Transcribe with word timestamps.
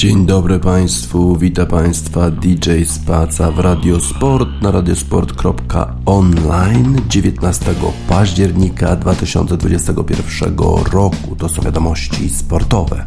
Dzień 0.00 0.26
dobry 0.26 0.58
Państwu, 0.58 1.36
witam 1.36 1.66
Państwa 1.66 2.30
DJ 2.30 2.84
Spaca 2.84 3.50
w 3.50 3.58
Radiosport 3.58 4.48
na 4.62 4.70
radiosport.online 4.70 6.96
19 7.08 7.74
października 8.08 8.96
2021 8.96 10.56
roku. 10.92 11.36
To 11.38 11.48
są 11.48 11.62
wiadomości 11.62 12.30
sportowe. 12.30 13.06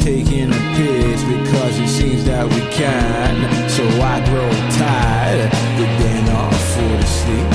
taking 0.00 0.48
a 0.48 0.60
piss 0.76 1.22
because 1.24 1.78
it 1.78 1.88
seems 1.88 2.24
that 2.24 2.48
we 2.48 2.60
can. 2.72 3.36
So 3.68 3.84
I 4.00 4.16
grow 4.24 4.50
tired, 4.80 5.50
but 5.76 5.90
then 6.00 6.24
I 6.24 6.48
fall 6.72 6.98
asleep. 7.04 7.52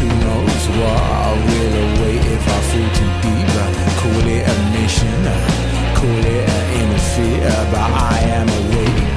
Who 0.00 0.08
knows 0.24 0.62
what 0.76 1.00
I 1.00 1.32
will 1.48 1.74
await 1.88 2.22
if 2.36 2.44
I 2.44 2.60
fall 2.68 2.90
too 2.98 3.12
deep? 3.24 3.48
Call 4.00 4.26
it 4.28 4.44
a 4.44 4.56
mission, 4.76 5.22
call 5.96 6.24
it 6.36 6.44
an 6.44 6.66
interfere, 6.80 7.56
but 7.72 7.88
I 7.88 8.16
am 8.38 8.48
awake. 8.60 9.08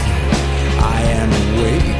I 0.80 0.98
am 1.20 1.30
awake. 1.44 2.00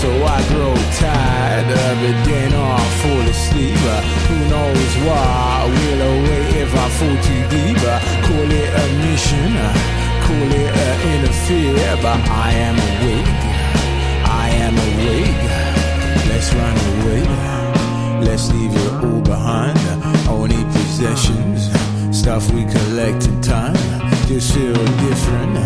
So 0.00 0.08
I 0.24 0.40
grow 0.48 0.74
tired 1.00 1.68
it, 1.68 2.18
then 2.28 2.52
I 2.52 2.80
fall 3.00 3.24
asleep. 3.28 3.84
Who 4.28 4.36
knows 4.48 4.92
why? 5.06 5.68
Will 5.68 6.02
await 6.12 6.48
if 6.64 6.72
I 6.74 6.88
fall 6.96 7.16
too 7.28 7.42
deep. 7.52 7.80
Call 8.26 8.50
it 8.50 8.70
a 8.72 8.86
mission, 9.04 9.52
call 10.24 10.50
it 10.62 10.72
an 10.86 10.96
interfere, 11.14 11.96
but 12.02 12.20
I 12.46 12.50
am 12.68 12.76
awake. 12.90 13.30
I 14.44 14.48
am 14.66 14.74
awake. 14.88 15.44
Let's 16.30 16.48
run 16.58 16.76
away. 16.92 17.22
Let's 18.26 18.50
leave 18.52 18.74
it 18.74 18.92
all 19.04 19.20
behind. 19.20 19.78
Only 20.28 20.62
possessions, 20.76 21.70
stuff 22.16 22.50
we 22.52 22.64
collect 22.64 23.26
in 23.26 23.40
time. 23.40 23.76
Just 24.26 24.54
feel 24.54 24.72
different, 25.06 25.56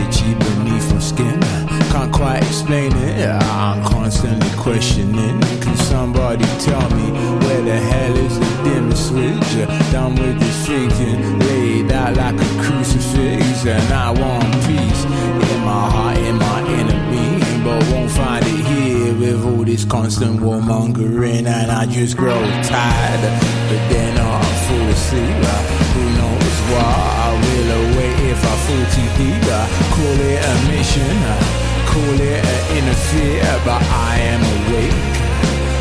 itchy 0.00 0.34
beneath 0.34 0.92
my 0.94 1.00
skin. 1.00 1.69
Can't 1.90 2.12
quite 2.12 2.42
explain 2.42 2.92
it. 2.92 3.28
I'm 3.28 3.82
constantly 3.84 4.50
questioning. 4.56 5.40
Can 5.60 5.76
somebody 5.76 6.44
tell 6.60 6.88
me 6.90 7.10
where 7.42 7.62
the 7.62 7.78
hell 7.78 8.16
is 8.16 8.38
the 8.38 8.50
dimmer 8.64 8.94
switch? 8.96 9.68
Done 9.92 10.14
with 10.14 10.38
this 10.38 10.66
thinking, 10.66 11.38
laid 11.40 11.90
out 11.92 12.16
like 12.16 12.34
a 12.34 12.62
crucifix, 12.62 13.66
and 13.66 13.92
I 13.92 14.10
want 14.10 14.54
peace 14.66 15.04
in 15.52 15.60
my 15.64 15.90
heart, 15.90 16.18
in 16.18 16.36
my 16.36 16.60
inner 16.78 17.10
being, 17.10 17.64
but 17.64 17.82
won't 17.90 18.10
find 18.10 18.44
it 18.46 18.64
here 18.66 19.14
with 19.14 19.44
all 19.44 19.64
this 19.64 19.84
constant 19.84 20.38
warmongering, 20.40 21.46
and 21.46 21.70
I 21.70 21.86
just 21.86 22.16
grow 22.16 22.40
tired. 22.62 23.22
But 23.68 23.82
then 23.90 24.16
I 24.16 24.42
fall 24.66 24.88
asleep. 24.88 25.36
Uh, 25.42 25.62
who 25.92 26.04
knows 26.18 26.56
why 26.70 26.92
I 27.26 27.30
will 27.42 27.70
await 27.82 28.30
if 28.30 28.40
I 28.44 28.56
fall 28.64 28.84
too 28.94 29.08
deep? 29.18 29.42
Uh, 29.50 29.66
call 29.94 30.18
it 30.30 30.40
a 30.44 30.54
mission 30.70 31.16
uh, 31.24 31.59
call 31.90 32.20
it 32.20 32.38
an 32.38 32.46
uh, 32.46 32.78
interfere, 32.78 33.54
but 33.66 33.82
I 33.82 34.14
am 34.32 34.42
awake. 34.54 35.02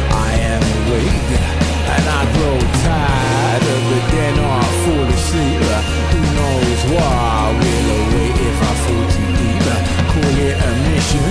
I 0.09 0.31
am 0.53 0.61
awake, 0.77 1.31
and 1.93 2.05
I 2.17 2.21
grow 2.33 2.57
tired 2.83 3.65
of 3.75 3.83
it. 3.97 4.05
Then 4.13 4.35
I 4.41 4.61
fall 4.81 5.07
asleep. 5.15 5.61
Uh, 5.69 5.81
who 6.11 6.21
knows 6.37 6.81
why? 6.93 7.53
Will 7.61 7.87
await 7.99 8.37
if 8.49 8.59
I 8.69 8.73
fall 8.83 9.05
too 9.13 9.29
deep. 9.39 9.65
Uh, 9.69 9.81
call 10.11 10.35
it 10.47 10.57
a 10.67 10.71
mission, 10.89 11.29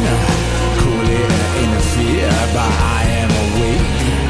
call 0.80 1.06
it 1.18 1.30
an 1.38 1.46
interfere, 1.62 2.38
but 2.54 2.70
I 2.94 3.00
am 3.22 3.30
awake. 3.44 4.27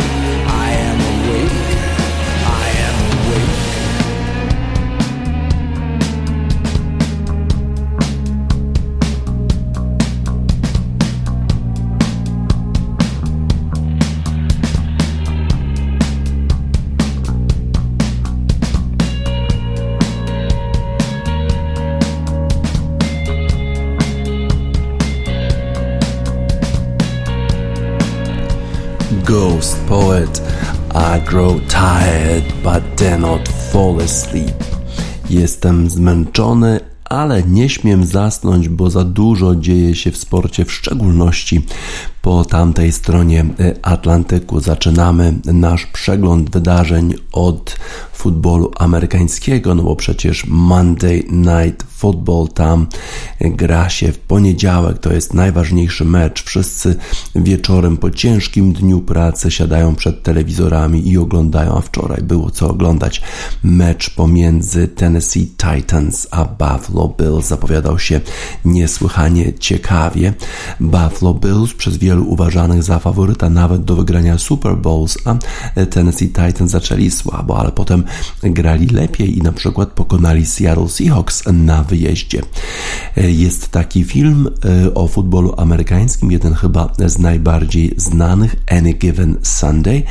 Grow 31.29 31.61
tired 31.69 32.45
but 32.63 32.83
dare 32.97 33.19
not 33.19 33.49
fall 33.49 34.01
asleep. 34.01 34.65
Jestem 35.31 35.91
zmęczony, 35.91 36.81
ale 37.05 37.43
nie 37.43 37.69
śmiem 37.69 38.05
zasnąć, 38.05 38.69
bo 38.69 38.91
za 38.91 39.05
dużo 39.05 39.57
dzieje 39.57 39.95
się 39.95 40.11
w 40.11 40.17
sporcie, 40.17 40.65
w 40.65 40.73
szczególności 40.73 41.67
po 42.29 42.45
tamtej 42.45 42.93
stronie 42.93 43.47
Atlantyku 43.83 44.61
zaczynamy 44.61 45.35
nasz 45.45 45.87
przegląd 45.87 46.51
wydarzeń 46.51 47.15
od 47.33 47.77
futbolu 48.13 48.71
amerykańskiego, 48.79 49.75
no 49.75 49.83
bo 49.83 49.97
przecież 49.97 50.47
Monday 50.47 51.25
Night 51.31 51.87
Football 51.99 52.49
tam 52.49 52.87
gra 53.41 53.89
się 53.89 54.13
w 54.13 54.19
poniedziałek, 54.19 54.99
to 54.99 55.13
jest 55.13 55.35
najważniejszy 55.35 56.05
mecz. 56.05 56.43
Wszyscy 56.43 56.97
wieczorem 57.35 57.97
po 57.97 58.11
ciężkim 58.11 58.73
dniu 58.73 59.01
pracy 59.01 59.51
siadają 59.51 59.95
przed 59.95 60.23
telewizorami 60.23 61.09
i 61.09 61.19
oglądają, 61.19 61.79
a 61.79 61.81
wczoraj 61.81 62.23
było 62.23 62.51
co 62.51 62.71
oglądać. 62.71 63.23
Mecz 63.63 64.11
pomiędzy 64.11 64.89
Tennessee 64.89 65.47
Titans 65.47 66.29
a 66.31 66.45
Buffalo 66.45 67.15
Bills 67.19 67.47
zapowiadał 67.47 67.99
się 67.99 68.21
niesłychanie 68.65 69.53
ciekawie. 69.53 70.33
Buffalo 70.81 71.35
Bills 71.35 71.75
przez 71.75 71.97
wielu 71.97 72.18
uważanych 72.23 72.83
za 72.83 72.99
faworyta 72.99 73.51
nawet 73.51 73.85
do 73.85 73.97
wygrania 73.97 74.39
Super 74.39 74.77
Bowls, 74.77 75.19
a 75.25 75.35
Tennessee 75.87 76.29
Titans 76.29 76.71
zaczęli 76.71 77.11
słabo, 77.11 77.61
ale 77.61 77.73
potem 77.73 78.05
grali 78.43 78.87
lepiej 78.87 79.39
i 79.39 79.43
na 79.43 79.53
przykład 79.53 79.89
pokonali 79.89 80.47
Seattle 80.47 80.89
Seahawks 80.89 81.43
na 81.53 81.83
wyjeździe. 81.83 82.43
Jest 83.17 83.69
taki 83.69 84.05
film 84.05 84.49
e, 84.65 84.95
o 84.95 85.09
futbolu 85.09 85.55
amerykańskim, 85.57 86.33
jeden 86.33 86.55
chyba 86.55 86.93
z 87.07 87.19
najbardziej 87.19 87.95
znanych, 87.97 88.57
Any 88.71 88.93
Given 88.93 89.37
Sunday 89.43 90.03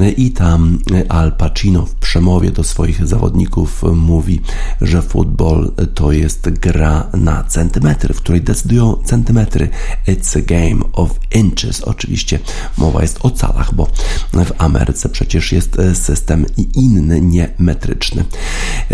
e, 0.00 0.10
i 0.10 0.30
tam 0.30 0.78
Al 1.08 1.32
Pacino 1.32 1.86
w 1.86 1.94
przemowie 1.94 2.50
do 2.50 2.64
swoich 2.64 3.06
zawodników 3.06 3.82
mówi, 3.94 4.40
że 4.80 5.02
futbol 5.02 5.72
to 5.94 6.12
jest 6.12 6.50
gra 6.50 7.06
na 7.14 7.44
centymetry, 7.44 8.14
w 8.14 8.20
której 8.20 8.40
decydują 8.40 8.96
centymetry. 9.04 9.68
It's 10.08 10.38
a 10.38 10.42
game 10.42 10.84
of 10.92 11.10
inches. 11.36 11.80
Oczywiście 11.80 12.38
mowa 12.76 13.02
jest 13.02 13.18
o 13.22 13.30
calach, 13.30 13.74
bo 13.74 13.86
w 14.32 14.52
Ameryce 14.58 15.08
przecież 15.08 15.52
jest 15.52 15.76
system 15.94 16.46
inny, 16.74 17.20
nie 17.20 17.48
metryczny. 17.58 18.24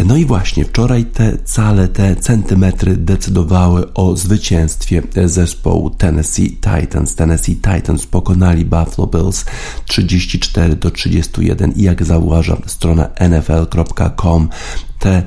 No 0.07 0.17
i 0.17 0.25
właśnie 0.25 0.65
wczoraj 0.65 1.05
te 1.05 1.39
cale, 1.45 1.89
te 1.89 2.17
centymetry 2.17 2.97
decydowały 2.97 3.95
o 3.95 4.17
zwycięstwie 4.17 5.03
zespołu 5.25 5.91
Tennessee 5.91 6.51
Titans. 6.51 7.15
Tennessee 7.15 7.57
Titans 7.57 8.07
pokonali 8.07 8.65
Buffalo 8.65 9.07
Bills 9.07 9.45
34 9.87 10.77
do 10.77 10.91
31 10.91 11.73
i 11.73 11.83
jak 11.83 12.05
zauważa 12.05 12.57
strona 12.67 13.09
nfl.com 13.21 14.49
te 14.99 15.23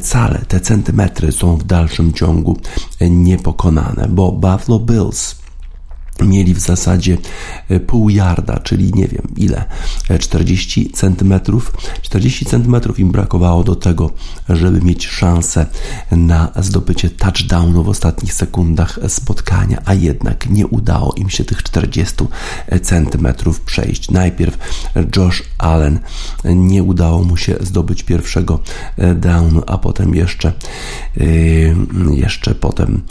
cale, 0.00 0.38
te 0.48 0.60
centymetry 0.60 1.32
są 1.32 1.56
w 1.56 1.64
dalszym 1.64 2.12
ciągu 2.12 2.56
niepokonane, 3.00 4.08
bo 4.08 4.32
Buffalo 4.32 4.78
Bills 4.78 5.41
mieli 6.24 6.54
w 6.54 6.60
zasadzie 6.60 7.18
e, 7.68 7.80
pół 7.80 8.10
yarda, 8.10 8.58
czyli 8.58 8.92
nie 8.94 9.08
wiem 9.08 9.28
ile, 9.36 9.64
40 10.20 10.90
e, 10.92 10.96
centymetrów. 10.96 11.72
40 12.02 12.44
centymetrów 12.44 12.98
im 12.98 13.10
brakowało 13.10 13.64
do 13.64 13.76
tego, 13.76 14.10
żeby 14.48 14.80
mieć 14.80 15.06
szansę 15.06 15.66
na 16.12 16.52
zdobycie 16.56 17.10
touchdownu 17.10 17.84
w 17.84 17.88
ostatnich 17.88 18.34
sekundach 18.34 18.98
spotkania, 19.08 19.82
a 19.84 19.94
jednak 19.94 20.50
nie 20.50 20.66
udało 20.66 21.14
im 21.14 21.30
się 21.30 21.44
tych 21.44 21.62
40 21.62 22.14
e, 22.66 22.80
centymetrów 22.80 23.60
przejść. 23.60 24.10
Najpierw 24.10 24.58
Josh 25.16 25.42
Allen 25.58 25.98
nie 26.44 26.82
udało 26.82 27.24
mu 27.24 27.36
się 27.36 27.56
zdobyć 27.60 28.02
pierwszego 28.02 28.60
downu, 29.14 29.62
a 29.66 29.78
potem 29.78 30.14
jeszcze 30.14 30.52
jeszcze 32.10 32.54
potem 32.54 33.02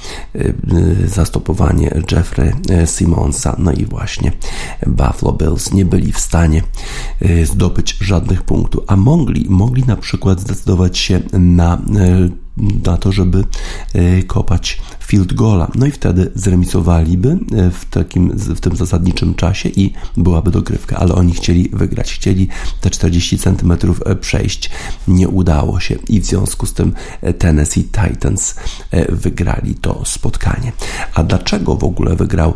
zastopowanie 1.06 2.02
Jeffrey 2.12 2.54
Simonsa. 3.02 3.56
No 3.60 3.72
i 3.72 3.86
właśnie 3.86 4.32
Buffalo 4.88 5.34
Bills 5.34 5.74
nie 5.74 5.86
byli 5.86 6.12
w 6.12 6.20
stanie 6.20 6.64
y, 7.22 7.46
zdobyć 7.46 7.98
żadnych 8.02 8.44
punktów, 8.44 8.84
a 8.88 8.96
mogli, 8.96 9.46
mogli 9.50 9.84
na 9.84 9.96
przykład 9.96 10.40
zdecydować 10.40 10.98
się 10.98 11.20
na 11.34 11.76
y, 11.76 12.32
na 12.86 12.98
to, 12.98 13.12
żeby 13.12 13.44
e, 13.94 14.24
kopać 14.24 14.82
field 15.00 15.34
goala. 15.34 15.72
No 15.76 15.86
i 15.86 15.92
wtedy 15.92 16.32
zremisowaliby 16.36 17.30
e, 17.30 17.72
w, 17.72 17.86
takim, 17.86 18.30
w 18.30 18.60
tym 18.60 18.76
zasadniczym 18.76 19.36
czasie 19.36 19.70
i 19.70 19.94
byłaby 20.18 20.52
dogrywka, 20.52 20.98
ale 20.98 21.16
oni 21.16 21.34
chcieli 21.34 21.70
wygrać, 21.74 22.14
chcieli 22.14 22.48
te 22.82 22.90
40 22.90 23.38
cm 23.38 23.74
e, 24.06 24.16
przejść. 24.16 24.70
Nie 25.08 25.30
udało 25.30 25.80
się 25.80 25.96
i 26.10 26.22
w 26.22 26.26
związku 26.26 26.66
z 26.66 26.74
tym 26.74 26.94
Tennessee 27.38 27.84
Titans 27.84 28.56
wygrali 29.10 29.76
to 29.76 30.02
spotkanie. 30.06 30.72
A 31.14 31.24
dlaczego 31.24 31.76
w 31.76 31.84
ogóle 31.84 32.16
wygrał 32.16 32.54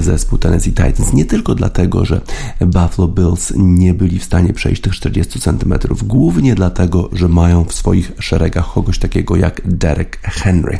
zespół 0.00 0.38
Tennessee 0.38 0.72
Titans? 0.72 1.12
Nie 1.12 1.24
tylko 1.24 1.54
dlatego, 1.54 2.04
że 2.04 2.20
Buffalo 2.60 3.08
Bills 3.08 3.52
nie 3.56 3.94
byli 3.94 4.18
w 4.18 4.24
stanie 4.24 4.52
przejść 4.52 4.82
tych 4.82 4.94
40 4.94 5.40
cm, 5.40 5.74
głównie 6.02 6.54
dlatego, 6.54 7.08
że 7.12 7.28
mają 7.28 7.64
w 7.64 7.74
swoich 7.74 8.12
szeregach 8.18 8.72
kogoś 8.72 8.98
takiego 8.98 9.36
jak 9.36 9.47
Derek 9.64 10.20
Henry. 10.22 10.78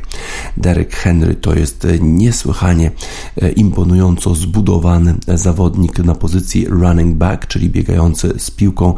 Derek 0.56 0.97
Henry 0.97 1.35
to 1.35 1.55
jest 1.55 1.87
niesłychanie 2.00 2.91
e, 3.43 3.53
imponująco 3.53 4.35
zbudowany 4.35 5.15
zawodnik 5.35 5.99
na 5.99 6.15
pozycji 6.15 6.67
running 6.69 7.17
back, 7.17 7.47
czyli 7.47 7.70
biegający 7.70 8.35
z 8.38 8.50
piłką, 8.50 8.94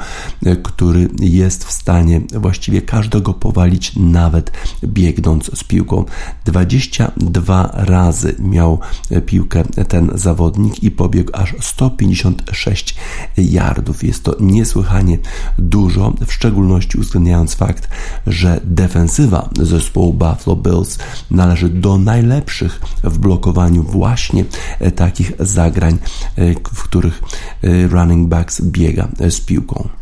e, 0.47 0.57
który 0.57 1.09
jest 1.21 1.65
w 1.65 1.73
stanie 1.73 2.21
właściwie 2.35 2.83
każdego 2.83 3.35
powalić, 3.35 3.93
nawet 3.97 4.53
biegnąc 4.85 5.59
z 5.59 5.65
piłką. 5.65 6.05
22 6.45 7.71
razy 7.73 8.35
miał 8.39 8.79
piłkę 9.27 9.65
ten 9.89 10.11
zawodnik 10.15 10.83
i 10.83 10.91
pobiegł 10.91 11.31
aż 11.35 11.55
156 11.61 12.95
yardów. 13.37 14.05
Jest 14.05 14.25
to 14.25 14.37
niesłychanie 14.41 15.19
dużo, 15.59 16.13
w 16.27 16.33
szczególności 16.33 16.99
uwzględniając 16.99 17.55
fakt, 17.55 17.89
że 18.27 18.61
defensywa 18.65 19.50
zespołu 19.63 20.13
Buffalo 20.13 20.57
Bills 20.57 20.99
należy 21.31 21.69
do 21.69 21.99
najlepszych 21.99 22.81
w 23.05 23.19
blokowaniu 23.19 23.83
właśnie 23.83 24.45
e, 24.81 24.91
takich 24.91 25.33
zagrań, 25.39 25.99
e, 26.37 26.55
w 26.55 26.83
których 26.83 27.23
e, 27.63 27.87
running 27.87 28.29
backs 28.29 28.61
biega 28.61 29.09
z 29.31 29.41
piłką. 29.41 30.00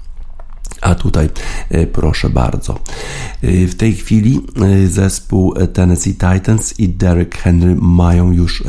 A 0.80 0.94
tutaj 0.94 1.28
e, 1.70 1.86
proszę 1.86 2.30
bardzo. 2.30 2.78
E, 3.42 3.66
w 3.66 3.74
tej 3.74 3.94
chwili 3.94 4.40
e, 4.62 4.86
zespół 4.86 5.54
Tennessee 5.72 6.14
Titans 6.14 6.80
i 6.80 6.88
Derek 6.88 7.38
Henry 7.38 7.76
mają 7.80 8.32
już 8.32 8.62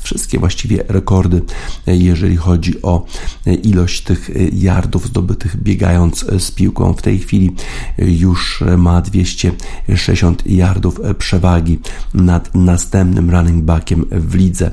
wszystkie 0.00 0.38
właściwie 0.38 0.84
rekordy, 0.88 1.42
jeżeli 1.86 2.36
chodzi 2.36 2.82
o 2.82 3.06
ilość 3.62 4.02
tych 4.02 4.30
yardów 4.52 5.06
zdobytych 5.06 5.56
biegając 5.56 6.26
z 6.38 6.50
piłką. 6.50 6.92
W 6.92 7.02
tej 7.02 7.18
chwili 7.18 7.54
już 7.98 8.64
ma 8.78 9.00
260 9.00 10.46
yardów 10.46 11.00
przewagi 11.18 11.78
nad 12.14 12.54
następnym 12.54 13.30
running 13.30 13.64
backiem 13.64 14.04
w 14.10 14.34
lidze. 14.34 14.70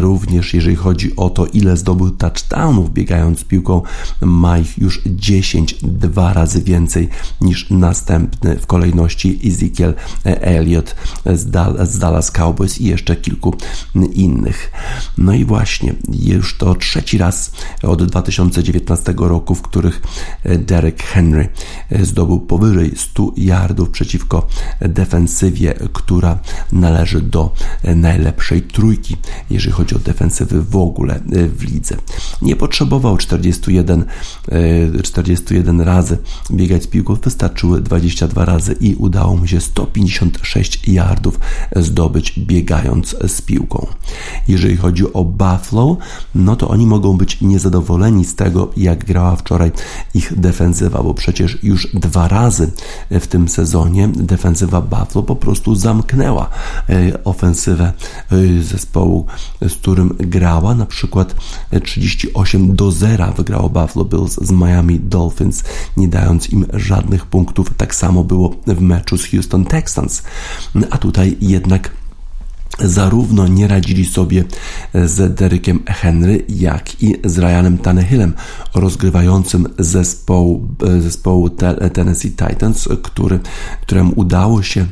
Również 0.00 0.54
jeżeli 0.54 0.76
chodzi 0.76 1.16
o 1.16 1.30
to, 1.30 1.46
ile 1.46 1.76
zdobył 1.76 2.10
touchdownów 2.10 2.92
biegając 2.92 3.38
z 3.38 3.44
piłką, 3.44 3.82
ma 4.20 4.58
ich 4.58 4.78
już 4.78 5.02
10, 5.06 5.76
dwa 6.16 6.32
razy 6.32 6.62
więcej 6.62 7.08
niż 7.40 7.70
następny 7.70 8.58
w 8.58 8.66
kolejności 8.66 9.40
Ezekiel 9.46 9.94
Elliott 10.24 10.96
z, 11.26 11.98
Dallas 11.98 12.30
Cowboys 12.30 12.80
i 12.80 12.84
jeszcze 12.84 13.16
kilku 13.16 13.54
innych. 14.12 14.72
No 15.18 15.32
i 15.32 15.44
właśnie, 15.44 15.94
już 16.22 16.58
to 16.58 16.74
trzeci 16.74 17.18
raz 17.18 17.52
od 17.82 18.04
2019 18.04 19.14
roku, 19.16 19.54
w 19.54 19.62
których 19.62 20.02
Derek 20.44 21.02
Henry 21.02 21.48
zdobył 22.02 22.40
powyżej 22.40 22.92
100 22.96 23.32
yardów 23.36 23.90
przeciwko 23.90 24.46
defensywie, 24.80 25.74
która 25.92 26.38
należy 26.72 27.20
do 27.20 27.54
najlepszej 27.96 28.62
trójki, 28.62 29.16
jeżeli 29.50 29.72
chodzi 29.72 29.94
o 29.94 29.98
defensywy 29.98 30.62
w 30.62 30.76
ogóle 30.76 31.20
w 31.56 31.62
lidze. 31.62 31.96
Nie 32.42 32.56
potrzebował 32.56 33.16
41, 33.16 34.04
41 35.02 35.80
razy 35.80 36.05
razy. 36.06 36.18
Biegać 36.50 36.82
z 36.82 36.86
piłką, 36.86 37.14
wystarczyły 37.14 37.80
22 37.80 38.44
razy 38.44 38.76
i 38.80 38.94
udało 38.94 39.36
mu 39.36 39.46
się 39.46 39.60
156 39.60 40.88
yardów 40.88 41.40
zdobyć 41.76 42.38
biegając 42.38 43.16
z 43.26 43.42
piłką. 43.42 43.86
Jeżeli 44.48 44.76
chodzi 44.76 45.12
o 45.12 45.24
Buffalo, 45.24 45.96
no 46.34 46.56
to 46.56 46.68
oni 46.68 46.86
mogą 46.86 47.16
być 47.16 47.40
niezadowoleni 47.40 48.24
z 48.24 48.34
tego, 48.34 48.70
jak 48.76 49.04
grała 49.04 49.36
wczoraj 49.36 49.72
ich 50.14 50.40
defensywa, 50.40 51.02
bo 51.02 51.14
przecież 51.14 51.58
już 51.62 51.88
dwa 51.94 52.28
razy 52.28 52.70
w 53.10 53.26
tym 53.26 53.48
sezonie 53.48 54.08
defensywa 54.08 54.80
Buffalo 54.80 55.22
po 55.22 55.36
prostu 55.36 55.74
zamknęła 55.74 56.48
e, 56.88 57.24
ofensywę 57.24 57.92
e, 58.32 58.62
zespołu, 58.62 59.26
z 59.68 59.74
którym 59.74 60.16
grała, 60.18 60.74
na 60.74 60.86
przykład 60.86 61.34
38 61.84 62.76
do 62.76 62.92
0 62.92 63.32
wygrało 63.36 63.68
Buffalo 63.68 64.04
Bills 64.04 64.38
z 64.42 64.50
Miami 64.50 65.00
Dolphins 65.00 65.64
nie 65.96 66.08
dając 66.08 66.50
im 66.50 66.66
żadnych 66.72 67.26
punktów. 67.26 67.70
Tak 67.76 67.94
samo 67.94 68.24
było 68.24 68.56
w 68.66 68.80
meczu 68.80 69.18
z 69.18 69.30
Houston 69.30 69.64
Texans. 69.64 70.22
A 70.90 70.98
tutaj 70.98 71.36
jednak 71.40 71.90
zarówno 72.78 73.48
nie 73.48 73.68
radzili 73.68 74.04
sobie 74.04 74.44
z 74.94 75.34
Derekiem 75.34 75.80
Henry, 75.86 76.44
jak 76.48 77.02
i 77.02 77.14
z 77.24 77.38
Ryanem 77.38 77.78
Tannehillem, 77.78 78.34
rozgrywającym 78.74 79.68
zespołu, 79.78 80.68
zespołu 81.00 81.50
Tennessee 81.92 82.30
Titans, 82.30 82.88
który, 83.02 83.40
któremu 83.82 84.12
udało 84.16 84.62
się 84.62 84.86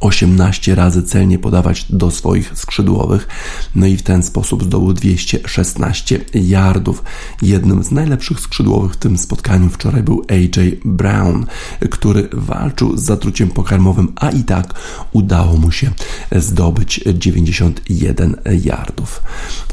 18 0.00 0.74
razy 0.74 1.02
celnie 1.02 1.38
podawać 1.38 1.86
do 1.90 2.10
swoich 2.10 2.52
skrzydłowych, 2.54 3.28
no 3.74 3.86
i 3.86 3.96
w 3.96 4.02
ten 4.02 4.22
sposób 4.22 4.64
zdobył 4.64 4.92
216 4.92 6.20
yardów. 6.34 7.02
Jednym 7.42 7.84
z 7.84 7.90
najlepszych 7.90 8.40
skrzydłowych 8.40 8.92
w 8.92 8.96
tym 8.96 9.18
spotkaniu 9.18 9.70
wczoraj 9.70 10.02
był 10.02 10.24
AJ 10.28 10.80
Brown, 10.84 11.46
który 11.90 12.28
walczył 12.32 12.96
z 12.96 13.02
zatruciem 13.02 13.48
pokarmowym, 13.48 14.12
a 14.16 14.30
i 14.30 14.44
tak 14.44 14.74
udało 15.12 15.56
mu 15.56 15.72
się 15.72 15.90
zdobyć 16.32 17.00
91 17.14 18.36
yardów. 18.64 19.22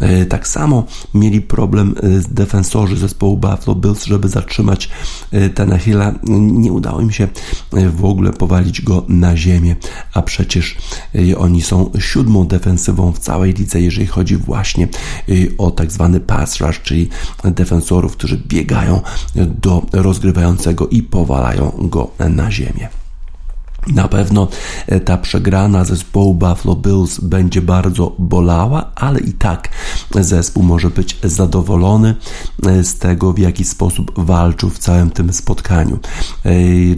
E, 0.02 0.26
tak 0.26 0.48
samo 0.48 0.84
mieli 1.14 1.42
problem 1.42 1.96
e, 1.98 2.34
defensorzy 2.34 2.98
zespołu 2.98 3.38
Buffalo 3.38 3.76
Bills, 3.76 4.06
żeby 4.06 4.30
zatrzymać 4.30 4.90
e, 5.32 5.50
Tenahilla. 5.50 6.14
Nie 6.40 6.72
udało 6.72 7.02
im 7.02 7.12
się 7.12 7.28
w 7.72 8.06
ogóle 8.06 8.34
powalić 8.34 8.82
go 8.82 9.06
na 9.08 9.38
ziemię, 9.38 9.76
a 10.16 10.22
przecież 10.22 10.78
y, 11.16 11.38
oni 11.38 11.62
są 11.62 11.92
siódmą 12.00 12.48
defensywą 12.48 13.12
w 13.12 13.20
całej 13.20 13.54
lidze, 13.54 13.82
jeżeli 13.82 14.08
chodzi 14.08 14.38
właśnie 14.38 14.88
y, 15.30 15.52
o 15.58 15.72
tak 15.72 15.92
zwany 15.92 16.20
pass 16.20 16.58
rush, 16.62 16.82
czyli 16.82 17.10
defensorów, 17.44 18.18
którzy 18.18 18.38
biegają 18.38 19.02
do 19.36 19.86
rozgrywającego 19.94 20.88
i 20.88 21.04
powalają 21.04 21.72
go 21.80 22.12
na 22.30 22.52
ziemię. 22.52 23.05
Na 23.88 24.08
pewno 24.08 24.48
e, 24.88 25.00
ta 25.00 25.18
przegrana 25.18 25.84
zespołu 25.84 26.34
Buffalo 26.34 26.76
Bills 26.76 27.20
będzie 27.20 27.62
bardzo 27.62 28.16
bolała, 28.20 28.92
ale 28.96 29.20
i 29.20 29.34
tak 29.34 29.70
zespół 30.20 30.64
może 30.64 30.90
być 30.90 31.18
zadowolony 31.24 32.16
e, 32.66 32.84
z 32.84 32.98
tego, 32.98 33.34
w 33.34 33.40
jaki 33.40 33.66
sposób 33.66 34.12
walczył 34.18 34.70
w 34.70 34.80
całym 34.80 35.12
tym 35.12 35.34
spotkaniu. 35.34 36.00
E, 36.46 36.52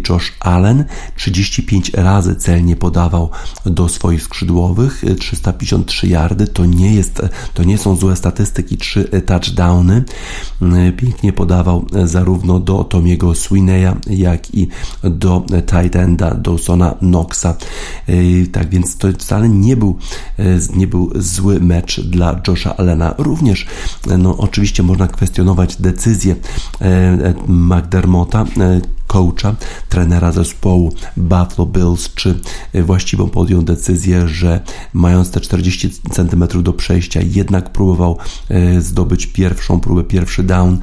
Josh 0.09 0.33
Allen 0.39 0.85
35 1.15 1.91
razy 1.93 2.35
celnie 2.35 2.75
podawał 2.75 3.29
do 3.65 3.89
swoich 3.89 4.23
skrzydłowych, 4.23 5.03
353 5.19 6.07
yardy, 6.07 6.47
to 6.47 6.65
nie 6.65 6.95
jest, 6.95 7.21
to 7.53 7.63
nie 7.63 7.77
są 7.77 7.95
złe 7.95 8.15
statystyki, 8.15 8.77
3 8.77 9.09
touchdowny. 9.25 10.03
Pięknie 10.97 11.33
podawał 11.33 11.85
zarówno 12.05 12.59
do 12.59 12.83
Tomiego 12.83 13.35
Swineya, 13.35 13.95
jak 14.09 14.55
i 14.55 14.67
do 15.03 15.45
tight 15.65 15.95
enda 15.95 16.35
Dawsona 16.35 16.76
Johna 16.77 16.95
Knoxa. 16.99 17.55
Tak 18.51 18.69
więc 18.69 18.97
to 18.97 19.07
wcale 19.11 19.49
nie 19.49 19.77
był, 19.77 19.97
e, 20.39 20.43
nie 20.75 20.87
był 20.87 21.11
zły 21.15 21.59
mecz 21.59 22.01
dla 22.01 22.41
Josha 22.47 22.77
Allena. 22.77 23.15
Również, 23.17 23.67
e, 24.11 24.17
no 24.17 24.37
oczywiście 24.37 24.83
można 24.83 25.07
kwestionować 25.07 25.75
decyzję 25.75 26.35
McDermotta, 27.47 28.45
coacha, 29.17 29.55
trenera 29.89 30.31
zespołu 30.31 30.93
Buffalo 31.17 31.65
Bills, 31.65 32.13
czy 32.15 32.39
właściwą 32.73 33.29
podjął 33.29 33.61
decyzję, 33.61 34.27
że 34.27 34.61
mając 34.93 35.31
te 35.31 35.39
40 35.39 35.91
cm 36.11 36.63
do 36.63 36.73
przejścia, 36.73 37.21
jednak 37.21 37.69
próbował 37.69 38.17
zdobyć 38.79 39.27
pierwszą 39.27 39.79
próbę, 39.79 40.03
pierwszy 40.03 40.43
down, 40.43 40.79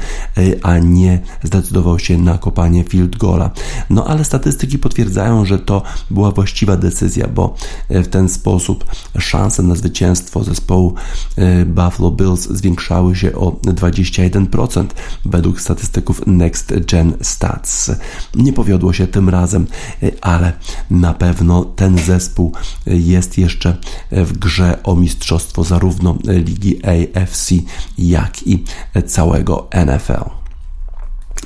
a 0.63 0.79
nie 0.79 1.21
zdecydował 1.43 1.99
się 1.99 2.19
na 2.19 2.39
kopanie 2.39 2.85
field 2.85 3.17
goala. 3.17 3.51
No 3.91 4.07
ale 4.07 4.25
statystyki 4.25 4.79
potwierdzają, 4.79 5.45
że 5.45 5.59
to 5.59 5.83
była 6.11 6.31
właściwa 6.31 6.77
decyzja, 6.77 7.29
bo 7.29 7.55
e, 7.89 8.03
w 8.03 8.09
ten 8.09 8.29
sposób 8.29 8.85
szanse 9.19 9.63
na 9.63 9.75
zwycięstwo 9.75 10.45
zespołu 10.45 10.95
e, 11.37 11.65
Buffalo 11.65 12.11
Bills 12.11 12.49
zwiększały 12.49 13.17
się 13.17 13.35
o 13.35 13.51
21% 13.51 14.87
według 15.25 15.61
statystyków 15.61 16.27
Next 16.27 16.73
Gen 16.91 17.13
Stats. 17.21 17.91
Nie 18.35 18.53
powiodło 18.53 18.93
się 18.93 19.07
tym 19.07 19.29
razem, 19.29 19.67
e, 20.03 20.11
ale 20.21 20.53
na 20.91 21.15
pewno 21.15 21.65
ten 21.65 21.99
zespół 21.99 22.53
jest 22.87 23.39
jeszcze 23.39 23.77
w 24.11 24.39
grze 24.39 24.83
o 24.83 24.97
mistrzostwo 24.97 25.65
zarówno 25.65 26.17
ligi 26.25 26.81
AFC, 26.85 27.55
jak 27.99 28.47
i 28.47 28.65
całego 29.07 29.69
NFL. 29.87 30.44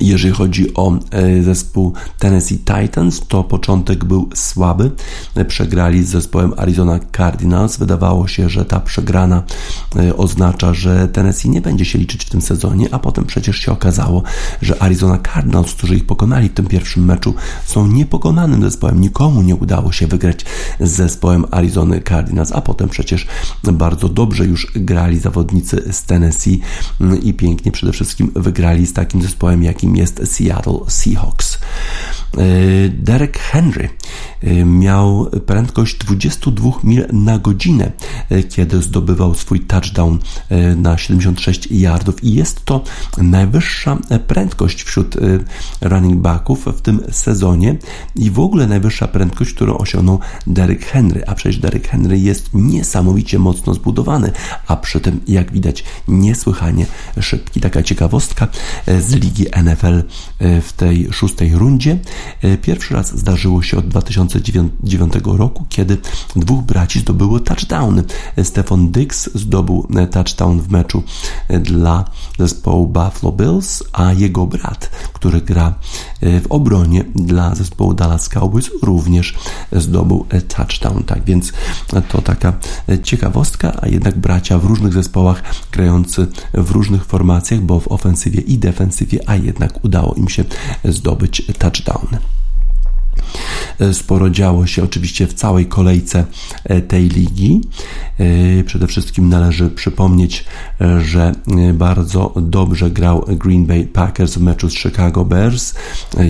Jeżeli 0.01 0.33
chodzi 0.33 0.73
o 0.73 0.91
e, 1.11 1.43
zespół 1.43 1.93
Tennessee 2.19 2.57
Titans, 2.57 3.21
to 3.27 3.43
początek 3.43 4.05
był 4.05 4.29
słaby. 4.35 4.91
Przegrali 5.47 6.03
z 6.03 6.09
zespołem 6.09 6.53
Arizona 6.57 6.99
Cardinals. 7.17 7.77
Wydawało 7.77 8.27
się, 8.27 8.49
że 8.49 8.65
ta 8.65 8.79
przegrana 8.79 9.43
e, 9.95 10.17
oznacza, 10.17 10.73
że 10.73 11.07
Tennessee 11.07 11.49
nie 11.49 11.61
będzie 11.61 11.85
się 11.85 11.99
liczyć 11.99 12.25
w 12.25 12.29
tym 12.29 12.41
sezonie, 12.41 12.87
a 12.91 12.99
potem 12.99 13.25
przecież 13.25 13.57
się 13.57 13.71
okazało, 13.71 14.23
że 14.61 14.83
Arizona 14.83 15.19
Cardinals, 15.33 15.73
którzy 15.73 15.95
ich 15.95 16.05
pokonali 16.05 16.49
w 16.49 16.53
tym 16.53 16.65
pierwszym 16.65 17.05
meczu, 17.05 17.33
są 17.65 17.87
niepokonanym 17.87 18.61
zespołem. 18.61 19.01
Nikomu 19.01 19.41
nie 19.41 19.55
udało 19.55 19.91
się 19.91 20.07
wygrać 20.07 20.45
z 20.79 20.91
zespołem 20.91 21.45
Arizony 21.51 22.01
Cardinals, 22.01 22.51
a 22.51 22.61
potem 22.61 22.89
przecież 22.89 23.27
bardzo 23.73 24.09
dobrze 24.09 24.45
już 24.45 24.71
grali 24.75 25.19
zawodnicy 25.19 25.83
z 25.91 26.03
Tennessee 26.03 26.61
mm, 27.01 27.21
i 27.21 27.33
pięknie 27.33 27.71
przede 27.71 27.93
wszystkim 27.93 28.31
wygrali 28.35 28.85
z 28.85 28.93
takim 28.93 29.21
zespołem, 29.21 29.63
jakim 29.63 29.88
jest 29.95 30.35
Seattle 30.35 30.79
Seahawks. 30.87 31.59
E, 32.37 32.89
Derek 32.89 33.39
Henry 33.39 33.89
e, 34.41 34.65
miał 34.65 35.29
prędkość 35.45 35.97
22 35.97 36.71
mil 36.83 37.05
na 37.13 37.39
godzinę, 37.39 37.91
e, 38.29 38.43
kiedy 38.43 38.81
zdobywał 38.81 39.35
swój 39.35 39.59
touchdown 39.59 40.19
na 40.75 40.97
76 40.97 41.67
yardów. 41.71 42.23
I 42.23 42.33
jest 42.33 42.65
to 42.65 42.83
najwyższa 43.17 43.97
prędkość 44.27 44.83
wśród 44.83 45.17
running 45.81 46.21
backów 46.21 46.65
w 46.65 46.81
tym 46.81 47.01
sezonie 47.11 47.75
i 48.15 48.31
w 48.31 48.39
ogóle 48.39 48.67
najwyższa 48.67 49.07
prędkość, 49.07 49.53
którą 49.53 49.77
osiągnął 49.77 50.19
Derek 50.47 50.85
Henry, 50.85 51.23
a 51.27 51.35
przecież 51.35 51.57
Derek 51.57 51.87
Henry 51.87 52.19
jest 52.19 52.49
niesamowicie 52.53 53.39
mocno 53.39 53.73
zbudowany, 53.73 54.31
a 54.67 54.77
przy 54.77 54.99
tym 54.99 55.19
jak 55.27 55.51
widać 55.51 55.83
niesłychanie 56.07 56.85
szybki. 57.21 57.61
Taka 57.61 57.83
ciekawostka 57.83 58.47
z 58.99 59.13
ligi 59.13 59.45
NFL 59.63 60.03
w 60.39 60.73
tej 60.73 61.07
szóstej 61.11 61.55
rundzie 61.55 61.99
pierwszy 62.61 62.93
raz 62.93 63.17
zdarzyło 63.17 63.61
się 63.61 63.77
od 63.77 63.87
2009 63.87 65.13
roku, 65.25 65.65
kiedy 65.69 65.97
dwóch 66.35 66.63
braci 66.63 66.99
zdobyło 66.99 67.39
touchdowny. 67.39 68.03
E, 68.35 68.45
Stefan 68.45 68.91
Dix 68.91 69.29
zdobył 69.35 69.87
e, 69.95 70.07
touchdown 70.07 70.59
w 70.59 70.71
meczu 70.71 71.03
dla 71.61 72.05
zespołu 72.39 72.87
Buffalo 72.87 73.31
Bills, 73.31 73.83
a 73.93 74.13
jego 74.13 74.45
brat, 74.45 74.89
który 75.13 75.41
gra 75.41 75.73
w 76.21 76.45
obronie 76.49 77.05
dla 77.15 77.55
zespołu 77.55 77.93
Dallas 77.93 78.29
Cowboys, 78.29 78.69
również 78.81 79.35
zdobył 79.71 80.25
touchdown. 80.47 81.03
Tak 81.03 81.23
więc 81.23 81.53
to 82.07 82.21
taka 82.21 82.53
ciekawostka, 83.03 83.73
a 83.81 83.87
jednak 83.87 84.17
bracia 84.17 84.59
w 84.59 84.65
różnych 84.65 84.93
zespołach 84.93 85.43
grający 85.71 86.27
w 86.53 86.71
różnych 86.71 87.05
formacjach, 87.05 87.61
bo 87.61 87.79
w 87.79 87.87
ofensywie 87.87 88.41
i 88.41 88.57
defensywie, 88.57 89.19
a 89.25 89.35
jednak 89.35 89.85
udało 89.85 90.13
im 90.13 90.29
się 90.29 90.43
zdobyć 90.83 91.41
touchdown. 91.57 92.07
Wochenende. 92.09 92.48
Sporo 93.93 94.29
działo 94.29 94.67
się 94.67 94.83
oczywiście 94.83 95.27
w 95.27 95.33
całej 95.33 95.65
kolejce 95.65 96.25
e, 96.63 96.81
tej 96.81 97.09
ligi. 97.09 97.61
E, 98.17 98.63
przede 98.63 98.87
wszystkim 98.87 99.29
należy 99.29 99.69
przypomnieć, 99.69 100.45
że 101.01 101.31
bardzo 101.73 102.33
dobrze 102.41 102.91
grał 102.91 103.25
Green 103.27 103.65
Bay 103.65 103.85
Packers 103.85 104.35
w 104.35 104.41
meczu 104.41 104.69
z 104.69 104.73
Chicago 104.73 105.25
Bears. 105.25 105.73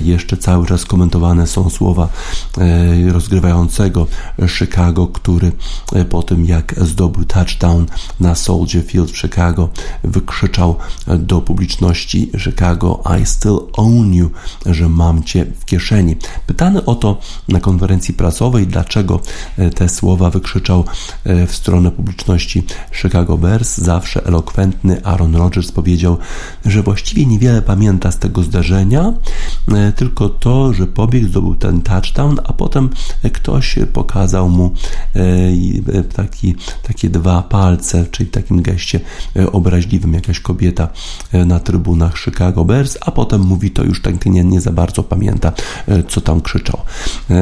Jeszcze 0.04 0.38
cały 0.38 0.66
czas 0.66 0.86
komentowane 0.86 1.48
są 1.48 1.70
słowa 1.70 2.10
rozgrywającego 3.12 4.08
Chicago, 4.48 5.08
który 5.08 5.52
po 6.10 6.24
tym 6.24 6.46
jak 6.46 6.76
zdobył 6.78 7.26
touchdown 7.26 7.86
na 8.20 8.36
Soldier 8.36 8.84
Field 8.86 9.12
w 9.12 9.18
Chicago 9.18 9.70
wykrzyczał 10.04 10.76
do 11.20 11.42
publiczności 11.42 12.32
Chicago 12.38 13.04
I 13.22 13.26
still 13.26 13.60
own 13.74 14.14
you, 14.14 14.30
że 14.66 14.90
mam 14.90 15.24
cię 15.24 15.46
w 15.60 15.66
kieszeni. 15.66 16.16
Pytany 16.48 16.86
o 16.86 16.96
to 16.96 17.18
na 17.48 17.60
konferencji 17.60 18.14
prasowej, 18.14 18.68
dlaczego 18.68 19.20
e, 19.58 19.70
te 19.70 19.90
słowa 19.90 20.30
wykrzyczał 20.30 20.86
e, 21.24 21.48
w 21.48 21.56
stronę 21.56 21.92
publiczności 21.92 22.64
Chicago 22.92 23.38
Bears. 23.38 23.78
Zawsze 23.78 24.26
elokwentny 24.26 25.06
Aaron 25.06 25.36
Rodgers 25.36 25.72
powiedział, 25.72 26.18
że 26.66 26.84
właściwie 26.84 27.26
niewiele 27.26 27.62
pamięta 27.62 28.12
z 28.12 28.20
tego 28.20 28.44
zdarzenia, 28.44 29.14
e, 29.68 29.92
tylko 29.92 30.30
to, 30.30 30.74
że 30.74 30.88
pobiegł, 30.88 31.28
zdobył 31.28 31.56
ten 31.56 31.82
touchdown, 31.82 32.40
a 32.44 32.54
potem 32.54 32.90
ktoś 33.34 33.80
pokazał 33.94 34.50
mu 34.50 34.72
taki, 36.16 36.56
takie 36.88 37.10
dwa 37.10 37.42
palce, 37.42 38.06
czyli 38.12 38.30
w 38.30 38.32
takim 38.32 38.62
geście 38.62 39.00
obraźliwym, 39.52 40.14
jakaś 40.14 40.40
kobieta 40.40 40.88
na 41.34 41.60
trybunach 41.60 42.18
Chicago 42.18 42.66
Bears, 42.66 42.98
a 43.02 43.12
potem 43.12 43.42
mówi 43.42 43.72
to 43.72 43.84
już 43.84 44.02
tak 44.02 44.26
nie, 44.26 44.44
nie 44.44 44.62
za 44.62 44.72
bardzo 44.72 45.04
pamięta, 45.04 45.52
co 46.08 46.22
tam 46.22 46.42
krzyczał. 46.42 46.80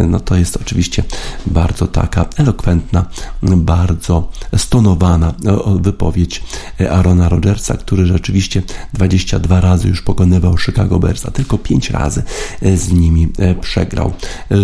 No 0.08 0.20
to 0.20 0.36
jest 0.36 0.58
oczywiście 0.58 1.04
bardzo 1.48 1.88
taka 1.88 2.26
elokwentna, 2.38 3.06
bardzo 3.44 4.32
stonowana 4.58 5.34
wypowiedź 5.80 6.44
Arona 6.90 7.30
Rodgersa, 7.30 7.78
który 7.78 8.06
rzeczywiście 8.06 8.64
22 8.94 9.62
razy 9.62 9.88
już 9.88 10.02
pokonywał 10.02 10.58
Chicago 10.58 11.00
Bears, 11.00 11.26
a 11.26 11.32
tylko 11.32 11.58
5 11.58 11.90
razy 11.90 12.24
z 12.76 12.92
nimi 12.92 13.28
przegrał. 13.62 14.14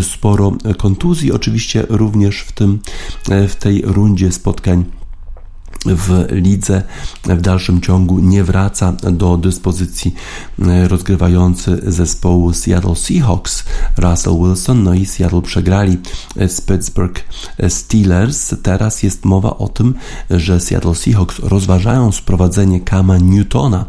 Sporo 0.01 0.51
kontuzji 0.77 1.31
oczywiście 1.31 1.85
również 1.89 2.39
w 2.39 2.51
tym 2.51 2.79
w 3.47 3.55
tej 3.55 3.81
rundzie 3.81 4.31
spotkań 4.31 4.85
w 5.85 6.25
lidze 6.31 6.83
w 7.25 7.41
dalszym 7.41 7.81
ciągu 7.81 8.19
nie 8.19 8.43
wraca 8.43 8.91
do 8.91 9.37
dyspozycji 9.37 10.15
e, 10.59 10.87
rozgrywający 10.87 11.81
zespołu 11.87 12.53
Seattle 12.53 12.95
Seahawks 12.95 13.63
Russell 13.97 14.37
Wilson, 14.37 14.83
no 14.83 14.93
i 14.93 15.05
Seattle 15.05 15.41
przegrali 15.41 15.97
z 16.47 16.61
Pittsburgh 16.61 17.23
Steelers. 17.69 18.55
Teraz 18.63 19.03
jest 19.03 19.25
mowa 19.25 19.57
o 19.57 19.67
tym, 19.67 19.93
że 20.29 20.59
Seattle 20.59 20.95
Seahawks 20.95 21.39
rozważają 21.39 22.11
sprowadzenie 22.11 22.81
Kama 22.81 23.17
Newtona 23.17 23.85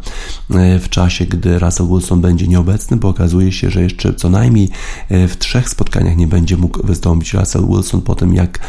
e, 0.51 0.79
w 0.79 0.89
czasie, 0.89 1.25
gdy 1.25 1.59
Russell 1.59 1.87
Wilson 1.87 2.21
będzie 2.21 2.47
nieobecny, 2.47 2.97
bo 2.97 3.07
okazuje 3.07 3.51
się, 3.51 3.69
że 3.69 3.81
jeszcze 3.81 4.13
co 4.13 4.29
najmniej 4.29 4.69
e, 5.09 5.27
w 5.27 5.37
trzech 5.37 5.69
spotkaniach 5.69 6.17
nie 6.17 6.27
będzie 6.27 6.57
mógł 6.57 6.87
wystąpić 6.87 7.33
Russell 7.33 7.67
Wilson 7.67 8.01
po 8.01 8.15
tym, 8.15 8.33
jak 8.33 8.59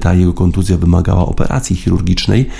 ta 0.00 0.14
jego 0.14 0.32
kontuzja 0.32 0.76
wymagała 0.76 1.26
operacji 1.26 1.76
chirurgicznej. 1.76 2.50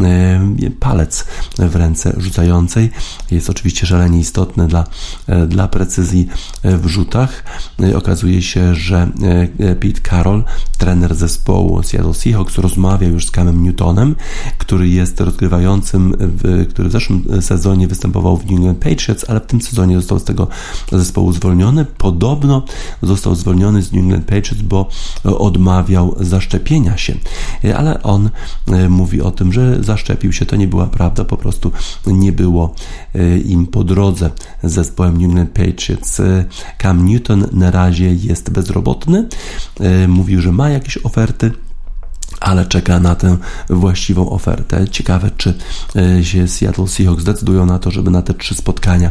E, 0.00 0.70
palec 0.80 1.24
w 1.58 1.76
ręce 1.76 2.14
rzucającej. 2.16 2.90
Jest 3.30 3.50
oczywiście 3.50 3.86
szalenie 3.86 4.20
istotny 4.20 4.68
dla, 4.68 4.84
e, 5.26 5.46
dla 5.46 5.68
precyzji 5.68 6.28
w 6.64 6.86
rzutach. 6.86 7.44
E, 7.82 7.96
okazuje 7.96 8.42
się, 8.42 8.74
że 8.74 9.10
Pete 9.80 10.00
Carroll, 10.10 10.44
trener 10.78 11.14
zespołu 11.14 11.82
Seattle 11.82 12.14
Seahawks, 12.14 12.58
rozmawia 12.58 13.08
już 13.08 13.26
z 13.26 13.30
Camem 13.30 13.62
Newtonem, 13.62 14.16
który 14.58 14.88
jest 14.88 15.20
rozgrywającym, 15.20 16.16
który 16.70 16.88
w 16.88 16.92
zeszłym 16.92 17.42
sezonie 17.42 17.88
występował 17.88 18.36
w 18.36 18.44
New 18.44 18.52
England 18.52 18.78
Patriots, 18.78 19.24
ale 19.28 19.40
w 19.40 19.46
tym 19.46 19.62
sezonie 19.62 19.96
został 19.96 20.18
z 20.18 20.24
tego 20.24 20.48
zespołu 20.92 21.32
zwolniony. 21.32 21.84
Podobno 21.84 22.64
został 23.02 23.34
zwolniony 23.34 23.82
z 23.82 23.92
New 23.92 24.02
England 24.02 24.24
Patriots, 24.24 24.62
bo 24.62 24.88
odmawiał 25.24 26.14
zaszczepienia 26.20 26.96
się. 26.96 27.14
Ale 27.76 28.02
on 28.02 28.30
mówi 28.88 29.20
o 29.20 29.30
tym, 29.30 29.41
że 29.50 29.82
zaszczepił 29.82 30.32
się, 30.32 30.46
to 30.46 30.56
nie 30.56 30.68
była 30.68 30.86
prawda, 30.86 31.24
po 31.24 31.36
prostu 31.36 31.72
nie 32.06 32.32
było 32.32 32.74
e, 33.14 33.38
im 33.38 33.66
po 33.66 33.84
drodze 33.84 34.30
z 34.62 34.72
zespołem 34.72 35.14
New 35.14 35.24
England 35.24 35.50
Patriots. 35.50 36.20
E, 36.20 36.44
Cam 36.82 37.08
Newton 37.08 37.46
na 37.52 37.70
razie 37.70 38.14
jest 38.14 38.50
bezrobotny, 38.50 39.28
e, 39.80 40.08
mówił, 40.08 40.40
że 40.40 40.52
ma 40.52 40.68
jakieś 40.70 40.98
oferty 40.98 41.50
ale 42.42 42.66
czeka 42.66 43.00
na 43.00 43.14
tę 43.14 43.36
właściwą 43.70 44.30
ofertę. 44.30 44.88
Ciekawe, 44.88 45.30
czy 45.36 45.54
e, 45.96 46.24
się 46.24 46.48
Seattle 46.48 46.88
Seahawks 46.88 47.22
zdecydują 47.22 47.66
na 47.66 47.78
to, 47.78 47.90
żeby 47.90 48.10
na 48.10 48.22
te 48.22 48.34
trzy 48.34 48.54
spotkania 48.54 49.10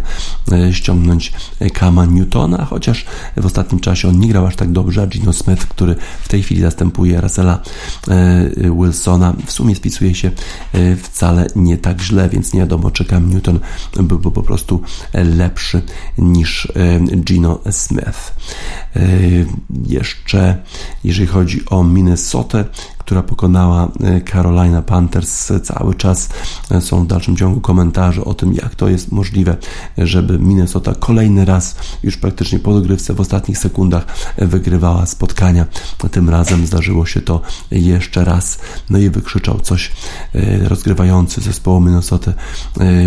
e, 0.52 0.74
ściągnąć 0.74 1.34
Kama 1.74 2.06
Newtona, 2.06 2.66
chociaż 2.66 3.06
w 3.38 3.46
ostatnim 3.46 3.82
czasie 3.82 4.08
on 4.08 4.20
nie 4.20 4.28
grał 4.28 4.46
aż 4.46 4.56
tak 4.56 4.72
dobrze, 4.72 5.02
a 5.02 5.08
Gino 5.08 5.34
Smith, 5.34 5.66
który 5.66 5.96
w 6.22 6.28
tej 6.28 6.44
chwili 6.44 6.62
zastępuje 6.62 7.22
Russella 7.22 7.60
e, 8.08 8.50
Wilsona, 8.82 9.34
w 9.46 9.52
sumie 9.52 9.76
spisuje 9.76 10.16
się 10.16 10.32
wcale 11.04 11.48
nie 11.56 11.78
tak 11.78 12.02
źle, 12.02 12.30
więc 12.30 12.54
nie 12.54 12.60
wiadomo, 12.60 12.92
czy 12.92 13.06
Cam 13.06 13.30
Newton 13.30 13.60
byłby 14.00 14.32
po 14.32 14.44
prostu 14.44 14.82
lepszy 15.14 15.82
niż 16.18 16.72
Gino 17.26 17.60
Smith. 17.72 18.34
Jeszcze 19.88 20.58
jeżeli 21.04 21.28
chodzi 21.28 21.62
o 21.70 21.84
Minnesotę, 21.84 22.66
która 22.98 23.21
pokonała 23.24 23.92
e, 24.04 24.22
Carolina 24.22 24.82
Panthers. 24.82 25.52
Cały 25.64 25.96
czas 25.96 26.30
e, 26.72 26.82
są 26.82 27.04
w 27.04 27.08
dalszym 27.08 27.38
ciągu 27.38 27.62
komentarze 27.62 28.26
o 28.26 28.34
tym, 28.34 28.54
jak 28.54 28.76
to 28.76 28.90
jest 28.90 29.12
możliwe, 29.12 29.58
żeby 29.98 30.40
Minnesota 30.40 30.96
kolejny 31.00 31.46
raz, 31.46 31.76
już 32.04 32.18
praktycznie 32.18 32.60
po 32.60 32.74
dogrywce 32.74 33.14
w 33.14 33.22
ostatnich 33.22 33.58
sekundach 33.58 34.06
wygrywała 34.38 35.06
spotkania. 35.06 35.66
Tym 36.12 36.30
razem 36.30 36.66
zdarzyło 36.68 37.06
się 37.06 37.22
to 37.22 37.42
jeszcze 37.72 38.26
raz. 38.26 38.60
No 38.90 38.98
i 38.98 39.10
wykrzyczał 39.10 39.60
coś 39.60 39.92
e, 40.36 40.70
rozgrywający 40.70 41.42
zespołu 41.42 41.82
Minnesota, 41.82 42.34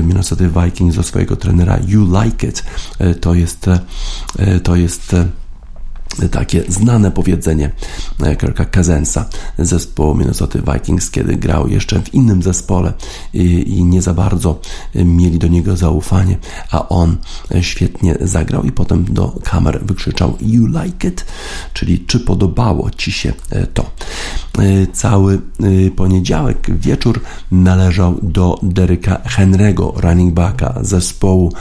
Minnesota 0.03 0.45
Vikings 0.65 0.97
do 0.97 1.03
swojego 1.03 1.37
trenera 1.37 1.79
You 1.87 2.23
like 2.23 2.47
it. 2.47 2.65
To 3.21 3.35
jest 3.35 3.67
to 4.63 4.77
jest 4.77 5.17
takie 6.31 6.65
znane 6.69 7.11
powiedzenie 7.11 7.71
e, 8.23 8.37
Kirka 8.37 8.65
Cousinsa 8.65 9.29
zespołu 9.59 10.15
Minnesota 10.15 10.59
Vikings, 10.73 11.11
kiedy 11.11 11.37
grał 11.37 11.69
jeszcze 11.69 12.03
w 12.03 12.15
innym 12.15 12.43
zespole 12.43 12.93
i, 13.33 13.79
i, 13.79 13.85
nie 13.85 14.03
za 14.03 14.15
bardzo 14.15 14.61
mieli 14.95 15.39
do 15.39 15.49
niego 15.49 15.77
zaufanie, 15.77 16.39
a 16.71 16.89
on 16.89 17.17
świetnie 17.61 18.15
zagrał 18.21 18.63
i 18.63 18.73
potem 18.73 19.05
do 19.05 19.39
kamer 19.45 19.81
wykrzyczał 19.85 20.37
You 20.41 20.67
like 20.67 21.09
it? 21.09 21.27
Czyli 21.73 22.05
czy 22.07 22.21
podobało 22.21 22.91
Ci 22.91 23.13
się 23.13 23.33
e, 23.51 23.67
to? 23.67 23.91
E, 24.59 24.87
cały 24.87 25.41
poniedziałek 25.97 26.79
wieczór 26.79 27.21
należał 27.51 28.19
do 28.23 28.59
Deryka 28.63 29.21
Henry'ego, 29.37 30.01
running 30.01 30.35
backa 30.35 30.75
zespołu 30.83 31.53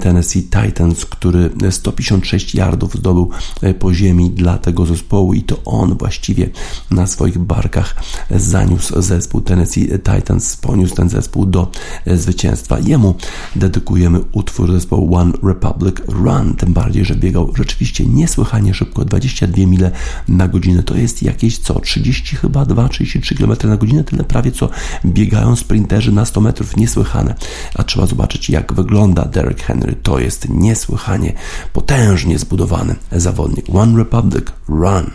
Tennessee 0.00 0.42
Titans, 0.42 1.04
który 1.04 1.50
156 1.70 2.54
yardów 2.54 2.94
zdobył 2.94 3.30
po 3.78 3.94
ziemi 3.94 4.30
dla 4.30 4.58
tego 4.58 4.86
zespołu 4.86 5.34
i 5.34 5.42
to 5.42 5.64
on 5.64 5.98
właściwie 5.98 6.50
na 6.90 7.06
swoich 7.06 7.38
barkach 7.38 7.94
zaniósł 8.30 9.02
zespół 9.02 9.40
Tennessee 9.40 9.88
Titans, 9.88 10.56
poniósł 10.56 10.94
ten 10.94 11.08
zespół 11.08 11.46
do 11.46 11.70
zwycięstwa. 12.06 12.78
Jemu 12.78 13.14
dedykujemy 13.56 14.20
utwór 14.32 14.72
zespołu 14.72 15.16
One 15.16 15.32
Republic 15.42 15.96
Run, 16.08 16.54
tym 16.54 16.72
bardziej, 16.72 17.04
że 17.04 17.14
biegał 17.14 17.52
rzeczywiście 17.56 18.06
niesłychanie 18.06 18.74
szybko, 18.74 19.04
22 19.04 19.66
mile 19.66 19.90
na 20.28 20.48
godzinę, 20.48 20.82
to 20.82 20.94
jest 20.96 21.22
jakieś 21.22 21.58
co, 21.58 21.80
30 21.80 22.15
chyba, 22.24 22.64
2, 22.64 22.88
33 22.88 23.34
km 23.34 23.52
na 23.64 23.76
godzinę, 23.76 24.04
tyle 24.04 24.24
prawie 24.24 24.52
co 24.52 24.68
biegają 25.04 25.56
sprinterzy 25.56 26.12
na 26.12 26.24
100 26.24 26.40
metrów, 26.40 26.76
niesłychane. 26.76 27.34
A 27.74 27.82
trzeba 27.82 28.06
zobaczyć 28.06 28.50
jak 28.50 28.72
wygląda 28.72 29.24
Derek 29.24 29.62
Henry, 29.62 29.94
to 30.02 30.18
jest 30.18 30.48
niesłychanie 30.48 31.32
potężnie 31.72 32.38
zbudowany 32.38 32.94
zawodnik. 33.12 33.66
One 33.74 33.98
Republic, 33.98 34.44
run! 34.68 35.10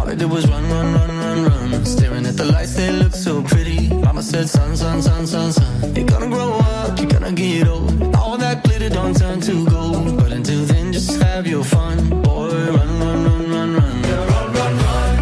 All 0.00 0.08
I 0.08 0.14
did 0.14 0.28
was 0.28 0.46
run, 0.48 0.62
run, 0.70 0.94
run, 0.94 1.44
run, 1.44 1.70
run. 1.72 1.84
Staring 1.84 2.26
at 2.26 2.36
the 2.36 2.44
lights, 2.44 2.74
they 2.74 2.90
looked 2.90 3.14
so 3.14 3.42
pretty. 3.42 3.99
Mama 4.20 4.32
said, 4.32 4.48
son, 4.50 4.76
son, 4.76 5.00
son, 5.00 5.26
son, 5.26 5.50
son, 5.50 5.94
you're 5.96 6.04
gonna 6.04 6.28
grow 6.28 6.52
up, 6.52 6.98
you're 6.98 7.08
gonna 7.08 7.32
get 7.32 7.66
old. 7.66 8.14
All 8.16 8.36
that 8.36 8.62
glitter 8.64 8.90
don't 8.90 9.16
turn 9.16 9.40
to 9.40 9.64
gold. 9.64 10.18
But 10.18 10.32
until 10.32 10.62
then, 10.66 10.92
just 10.92 11.22
have 11.22 11.46
your 11.46 11.64
fun, 11.64 12.20
boy, 12.20 12.50
run, 12.50 13.00
run, 13.00 13.24
run, 13.24 13.50
run, 13.50 13.74
run. 13.76 14.02
Yeah, 14.04 14.26
run, 14.32 14.52
run, 14.58 14.76
run. 14.84 15.16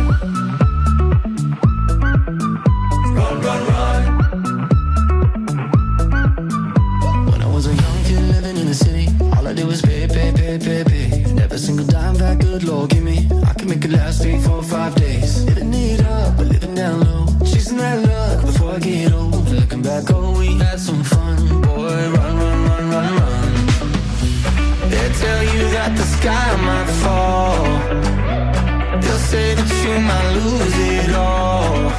Run, 3.14 3.40
run, 3.46 3.62
run. 3.70 4.02
When 7.30 7.40
I 7.40 7.46
was 7.54 7.66
a 7.68 7.74
young 7.74 8.02
kid 8.02 8.20
living 8.34 8.56
in 8.56 8.66
the 8.66 8.74
city, 8.74 9.06
all 9.36 9.46
I 9.46 9.52
did 9.52 9.66
was 9.66 9.80
pay, 9.80 10.08
pay, 10.08 10.32
pay, 10.32 10.58
pay, 10.58 10.82
pay. 10.82 11.24
Every 11.40 11.58
single 11.58 11.86
dime 11.86 12.16
that 12.16 12.40
good 12.40 12.64
Lord, 12.64 12.90
give 12.90 13.04
me. 13.04 13.28
I 13.46 13.54
can 13.54 13.68
make 13.68 13.84
it 13.84 13.92
last 13.92 14.22
three, 14.22 14.40
four, 14.40 14.60
five 14.60 14.96
days. 14.96 15.44
Living 15.44 15.72
it 15.72 16.04
up, 16.04 16.36
but 16.36 16.46
living 16.48 16.74
down 16.74 16.98
low. 17.02 17.07
Get 18.80 19.12
old. 19.12 19.48
Looking 19.48 19.82
back, 19.82 20.04
oh, 20.10 20.38
we 20.38 20.54
had 20.58 20.78
some 20.78 21.02
fun. 21.02 21.62
Boy, 21.62 22.10
run, 22.14 22.34
run, 22.42 22.58
run, 22.68 22.90
run, 22.90 23.12
run. 23.20 23.52
They 24.88 25.08
tell 25.22 25.42
you 25.42 25.62
that 25.76 25.96
the 25.96 26.06
sky 26.16 26.48
might 26.68 26.90
fall. 27.02 27.64
They'll 29.02 29.24
say 29.32 29.54
that 29.54 29.70
you 29.82 29.94
might 30.10 30.28
lose 30.38 30.76
it 30.94 31.12
all. 31.14 31.90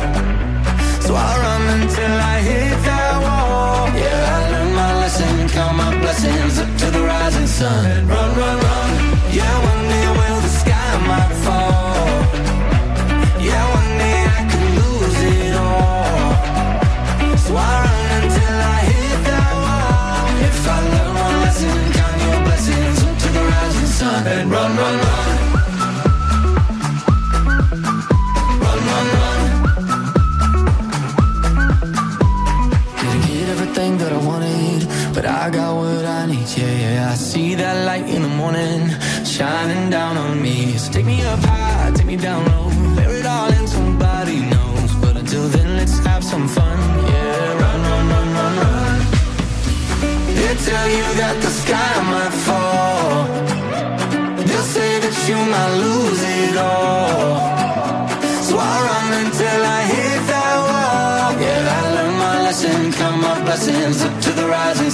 So 1.04 1.16
I'll 1.16 1.40
run 1.46 1.82
until 1.82 2.14
I 2.34 2.40
hit 2.50 2.78
that 2.88 3.16
wall. 3.26 3.88
Yeah, 4.00 4.36
I 4.36 4.40
learned 4.52 4.76
my 4.76 4.92
lesson, 5.02 5.50
count 5.50 5.76
my 5.76 5.92
blessings 6.00 6.60
up 6.60 6.72
to 6.82 6.92
the 6.92 7.02
rising 7.02 7.48
sun. 7.48 8.08
Run, 8.08 8.30
run, 8.38 8.58
run. 8.58 8.92
Yeah, 9.34 9.69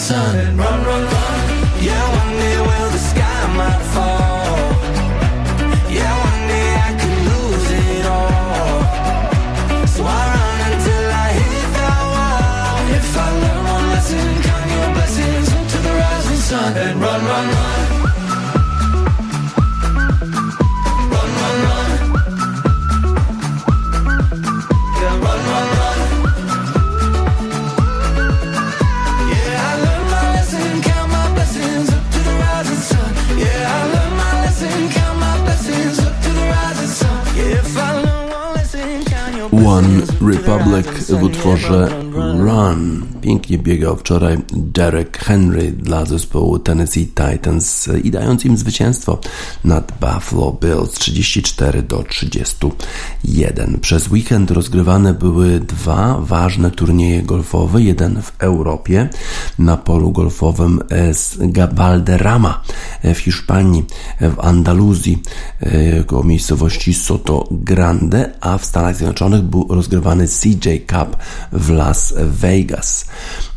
sun. 0.06 0.45
Republic 40.46 40.88
w 41.10 41.24
utworze. 41.24 41.88
Run. 42.38 43.06
Pięknie 43.22 43.58
biegał 43.58 43.96
wczoraj 43.96 44.38
Derek 44.76 45.18
Henry 45.18 45.72
dla 45.72 46.06
zespołu 46.06 46.60
Tennessee 46.60 47.08
Titans 47.08 47.90
i 48.04 48.12
dając 48.12 48.46
im 48.46 48.58
zwycięstwo 48.58 49.20
nad 49.64 49.92
Buffalo 50.02 50.58
Bills 50.62 50.92
34 50.92 51.82
do 51.82 52.04
31. 52.04 53.80
Przez 53.82 54.12
weekend 54.12 54.52
rozgrywane 54.52 55.14
były 55.14 55.60
dwa 55.60 56.18
ważne 56.22 56.72
turnieje 56.72 57.24
golfowe. 57.24 57.82
Jeden 57.82 58.22
w 58.22 58.34
Europie 58.40 59.10
na 59.60 59.78
polu 59.78 60.12
golfowym 60.12 60.80
z 61.14 61.38
Valderrama 61.74 62.62
w 63.04 63.18
Hiszpanii, 63.18 63.86
w 64.22 64.40
Andaluzji, 64.40 65.22
e, 65.60 66.04
koło 66.04 66.24
miejscowości 66.24 66.94
Soto 66.94 67.48
Grande, 67.52 68.32
a 68.42 68.58
w 68.58 68.66
Stanach 68.66 68.96
Zjednoczonych 68.96 69.42
był 69.42 69.68
rozgrywany 69.70 70.28
CJ 70.28 70.70
Cup 70.88 71.18
w 71.52 71.70
Las 71.70 72.14
Vegas. 72.18 73.06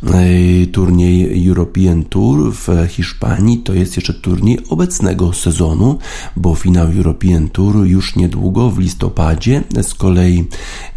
E, 0.03 0.67
Turniej 1.09 1.47
European 1.47 2.03
Tour 2.03 2.53
w 2.53 2.67
Hiszpanii 2.89 3.57
to 3.57 3.73
jest 3.73 3.95
jeszcze 3.95 4.13
turniej 4.13 4.59
obecnego 4.69 5.33
sezonu, 5.33 5.99
bo 6.35 6.55
finał 6.55 6.87
European 6.97 7.49
Tour 7.49 7.85
już 7.85 8.15
niedługo 8.15 8.69
w 8.69 8.79
listopadzie. 8.79 9.63
Z 9.81 9.93
kolei 9.93 10.47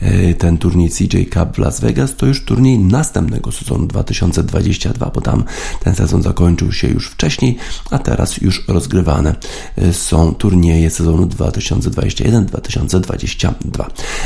e, 0.00 0.34
ten 0.34 0.58
turniej 0.58 0.90
CJ 0.90 1.24
Cup 1.32 1.54
w 1.54 1.58
Las 1.58 1.80
Vegas 1.80 2.16
to 2.16 2.26
już 2.26 2.44
turniej 2.44 2.78
następnego 2.78 3.52
sezonu 3.52 3.86
2022, 3.86 5.10
bo 5.14 5.20
tam 5.20 5.44
ten 5.84 5.94
sezon 5.94 6.22
zakończył 6.22 6.72
się 6.72 6.88
już 6.88 7.10
wcześniej, 7.10 7.56
a 7.90 7.98
teraz 7.98 8.36
już 8.36 8.68
rozgrywane 8.68 9.34
e, 9.76 9.92
są 9.92 10.34
turnieje 10.34 10.90
sezonu 10.90 11.26
2021-2022. 11.26 13.84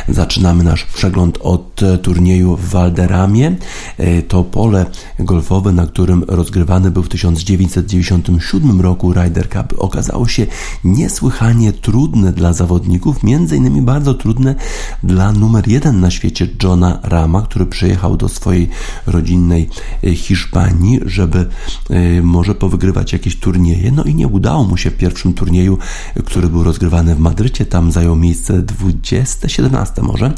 Zaczynamy 0.09 0.64
nasz 0.64 0.85
przegląd 0.85 1.38
od 1.42 1.83
e, 1.83 1.99
turnieju 1.99 2.57
w 2.57 2.68
Valderamie. 2.68 3.57
E, 3.99 4.22
To 4.22 4.44
pole 4.44 4.87
golfowe, 5.18 5.76
na 5.77 5.87
którym 5.87 6.25
rozgrywany 6.29 6.91
był 6.91 7.03
w 7.03 7.09
1997 7.09 8.81
roku 8.81 9.12
Ryder 9.12 9.49
Cup, 9.49 9.75
okazało 9.79 10.29
się 10.29 10.47
niesłychanie 10.85 11.73
trudne 11.73 12.33
dla 12.33 12.53
zawodników, 12.53 13.17
innymi 13.25 13.83
bardzo 13.83 14.15
trudne 14.15 14.55
dla 15.03 15.33
numer 15.33 15.69
jeden 15.69 16.01
na 16.01 16.11
świecie 16.11 16.49
Johna 16.62 16.99
Rama, 17.03 17.43
który 17.43 17.67
przyjechał 17.67 18.17
do 18.17 18.29
swojej 18.29 18.69
rodzinnej 19.07 19.69
e, 20.05 20.15
Hiszpanii, 20.15 21.01
żeby 21.07 21.49
e, 21.91 22.23
może 22.23 22.55
powygrywać 22.55 23.12
jakieś 23.12 23.37
turnieje. 23.37 23.93
No 23.93 24.05
i 24.05 24.15
nie 24.15 24.29
udało 24.29 24.65
mu 24.65 24.77
się 24.77 24.91
w 24.91 24.97
pierwszym 24.97 25.33
turnieju, 25.33 25.79
który 26.25 26.49
był 26.49 26.65
rozgrywany 26.65 27.15
w 27.15 27.19
Madrycie. 27.19 27.67
Tam 27.67 27.93
zajął 27.93 28.17
miejsce 28.17 28.62
20, 28.62 29.49
17 29.49 30.03
może. 30.03 30.33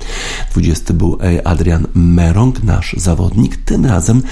20 0.53 0.95
był 0.95 1.19
e, 1.23 1.47
Adrian 1.47 1.87
Merong, 1.95 2.63
nasz 2.63 2.95
zawodnik. 2.99 3.57
Tym 3.57 3.87
razem 3.87 4.23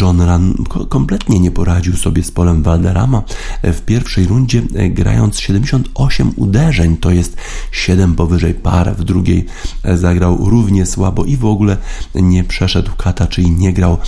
John 0.00 0.20
Ram 0.20 0.39
ko- 0.68 0.86
kompletnie 0.86 1.40
nie 1.40 1.50
poradził 1.50 1.96
sobie 1.96 2.22
z 2.22 2.30
polem 2.30 2.62
Valderrama. 2.62 3.22
E, 3.62 3.72
W 3.72 3.82
pierwszej 3.82 4.26
rundzie 4.26 4.62
e, 4.74 4.88
grając 4.90 5.40
78 5.40 6.32
uderzeń, 6.36 6.96
to 6.96 7.10
jest 7.10 7.36
7 7.72 8.14
powyżej 8.14 8.54
par. 8.54 8.96
W 8.96 9.04
drugiej 9.04 9.46
e, 9.84 9.96
zagrał 9.96 10.38
równie 10.50 10.86
słabo 10.86 11.24
i 11.24 11.36
w 11.36 11.44
ogóle 11.44 11.76
nie 12.14 12.44
przeszedł 12.44 12.90
kata, 12.96 13.26
czyli 13.26 13.50
nie 13.50 13.72
grał 13.72 13.98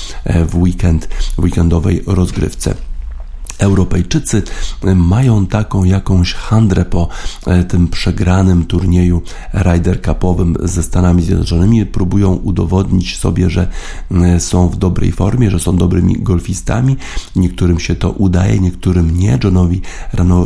w 0.49 0.55
weekend, 0.57 1.05
w 1.37 1.39
weekendowej 1.39 2.03
rozgrywce. 2.07 2.75
Europejczycy 3.63 4.43
mają 4.95 5.47
taką 5.47 5.85
jakąś 5.85 6.35
handrę 6.35 6.85
po 6.85 7.09
e, 7.47 7.65
tym 7.65 7.89
przegranym 7.89 8.65
turnieju 8.65 9.23
Ryder 9.53 10.03
Cupowym 10.03 10.57
ze 10.61 10.83
Stanami 10.83 11.23
Zjednoczonymi. 11.23 11.87
Próbują 11.87 12.33
udowodnić 12.35 13.19
sobie, 13.19 13.51
że 13.51 13.67
e, 14.11 14.41
są 14.41 14.69
w 14.69 14.77
dobrej 14.77 15.13
formie, 15.13 15.51
że 15.51 15.59
są 15.59 15.77
dobrymi 15.77 16.23
golfistami. 16.23 16.97
Niektórym 17.37 17.81
się 17.81 17.95
to 17.95 18.11
udaje, 18.11 18.61
niektórym 18.61 19.19
nie. 19.19 19.39
Johnowi 19.45 19.81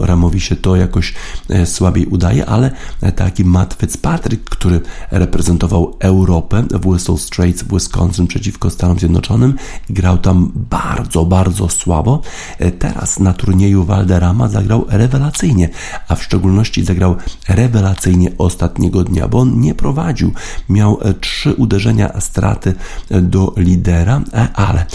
Ramowi 0.02 0.40
się 0.40 0.57
to 0.57 0.76
jakoś 0.76 1.14
e, 1.48 1.66
słabiej 1.66 2.07
udaje, 2.07 2.46
ale 2.46 2.70
taki 3.16 3.44
Matt 3.44 3.76
Fitzpatrick, 3.81 4.50
który 4.50 4.81
reprezentował 5.11 5.96
Europę 6.00 6.64
w 6.70 6.87
Whistle 6.87 7.18
Straits 7.18 7.62
w 7.62 7.72
Wisconsin 7.74 8.26
przeciwko 8.26 8.70
Stanom 8.70 8.98
Zjednoczonym 8.98 9.55
grał 9.90 10.18
tam 10.18 10.52
bardzo, 10.55 11.24
bardzo 11.24 11.68
słabo. 11.68 12.22
E, 12.59 12.70
Teraz 13.06 13.20
na 13.20 13.32
turnieju 13.32 13.84
Valderrama 13.84 14.48
zagrał 14.48 14.84
rewelacyjnie, 14.88 15.68
a 16.08 16.14
w 16.14 16.22
szczególności 16.22 16.84
zagrał 16.84 17.16
rewelacyjnie 17.48 18.30
ostatniego 18.38 19.04
dnia, 19.04 19.28
bo 19.28 19.38
on 19.38 19.60
nie 19.60 19.74
prowadził. 19.74 20.32
Miał 20.68 20.98
e, 21.02 21.14
trzy 21.14 21.54
uderzenia 21.54 22.20
straty 22.20 22.74
e, 23.10 23.20
do 23.20 23.54
lidera, 23.56 24.20
e, 24.32 24.48
ale 24.54 24.86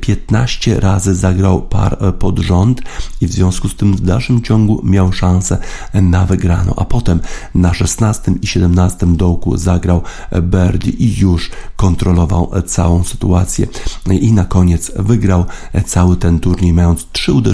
15 0.00 0.80
razy 0.80 1.14
zagrał 1.14 1.62
par 1.62 1.98
pod 2.18 2.38
rząd 2.38 2.82
i 3.20 3.26
w 3.26 3.32
związku 3.32 3.68
z 3.68 3.76
tym 3.76 3.96
w 3.96 4.00
dalszym 4.00 4.42
ciągu 4.42 4.80
miał 4.84 5.12
szansę 5.12 5.58
na 5.94 6.26
wygraną. 6.26 6.74
A 6.76 6.84
potem 6.84 7.20
na 7.54 7.74
16 7.74 8.32
i 8.42 8.46
17 8.46 9.06
dołku 9.06 9.56
zagrał 9.56 10.02
birdie 10.42 10.90
i 10.90 11.18
już 11.18 11.50
kontrolował 11.76 12.50
całą 12.66 13.04
sytuację. 13.04 13.66
I 14.10 14.32
na 14.32 14.44
koniec 14.44 14.92
wygrał 14.96 15.44
cały 15.86 16.16
ten 16.16 16.40
turniej, 16.40 16.72
mając 16.72 17.06
trzy 17.12 17.32
uderzenia 17.32 17.49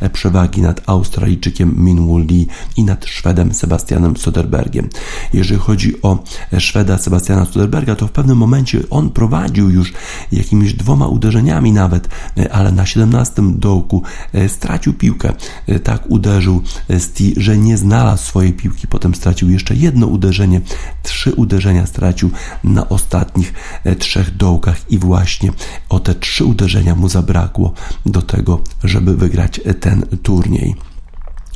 e, 0.00 0.10
przewagi 0.10 0.62
nad 0.62 0.80
Australijczykiem 0.86 1.74
Minwoo 1.84 2.18
Lee 2.18 2.46
i 2.76 2.84
nad 2.84 3.06
Szwedem 3.06 3.54
Sebastianem 3.54 4.16
Soderbergiem. 4.16 4.88
Jeżeli 5.32 5.60
chodzi 5.60 6.02
o 6.02 6.24
e, 6.52 6.60
Szweda 6.60 6.98
Sebastiana 6.98 7.44
Soderberga, 7.44 7.96
to 7.96 8.06
w 8.06 8.12
pewnym 8.12 8.38
momencie 8.38 8.80
on 8.90 9.10
prowadził 9.10 9.70
już 9.70 9.92
jakimiś 10.32 10.74
dwoma 10.74 11.08
uderzeniami 11.08 11.72
nawet, 11.72 12.08
e, 12.38 12.52
ale 12.52 12.72
na 12.72 12.86
17 12.86 13.42
dołku 13.56 14.02
e, 14.32 14.48
stracił 14.48 14.94
piłkę. 14.94 15.32
E, 15.66 15.80
Tak 15.80 16.10
uderzył 16.10 16.62
Sti, 16.98 17.34
że 17.36 17.58
nie 17.58 17.76
znalazł 17.76 18.24
swojej 18.24 18.52
piłki. 18.52 18.88
Potem 18.88 19.14
stracił 19.14 19.50
jeszcze 19.50 19.74
jedno 19.74 20.06
uderzenie, 20.06 20.60
trzy 21.02 21.32
uderzenia 21.32 21.86
stracił 21.86 22.30
na 22.64 22.88
ostatnich 22.88 23.54
e, 23.84 23.96
trzech 23.96 24.36
dołkach 24.36 24.90
i 24.90 24.98
właśnie 24.98 25.52
o 25.88 26.00
te 26.00 26.14
trzy 26.14 26.44
uderzenia 26.44 26.94
mu 26.94 27.08
zabrakło 27.08 27.72
do 28.06 28.22
tego, 28.22 28.60
żeby 28.84 29.16
wygrać 29.16 29.25
e, 29.64 29.74
ten 29.74 30.02
turniej. 30.22 30.74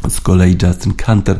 Z 0.08 0.20
kolei 0.20 0.56
Justin 0.62 0.94
Canter 0.94 1.38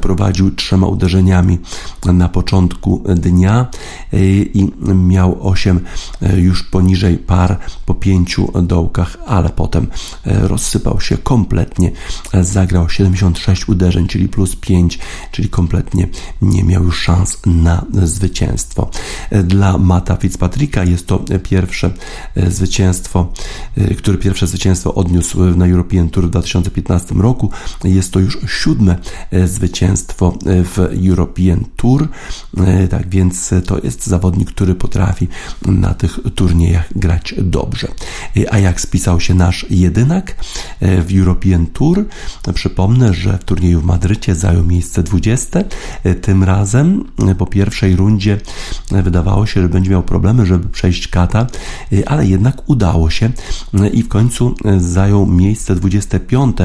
prowadził 0.00 0.54
trzema 0.54 0.86
uderzeniami 0.86 1.58
na 2.04 2.28
początku 2.28 3.04
dnia 3.16 3.66
e, 4.12 4.18
i 4.28 4.72
miał 4.94 5.48
8 5.48 5.80
e, 6.22 6.40
już 6.40 6.62
poniżej 6.62 7.18
par 7.18 7.58
po 7.86 7.94
pięciu 7.94 8.62
dołkach, 8.62 9.16
ale 9.26 9.50
potem 9.50 9.86
e, 10.26 10.48
rozsypał 10.48 11.00
się 11.00 11.18
kompletnie. 11.18 11.90
Zagrał 12.42 12.88
76 12.88 13.68
uderzeń, 13.68 14.06
czyli 14.06 14.28
plus 14.28 14.56
5, 14.56 14.98
czyli 15.32 15.48
kompletnie 15.48 16.08
nie 16.42 16.64
miał 16.64 16.84
już 16.84 17.02
szans 17.02 17.38
na 17.46 17.84
zwycięstwo. 18.02 18.90
Dla 19.44 19.78
Mata 19.78 20.16
Fitzpatricka 20.16 20.84
jest 20.84 21.06
to 21.06 21.24
pierwsze 21.42 21.90
zwycięstwo, 22.36 23.32
który 23.98 24.18
pierwsze 24.18 24.46
zwycięstwo 24.46 24.94
odniósł 24.94 25.44
na 25.44 25.66
European 25.66 26.08
Tour 26.10 26.26
w 26.26 26.30
2015 26.30 27.14
roku. 27.14 27.50
Jest 27.98 28.12
to 28.12 28.20
już 28.20 28.38
siódme 28.46 28.96
e, 29.30 29.48
zwycięstwo 29.48 30.34
e, 30.46 30.64
w 30.64 30.78
European 31.08 31.64
Tour. 31.76 32.08
E, 32.56 32.88
tak 32.88 33.08
więc 33.08 33.54
to 33.66 33.78
jest 33.84 34.06
zawodnik, 34.06 34.50
który 34.50 34.74
potrafi 34.74 35.28
na 35.66 35.94
tych 35.94 36.18
turniejach 36.34 36.88
grać 36.96 37.34
dobrze. 37.38 37.88
A 38.50 38.58
jak 38.58 38.80
spisał 38.80 39.20
się 39.20 39.34
nasz 39.34 39.66
jedynak 39.70 40.36
w 40.80 41.18
European 41.18 41.66
Tour? 41.66 42.04
Przypomnę, 42.54 43.14
że 43.14 43.38
w 43.38 43.44
turnieju 43.44 43.80
w 43.80 43.84
Madrycie 43.84 44.34
zajął 44.34 44.64
miejsce 44.64 45.02
20. 45.02 45.60
Tym 46.22 46.44
razem 46.44 47.04
po 47.38 47.46
pierwszej 47.46 47.96
rundzie 47.96 48.40
wydawało 48.90 49.46
się, 49.46 49.62
że 49.62 49.68
będzie 49.68 49.90
miał 49.90 50.02
problemy, 50.02 50.46
żeby 50.46 50.68
przejść 50.68 51.08
kata, 51.08 51.46
ale 52.06 52.26
jednak 52.26 52.62
udało 52.66 53.10
się 53.10 53.30
i 53.92 54.02
w 54.02 54.08
końcu 54.08 54.54
zajął 54.78 55.26
miejsce 55.26 55.74
25 55.74 56.56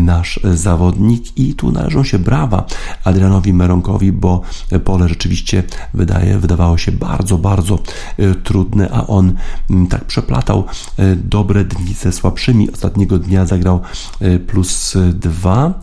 nasz 0.00 0.40
zawodnik 0.64 1.38
i 1.38 1.54
tu 1.54 1.72
należą 1.72 2.04
się 2.04 2.18
brawa 2.18 2.66
Adrianowi 3.04 3.52
Meronkowi, 3.52 4.12
bo 4.12 4.42
pole 4.84 5.08
rzeczywiście 5.08 5.62
wydaje, 5.94 6.38
wydawało 6.38 6.78
się 6.78 6.92
bardzo, 6.92 7.38
bardzo 7.38 7.78
e, 8.18 8.34
trudne, 8.34 8.90
a 8.92 9.06
on 9.06 9.34
mm, 9.70 9.86
tak 9.86 10.04
przeplatał 10.04 10.64
e, 10.98 11.16
dobre 11.16 11.64
dni 11.64 11.94
ze 11.94 12.12
słabszymi. 12.12 12.72
Ostatniego 12.72 13.18
dnia 13.18 13.46
zagrał 13.46 13.80
e, 14.20 14.38
plus 14.38 14.94
dwa, 15.12 15.74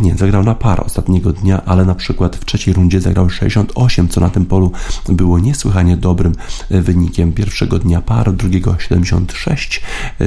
nie, 0.00 0.16
zagrał 0.16 0.44
na 0.44 0.54
parę 0.54 0.84
ostatniego 0.84 1.32
dnia, 1.32 1.64
ale 1.64 1.84
na 1.84 1.94
przykład 1.94 2.36
w 2.36 2.44
trzeciej 2.44 2.74
rundzie 2.74 3.00
zagrał 3.00 3.30
68, 3.30 4.08
co 4.08 4.20
na 4.20 4.30
tym 4.30 4.46
polu 4.46 4.72
było 5.08 5.38
niesłychanie 5.38 5.96
dobrym 5.96 6.34
wynikiem. 6.70 7.32
Pierwszego 7.32 7.78
dnia 7.78 8.00
par, 8.00 8.32
drugiego 8.32 8.76
76. 8.78 9.82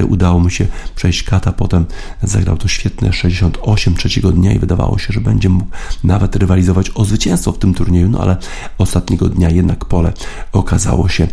Udało 0.09 0.39
mu 0.39 0.49
się 0.49 0.67
przejść 0.95 1.23
kata, 1.23 1.51
potem 1.51 1.85
zagrał 2.23 2.57
to 2.57 2.67
świetne 2.67 3.13
68 3.13 3.95
trzeciego 3.95 4.31
dnia 4.31 4.53
i 4.53 4.59
wydawało 4.59 4.97
się, 4.97 5.13
że 5.13 5.21
będzie 5.21 5.49
mógł 5.49 5.69
nawet 6.03 6.35
rywalizować 6.35 6.91
o 6.95 7.05
zwycięstwo 7.05 7.51
w 7.51 7.57
tym 7.57 7.73
turnieju, 7.73 8.09
no 8.09 8.19
ale 8.19 8.37
ostatniego 8.77 9.29
dnia 9.29 9.49
jednak 9.49 9.85
pole 9.85 10.13
okazało 10.51 11.09
się 11.09 11.27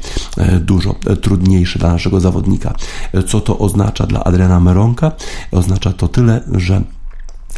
dużo 0.61 0.95
trudniejsze 1.23 1.79
dla 1.79 1.93
naszego 1.93 2.21
zawodnika. 2.21 2.75
Co 3.27 3.41
to 3.41 3.59
oznacza 3.59 4.07
dla 4.07 4.25
Adriana 4.25 4.61
Meronka? 4.61 5.13
Oznacza 5.51 5.93
to 5.93 6.09
tyle, 6.09 6.41
że 6.53 6.83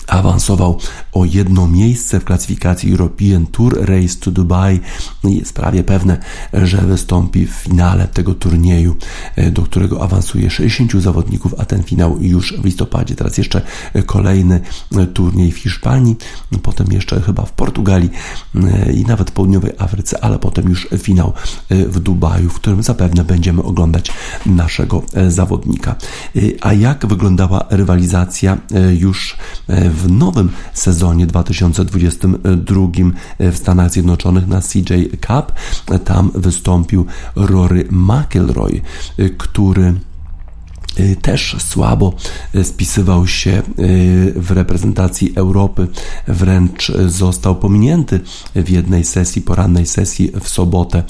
awansował 0.06 0.78
o 1.12 1.24
jedno 1.24 1.68
miejsce 1.68 2.20
w 2.20 2.24
klasyfikacji 2.24 2.90
European 2.90 3.46
Tour 3.46 3.80
Race 3.80 4.16
to 4.20 4.30
Dubai 4.30 4.80
i 5.24 5.36
jest 5.36 5.52
prawie 5.52 5.84
pewne, 5.84 6.18
że 6.52 6.78
wystąpi 6.78 7.46
w 7.46 7.50
finale 7.50 8.08
tego 8.08 8.34
turnieju, 8.34 8.96
e, 9.36 9.50
do 9.50 9.62
którego 9.62 10.02
awansuje 10.02 10.50
60 10.50 11.02
zawodników, 11.02 11.54
a 11.58 11.64
ten 11.64 11.82
finał 11.82 12.18
już 12.20 12.54
w 12.60 12.64
listopadzie. 12.64 13.14
Teraz 13.14 13.38
jeszcze 13.38 13.62
kolejny 14.06 14.60
e, 14.96 15.06
turniej 15.06 15.52
w 15.52 15.58
Hiszpanii, 15.58 16.16
potem 16.62 16.86
jeszcze 16.90 17.20
chyba 17.20 17.42
w 17.42 17.52
Portugalii 17.52 18.10
e, 18.54 18.92
i 18.92 19.04
nawet 19.04 19.30
w 19.30 19.32
południowej 19.32 19.72
Afryce, 19.78 20.24
ale 20.24 20.38
potem 20.38 20.68
już 20.68 20.88
finał 20.98 21.32
w 21.70 22.00
Dubaju, 22.00 22.50
w 22.50 22.54
którym 22.54 22.82
zapewne 22.82 23.24
będziemy 23.24 23.62
oglądać 23.62 24.12
naszego 24.46 25.02
zawodnika. 25.28 25.94
A 26.60 26.72
jak 26.72 27.06
wyglądała 27.06 27.66
rywalizacja 27.70 28.58
już 28.98 29.36
w 29.90 30.11
nowym 30.11 30.50
sezonie 30.72 31.26
2022 31.26 32.81
w 33.38 33.57
Stanach 33.57 33.90
Zjednoczonych 33.90 34.46
na 34.46 34.61
CJ 34.61 34.92
Cup. 35.11 35.53
Tam 36.05 36.31
wystąpił 36.35 37.07
Rory 37.37 37.88
McIlroy, 37.90 38.81
który 39.38 39.81
Y, 39.90 40.09
też 41.22 41.57
słabo 41.59 42.12
y, 42.55 42.64
spisywał 42.64 43.26
się 43.26 43.62
y, 43.79 44.33
w 44.37 44.50
reprezentacji 44.50 45.33
Europy, 45.37 45.88
wręcz 46.29 46.92
został 47.07 47.57
pominięty 47.57 48.20
w 48.55 48.68
jednej 48.68 49.05
sesji, 49.05 49.42
porannej 49.42 49.87
sesji 49.87 50.33
w 50.40 50.48
sobotę, 50.48 51.03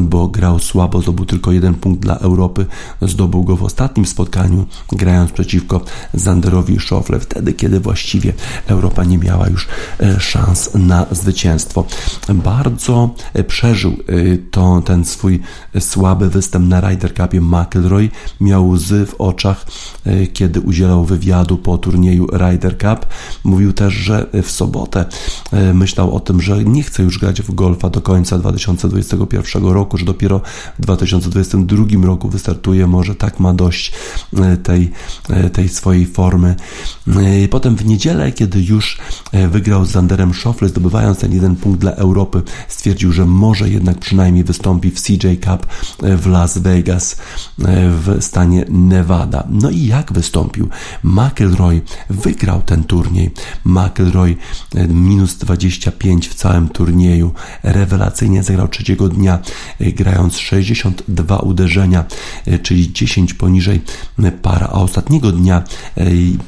bo 0.00 0.28
grał 0.28 0.58
słabo, 0.58 1.02
zdobył 1.02 1.26
tylko 1.26 1.52
jeden 1.52 1.74
punkt 1.74 2.00
dla 2.00 2.18
Europy, 2.18 2.66
zdobył 3.02 3.44
go 3.44 3.56
w 3.56 3.62
ostatnim 3.62 4.06
spotkaniu, 4.06 4.66
grając 4.92 5.32
przeciwko 5.32 5.80
Zanderowi 6.14 6.80
Szofle, 6.80 7.20
wtedy 7.20 7.52
kiedy 7.52 7.80
właściwie 7.80 8.32
Europa 8.66 9.04
nie 9.04 9.18
miała 9.18 9.48
już 9.48 9.68
szans 10.18 10.70
na 10.74 11.06
zwycięstwo. 11.10 11.84
Bardzo 12.28 13.14
przeżył 13.46 13.96
to, 14.50 14.82
ten 14.84 15.04
swój 15.04 15.40
słaby 15.80 16.30
występ 16.30 16.68
na 16.68 16.80
Ryder 16.80 17.14
Cupie 17.14 17.40
McIlroy, 17.40 18.08
miał 18.40 18.68
łzy 18.68 19.06
w 19.06 19.21
oczach, 19.22 19.66
e, 20.04 20.26
kiedy 20.26 20.60
udzielał 20.60 21.04
wywiadu 21.04 21.58
po 21.58 21.78
turnieju 21.78 22.26
Ryder 22.32 22.78
Cup. 22.78 23.06
Mówił 23.44 23.72
też, 23.72 23.94
że 23.94 24.26
w 24.42 24.50
sobotę 24.50 25.04
e, 25.52 25.74
myślał 25.74 26.16
o 26.16 26.20
tym, 26.20 26.40
że 26.40 26.64
nie 26.64 26.82
chce 26.82 27.02
już 27.02 27.18
grać 27.18 27.42
w 27.42 27.54
golfa 27.54 27.90
do 27.90 28.00
końca 28.00 28.38
2021 28.38 29.64
roku, 29.64 29.98
że 29.98 30.04
dopiero 30.04 30.40
w 30.78 30.82
2022 30.82 32.06
roku 32.06 32.28
wystartuje, 32.28 32.86
może 32.86 33.14
tak 33.14 33.40
ma 33.40 33.54
dość 33.54 33.92
e, 34.36 34.56
tej, 34.56 34.90
tej 35.52 35.68
swojej 35.68 36.06
formy. 36.06 36.54
Potem 37.50 37.76
w 37.76 37.84
niedzielę, 37.84 38.32
kiedy 38.32 38.62
już 38.62 38.98
wygrał 39.48 39.84
z 39.84 39.90
Zanderem 39.90 40.34
Schauffele, 40.34 40.68
zdobywając 40.68 41.18
ten 41.18 41.32
jeden 41.32 41.56
punkt 41.56 41.80
dla 41.80 41.92
Europy, 41.92 42.42
stwierdził, 42.68 43.12
że 43.12 43.26
może 43.26 43.70
jednak 43.70 43.98
przynajmniej 43.98 44.44
wystąpi 44.44 44.90
w 44.90 45.02
CJ 45.02 45.26
Cup 45.44 45.66
w 45.98 46.26
Las 46.26 46.58
Vegas 46.58 47.16
w 47.58 48.16
stanie 48.20 48.64
Nevada 48.68 49.11
Nevada. 49.12 49.44
No 49.50 49.70
i 49.70 49.86
jak 49.86 50.12
wystąpił? 50.12 50.68
McElroy 51.04 51.80
wygrał 52.10 52.62
ten 52.62 52.84
turniej. 52.84 53.30
McElroy 53.64 54.36
e, 54.74 54.88
minus 54.88 55.36
25 55.36 56.28
w 56.28 56.34
całym 56.34 56.68
turnieju. 56.68 57.32
Rewelacyjnie 57.62 58.42
zagrał 58.42 58.68
trzeciego 58.68 59.08
dnia, 59.08 59.38
e, 59.80 59.92
grając 59.92 60.38
62 60.38 61.38
uderzenia, 61.38 62.04
e, 62.46 62.58
czyli 62.58 62.92
10 62.92 63.34
poniżej 63.34 63.80
para, 64.42 64.66
a 64.66 64.72
ostatniego 64.72 65.32
dnia 65.32 65.62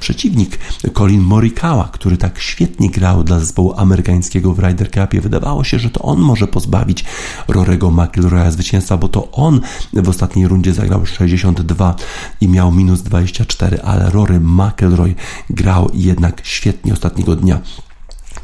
przeciwnik 0.00 0.59
Colin 0.94 1.20
Morikawa, 1.20 1.88
który 1.92 2.16
tak 2.16 2.38
świetnie 2.38 2.90
grał 2.90 3.24
dla 3.24 3.38
zespołu 3.38 3.74
amerykańskiego 3.77 4.55
w 4.55 4.59
Ryder 4.59 4.90
Cupie, 4.90 5.20
wydawało 5.20 5.64
się, 5.64 5.79
że 5.79 5.90
to 5.90 6.00
on 6.00 6.18
może 6.18 6.46
pozbawić 6.46 7.05
Rorego 7.48 7.90
McIlroya 7.90 8.50
zwycięstwa, 8.50 8.96
bo 8.96 9.09
to 9.09 9.31
on 9.31 9.61
w 9.92 10.09
ostatniej 10.09 10.48
rundzie 10.48 10.74
zagrał 10.74 11.07
62 11.07 11.96
i 12.40 12.48
miał 12.54 12.72
minus 12.72 13.02
24, 13.02 13.82
ale 13.82 14.10
Rory 14.10 14.40
McElroy 14.40 15.14
grał 15.50 15.90
jednak 15.94 16.40
świetnie 16.44 16.92
ostatniego 16.92 17.36
dnia 17.36 17.60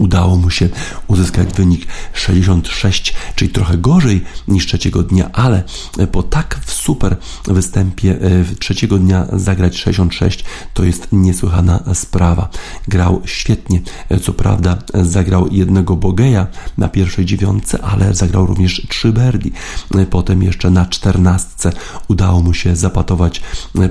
udało 0.00 0.36
mu 0.36 0.50
się 0.50 0.68
uzyskać 1.06 1.48
wynik 1.52 1.86
66, 2.14 3.14
czyli 3.34 3.50
trochę 3.50 3.78
gorzej 3.78 4.24
niż 4.48 4.66
trzeciego 4.66 5.02
dnia, 5.02 5.30
ale 5.32 5.62
po 6.12 6.22
tak 6.22 6.60
super 6.66 7.16
występie 7.46 8.18
e, 8.20 8.54
trzeciego 8.54 8.98
dnia 8.98 9.26
zagrać 9.32 9.76
66 9.76 10.44
to 10.74 10.84
jest 10.84 11.08
niesłychana 11.12 11.82
sprawa. 11.94 12.48
Grał 12.88 13.22
świetnie, 13.24 13.80
e, 14.08 14.20
co 14.20 14.32
prawda 14.32 14.78
zagrał 14.94 15.48
jednego 15.50 15.96
bogeja 15.96 16.46
na 16.78 16.88
pierwszej 16.88 17.24
dziewiątce, 17.24 17.82
ale 17.82 18.14
zagrał 18.14 18.46
również 18.46 18.86
trzy 18.88 19.12
birdie. 19.12 19.50
E, 19.94 20.06
potem 20.06 20.42
jeszcze 20.42 20.70
na 20.70 20.86
czternastce 20.86 21.72
udało 22.08 22.42
mu 22.42 22.54
się 22.54 22.76
zapatować 22.76 23.42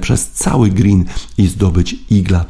przez 0.01 0.27
cały 0.27 0.69
green 0.69 1.05
i 1.37 1.47
zdobyć 1.47 1.95
igla, 2.09 2.45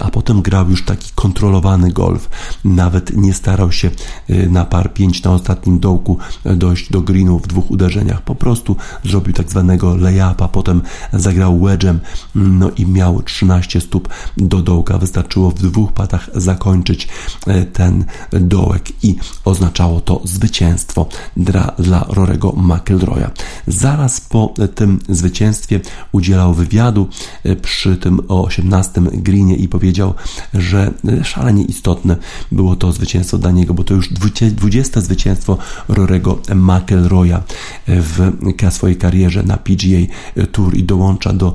a 0.00 0.10
potem 0.10 0.42
grał 0.42 0.70
już 0.70 0.84
taki 0.84 1.10
kontrolowany 1.14 1.92
golf. 1.92 2.28
Nawet 2.64 2.97
nawet 2.98 3.16
nie 3.16 3.34
starał 3.34 3.72
się 3.72 3.90
na 4.28 4.64
par 4.64 4.92
5 4.92 5.22
na 5.22 5.30
ostatnim 5.30 5.78
dołku 5.78 6.18
dojść 6.44 6.90
do 6.90 7.00
greenu 7.00 7.38
w 7.38 7.46
dwóch 7.46 7.70
uderzeniach. 7.70 8.22
Po 8.22 8.34
prostu 8.34 8.76
zrobił 9.04 9.34
tak 9.34 9.50
zwanego 9.50 9.96
layupa, 9.96 10.48
potem 10.48 10.82
zagrał 11.12 11.58
wedge'em, 11.58 11.98
no 12.34 12.70
i 12.70 12.86
miał 12.86 13.22
13 13.22 13.80
stóp 13.80 14.08
do 14.36 14.62
dołka. 14.62 14.98
Wystarczyło 14.98 15.50
w 15.50 15.54
dwóch 15.54 15.92
patach 15.92 16.30
zakończyć 16.34 17.08
ten 17.72 18.04
dołek 18.32 19.04
i 19.04 19.16
oznaczało 19.44 20.00
to 20.00 20.20
zwycięstwo 20.24 21.06
dla, 21.36 21.72
dla 21.78 22.04
Rorego 22.08 22.52
McIlroya. 22.52 23.30
Zaraz 23.66 24.20
po 24.20 24.54
tym 24.74 25.00
zwycięstwie 25.08 25.80
udzielał 26.12 26.54
wywiadu 26.54 27.08
e, 27.44 27.56
przy 27.56 27.96
tym 27.96 28.20
18 28.28 29.00
greenie 29.00 29.56
i 29.56 29.68
powiedział, 29.68 30.14
że 30.54 30.92
e, 31.08 31.24
szalenie 31.24 31.64
istotne 31.64 32.16
było 32.52 32.76
to 32.76 32.87
zwycięstwo 32.92 33.38
dla 33.38 33.50
niego, 33.50 33.74
bo 33.74 33.84
to 33.84 33.94
już 33.94 34.08
20 34.52 35.00
zwycięstwo 35.00 35.58
Rorego 35.88 36.38
McIlroya 36.54 37.42
w 37.86 38.32
swojej 38.70 38.96
karierze 38.96 39.42
na 39.42 39.56
PGA 39.56 39.98
Tour 40.52 40.76
i 40.76 40.84
dołącza 40.84 41.32
do 41.32 41.54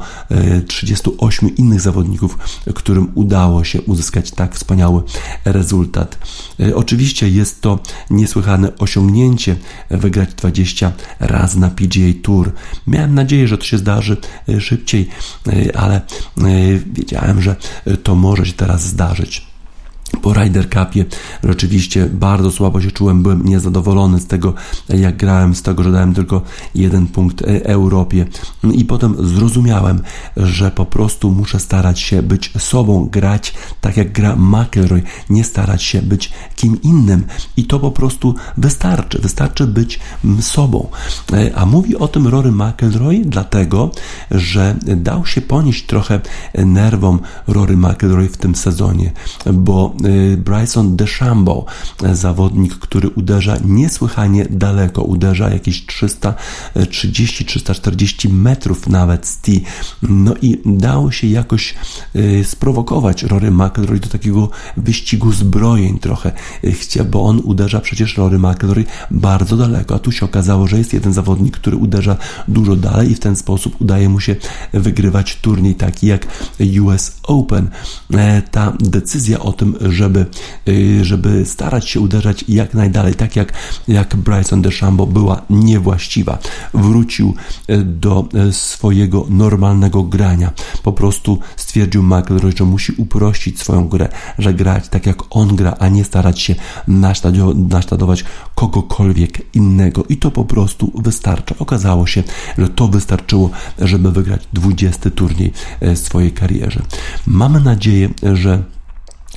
38 0.67 1.49
e, 1.49 1.51
innych 1.51 1.81
zawodników, 1.81 2.37
którym 2.75 3.11
udało 3.15 3.63
się 3.63 3.81
uzyskać 3.81 4.31
tak 4.31 4.55
wspaniały 4.55 5.03
rezultat. 5.45 6.17
Oczywiście 6.75 7.29
jest 7.29 7.61
to 7.61 7.79
niesłychane 8.09 8.77
osiągnięcie 8.77 9.55
wygrać 9.89 10.33
20 10.33 10.91
razy 11.19 11.59
na 11.59 11.69
PGA 11.69 12.13
Tour. 12.21 12.51
Miałem 12.87 13.15
nadzieję, 13.15 13.47
że 13.47 13.57
to 13.57 13.63
się 13.63 13.77
zdarzy 13.77 14.17
e, 14.49 14.61
szybciej, 14.61 15.09
e, 15.47 15.77
ale 15.77 15.95
e, 15.95 16.01
wiedziałem, 16.93 17.41
że 17.41 17.55
to 18.03 18.15
może 18.15 18.45
się 18.45 18.53
teraz 18.53 18.83
zdarzyć 18.87 19.52
po 20.21 20.33
Ryder 20.33 20.69
Cupie 20.69 21.05
rzeczywiście 21.43 22.05
bardzo 22.05 22.51
słabo 22.51 22.81
się 22.81 22.91
czułem, 22.91 23.23
byłem 23.23 23.45
niezadowolony 23.45 24.19
z 24.19 24.27
tego, 24.27 24.53
jak 24.89 25.17
grałem, 25.17 25.55
z 25.55 25.61
tego, 25.61 25.83
że 25.83 25.91
dałem 25.91 26.13
tylko 26.13 26.41
jeden 26.75 27.07
punkt 27.07 27.41
e, 27.41 27.65
Europie 27.65 28.25
i 28.73 28.85
potem 28.85 29.27
zrozumiałem, 29.27 30.01
że 30.37 30.71
po 30.71 30.85
prostu 30.85 31.31
muszę 31.31 31.59
starać 31.59 31.99
się 31.99 32.21
być 32.21 32.53
sobą, 32.57 33.05
grać 33.11 33.53
tak 33.81 33.97
jak 33.97 34.11
gra 34.11 34.35
McElroy, 34.35 35.03
nie 35.29 35.43
starać 35.43 35.83
się 35.83 36.01
być 36.01 36.31
kim 36.55 36.81
innym 36.81 37.23
i 37.57 37.65
to 37.65 37.79
po 37.79 37.91
prostu 37.91 38.35
wystarczy, 38.57 39.19
wystarczy 39.19 39.67
być 39.67 39.99
sobą. 40.41 40.87
E, 41.33 41.55
a 41.55 41.65
mówi 41.65 41.97
o 41.97 42.07
tym 42.07 42.27
Rory 42.27 42.51
McElroy 42.51 43.21
dlatego, 43.25 43.91
że 44.31 44.75
dał 44.81 45.25
się 45.25 45.41
ponieść 45.41 45.85
trochę 45.85 46.19
nerwom 46.65 47.19
Rory 47.47 47.77
McElroy 47.77 48.29
w 48.29 48.37
tym 48.37 48.55
sezonie, 48.55 49.11
bo 49.53 49.93
Bryson 50.37 50.95
DeChambeau, 50.95 51.65
zawodnik, 52.13 52.75
który 52.75 53.09
uderza 53.09 53.57
niesłychanie 53.65 54.47
daleko, 54.49 55.01
uderza 55.01 55.49
jakieś 55.49 55.85
330-340 55.85 58.29
metrów 58.29 58.87
nawet 58.87 59.27
z 59.27 59.37
tee. 59.37 59.61
No 60.01 60.33
i 60.41 60.61
dało 60.65 61.11
się 61.11 61.27
jakoś 61.27 61.75
y, 62.15 62.43
sprowokować 62.43 63.23
Rory 63.23 63.51
McIlroy 63.51 63.99
do 63.99 64.09
takiego 64.09 64.49
wyścigu 64.77 65.31
zbrojeń 65.31 65.99
trochę, 65.99 66.31
y, 66.63 67.03
bo 67.03 67.23
on 67.23 67.41
uderza 67.43 67.79
przecież 67.79 68.17
Rory 68.17 68.39
McIlroy 68.39 68.85
bardzo 69.11 69.57
daleko, 69.57 69.95
a 69.95 69.99
tu 69.99 70.11
się 70.11 70.25
okazało, 70.25 70.67
że 70.67 70.77
jest 70.77 70.93
jeden 70.93 71.13
zawodnik, 71.13 71.57
który 71.57 71.77
uderza 71.77 72.17
dużo 72.47 72.75
dalej 72.75 73.11
i 73.11 73.15
w 73.15 73.19
ten 73.19 73.35
sposób 73.35 73.81
udaje 73.81 74.09
mu 74.09 74.19
się 74.19 74.35
wygrywać 74.73 75.35
turniej 75.35 75.75
taki 75.75 76.07
jak 76.07 76.27
US 76.81 77.13
Open. 77.23 77.69
E, 78.13 78.41
ta 78.41 78.73
decyzja 78.79 79.39
o 79.39 79.53
tym, 79.53 79.75
żeby, 79.93 80.25
y, 80.67 81.05
żeby 81.05 81.45
starać 81.45 81.89
się 81.89 81.99
uderzać 81.99 82.45
jak 82.47 82.73
najdalej, 82.73 83.15
tak 83.15 83.35
jak, 83.35 83.53
jak 83.87 84.15
Bryson 84.15 84.61
DeChambeau 84.61 85.07
była 85.07 85.41
niewłaściwa. 85.49 86.37
Wrócił 86.73 87.33
y, 87.69 87.77
do 87.77 88.27
y, 88.49 88.53
swojego 88.53 89.25
normalnego 89.29 90.03
grania. 90.03 90.51
Po 90.83 90.93
prostu 90.93 91.39
stwierdził 91.55 92.03
McIlroy, 92.03 92.53
że 92.57 92.65
musi 92.65 92.93
uprościć 92.97 93.59
swoją 93.59 93.87
grę, 93.87 94.09
że 94.39 94.53
grać 94.53 94.89
tak 94.89 95.05
jak 95.05 95.17
on 95.29 95.55
gra, 95.55 95.75
a 95.79 95.87
nie 95.87 96.03
starać 96.03 96.41
się 96.41 96.55
naśladować 97.69 98.25
kogokolwiek 98.55 99.55
innego. 99.55 100.03
I 100.09 100.17
to 100.17 100.31
po 100.31 100.45
prostu 100.45 100.91
wystarcza. 100.95 101.55
Okazało 101.59 102.07
się, 102.07 102.23
że 102.57 102.69
to 102.69 102.87
wystarczyło, 102.87 103.49
żeby 103.79 104.11
wygrać 104.11 104.47
20 104.53 105.09
turniej 105.09 105.53
swojej 105.95 106.31
karierze. 106.31 106.81
Mamy 107.27 107.59
nadzieję, 107.59 108.09
że 108.33 108.63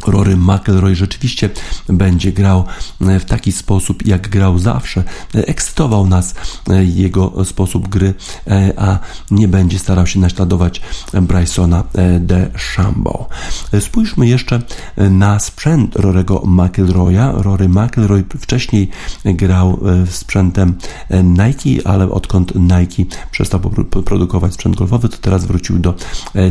Rory 0.06 0.37
McElroy 0.37 0.94
rzeczywiście 0.94 1.50
będzie 1.88 2.32
grał 2.32 2.64
e, 3.00 3.20
w 3.20 3.24
taki 3.24 3.52
sposób, 3.52 4.06
jak 4.06 4.28
grał 4.28 4.59
zawsze. 4.59 5.04
E, 5.35 5.46
ekscytował 5.48 6.06
nas 6.06 6.35
e, 6.70 6.85
jego 6.85 7.44
sposób 7.44 7.88
gry, 7.88 8.14
a 8.76 8.98
nie 9.30 9.48
będzie 9.48 9.78
starał 9.78 10.06
się 10.06 10.20
naśladować 10.20 10.80
Brysona 11.12 11.85
de 12.20 12.50
Chambeau. 12.54 13.26
Spójrzmy 13.80 14.28
jeszcze 14.28 14.62
na 15.11 15.38
sprzęt 15.38 15.96
Rorego 15.96 16.42
McElroya. 16.46 17.32
Rory 17.42 17.68
McElroy 17.68 18.24
wcześniej 18.40 18.90
grał 19.24 19.80
sprzętem 20.11 20.74
Nike, 21.24 21.88
ale 21.88 22.11
odkąd 22.11 22.52
Nike 22.54 23.16
przestał 23.30 23.61
produkować 24.04 24.54
sprzęt 24.54 24.76
golfowy, 24.76 25.09
to 25.09 25.16
teraz 25.16 25.44
wrócił 25.44 25.78
do 25.78 25.94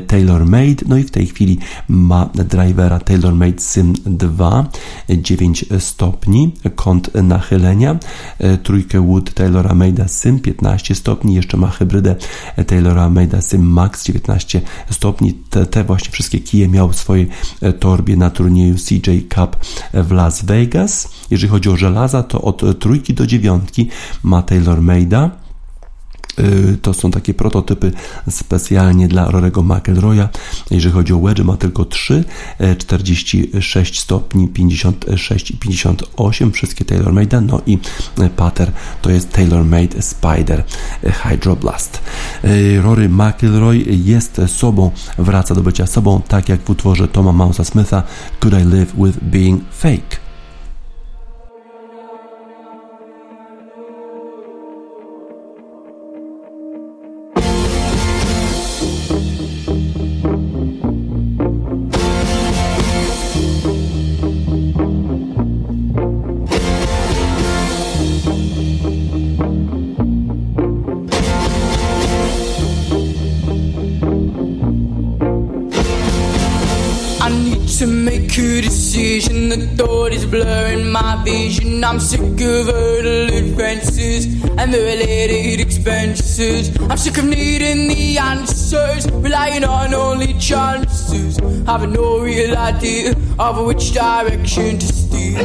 TaylorMade, 0.08 0.86
no 0.88 0.98
i 0.98 1.04
w 1.04 1.12
tej 1.12 1.28
chwili 1.28 1.60
ma 1.90 2.30
drivera 2.36 3.00
TaylorMade 3.00 3.35
Made 3.36 3.62
Sim 3.62 3.94
2 4.06 4.68
9 5.10 5.66
stopni, 5.80 6.54
kąt 6.76 7.14
nachylenia, 7.14 8.00
e, 8.40 8.58
trójkę 8.58 9.02
Wood 9.02 9.34
Taylora 9.34 9.76
Made'a 9.76 10.08
Sim 10.08 10.40
15 10.40 10.96
stopni, 10.96 11.36
jeszcze 11.36 11.58
ma 11.58 11.68
hybrydę 11.68 12.16
Taylora 12.68 13.10
Made'a 13.10 13.42
Sim 13.42 13.70
Max 13.70 14.04
19 14.04 14.62
stopni. 14.92 15.34
Te, 15.34 15.66
te 15.66 15.84
właśnie 15.84 16.12
wszystkie 16.12 16.40
kije 16.40 16.68
miał 16.68 16.90
w 16.90 16.96
swojej 16.96 17.28
e, 17.62 17.74
torbie 17.74 18.18
na 18.18 18.30
turnieju 18.30 18.76
CJ 18.76 19.20
Cup 19.36 19.58
w 19.94 20.12
Las 20.12 20.46
Vegas. 20.46 21.10
Jeżeli 21.32 21.52
chodzi 21.52 21.70
o 21.70 21.78
żelaza, 21.78 22.24
to 22.24 22.42
od 22.42 22.80
trójki 22.80 23.14
do 23.14 23.28
dziewiątki 23.28 23.90
ma 24.24 24.42
Taylor 24.42 24.80
Made'a. 24.80 25.45
Y, 26.40 26.78
to 26.82 26.94
są 26.94 27.12
takie 27.12 27.34
prototypy 27.34 27.92
specjalnie 28.30 29.08
dla 29.08 29.32
Rorego 29.32 29.64
McElroya. 29.64 30.30
Jeżeli 30.72 30.94
chodzi 30.94 31.14
o 31.14 31.20
wedge, 31.20 31.44
ma 31.44 31.58
tylko 31.58 31.86
3, 31.86 32.24
46 32.78 33.98
e, 33.98 34.02
stopni, 34.02 34.48
56 34.48 35.52
i 35.52 35.58
58, 35.58 36.52
wszystkie 36.52 36.86
TaylorMade, 36.86 37.42
no 37.42 37.62
i 37.66 37.78
e, 38.20 38.30
pattern 38.30 38.72
to 39.02 39.10
jest 39.10 39.32
TaylorMade 39.32 40.02
Spider 40.02 40.64
e, 41.04 41.12
Hydro 41.12 41.56
Blast. 41.56 42.02
Rory 42.82 43.10
McElroy 43.10 43.86
jest 43.88 44.42
sobą, 44.48 44.92
wraca 45.18 45.56
do 45.56 45.62
bycia 45.62 45.88
sobą, 45.88 46.22
tak 46.28 46.50
jak 46.50 46.62
w 46.62 46.70
utworze 46.70 47.08
Toma 47.08 47.46
Mouse'a 47.46 47.64
Smitha 47.64 48.04
Could 48.40 48.62
I 48.62 48.66
Live 48.66 48.94
With 48.98 49.20
Being 49.22 49.62
Fake? 49.72 50.25
I'm 81.96 82.02
sick 82.02 82.20
of 82.20 82.66
hurdling 82.66 83.56
fences 83.56 84.26
and 84.58 84.74
the 84.74 84.80
related 84.80 85.62
expenses. 85.62 86.76
I'm 86.90 86.98
sick 86.98 87.18
of 87.20 87.24
needing 87.24 87.88
the 87.88 88.18
answers, 88.18 89.10
relying 89.12 89.64
on 89.64 89.94
only 89.94 90.34
chances, 90.34 91.38
having 91.66 91.94
no 91.94 92.20
real 92.20 92.58
idea 92.58 93.14
of 93.40 93.66
which 93.66 93.94
direction 93.94 94.80
to 94.80 94.86
steer. 94.86 95.42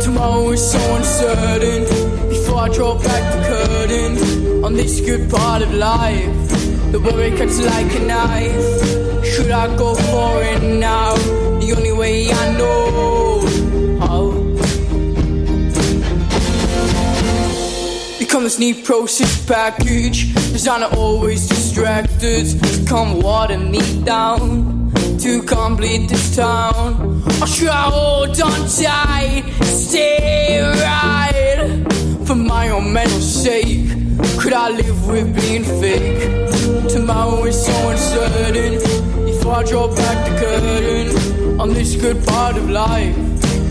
Tomorrow 0.00 0.50
is 0.50 0.72
so 0.72 0.94
uncertain. 0.96 1.84
Before 2.28 2.58
I 2.58 2.68
draw 2.68 2.98
back 3.02 3.24
the 3.32 3.42
curtain 3.48 4.64
on 4.64 4.74
this 4.74 5.00
good 5.00 5.30
part 5.30 5.62
of 5.62 5.72
life, 5.72 6.50
the 6.92 7.00
worry 7.00 7.30
cuts 7.30 7.60
like 7.60 7.94
a 7.94 8.00
knife. 8.00 9.24
Should 9.24 9.52
I 9.52 9.74
go 9.76 9.94
for 9.94 10.42
it 10.42 10.62
now? 10.62 11.35
The 11.66 11.74
only 11.74 11.92
way 11.92 12.30
I 12.30 12.56
know 12.56 13.40
how. 13.98 14.30
Become 18.20 18.44
this 18.44 18.60
neat 18.60 18.84
process 18.84 19.44
package 19.44 20.32
Designer 20.52 20.86
always 20.96 21.48
distracted 21.48 22.46
come 22.86 23.20
water 23.20 23.58
me 23.58 23.80
down 24.04 24.92
to 25.18 25.42
complete 25.42 26.08
this 26.08 26.36
town? 26.36 27.24
Or 27.42 27.48
should 27.48 27.66
I 27.66 27.90
hold 27.90 28.40
on 28.40 28.68
tight, 28.68 29.42
stay 29.64 30.60
right 30.62 31.84
for 32.24 32.36
my 32.36 32.68
own 32.68 32.92
mental 32.92 33.20
sake? 33.20 33.88
Could 34.38 34.52
I 34.52 34.68
live 34.68 35.08
with 35.08 35.34
being 35.34 35.64
fake? 35.64 36.46
Tomorrow 36.88 37.44
is 37.46 37.66
so 37.66 37.88
uncertain. 37.88 38.74
If 39.28 39.44
I 39.44 39.64
draw 39.64 39.92
back 39.92 40.30
the 40.30 40.38
curtain 40.38 41.15
on 41.66 41.74
this 41.74 41.96
good 41.96 42.24
part 42.26 42.56
of 42.56 42.70
life, 42.70 43.16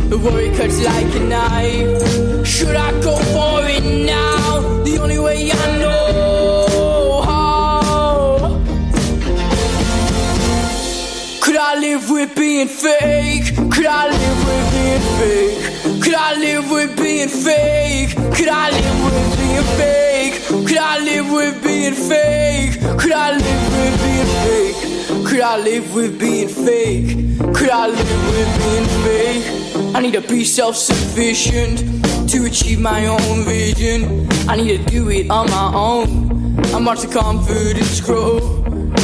the 0.09 0.17
worry 0.17 0.49
cuts 0.57 0.83
like 0.83 1.15
a 1.15 1.19
knife. 1.19 2.45
Should 2.45 2.75
I 2.75 2.91
go 3.01 3.15
for 3.35 3.59
it 3.75 3.83
now? 4.05 4.83
The 4.83 4.97
only 5.01 5.19
way 5.19 5.51
I 5.51 5.65
know 5.79 7.21
how. 7.29 8.59
Could 11.41 11.57
I 11.57 11.79
live 11.79 12.09
with 12.09 12.35
being 12.35 12.67
fake? 12.67 13.55
Could 13.73 13.85
I 13.85 14.03
live 14.17 14.39
with 14.49 14.65
being 14.75 15.05
fake? 15.19 16.03
Could 16.03 16.15
I 16.15 16.33
live 16.45 16.71
with 16.71 16.97
being 16.97 17.29
fake? 17.29 18.09
Could 18.35 18.49
I 18.49 18.71
live 18.79 18.97
with 19.05 19.37
being 19.39 19.67
fake? 19.79 20.41
Could 20.67 20.77
I 20.77 20.99
live 21.09 21.31
with 21.31 21.63
being 21.63 21.93
fake? 21.93 22.73
Could 22.99 23.13
I 23.13 23.31
live 23.37 23.63
with 23.77 23.95
being 24.05 24.31
fake? 24.43 25.27
Could 25.27 25.41
I 25.41 25.57
live 25.57 25.95
with 25.95 26.19
being 26.19 26.49
fake? 26.49 27.34
Could 27.55 27.69
I 27.69 27.87
live 27.87 28.25
with 28.27 28.51
being 28.59 28.85
fake? 29.05 29.95
I 29.95 30.01
need 30.01 30.13
to 30.13 30.21
be 30.21 30.43
self-sufficient 30.43 32.05
to 32.29 32.45
achieve 32.45 32.81
my 32.81 33.07
own 33.07 33.45
vision. 33.45 34.27
I 34.49 34.57
need 34.57 34.77
to 34.77 34.91
do 34.91 35.09
it 35.09 35.29
on 35.29 35.49
my 35.49 35.71
own. 35.73 36.59
I 36.73 36.79
watch 36.79 37.01
the 37.01 37.07
confidence 37.07 38.01
grow. 38.01 38.63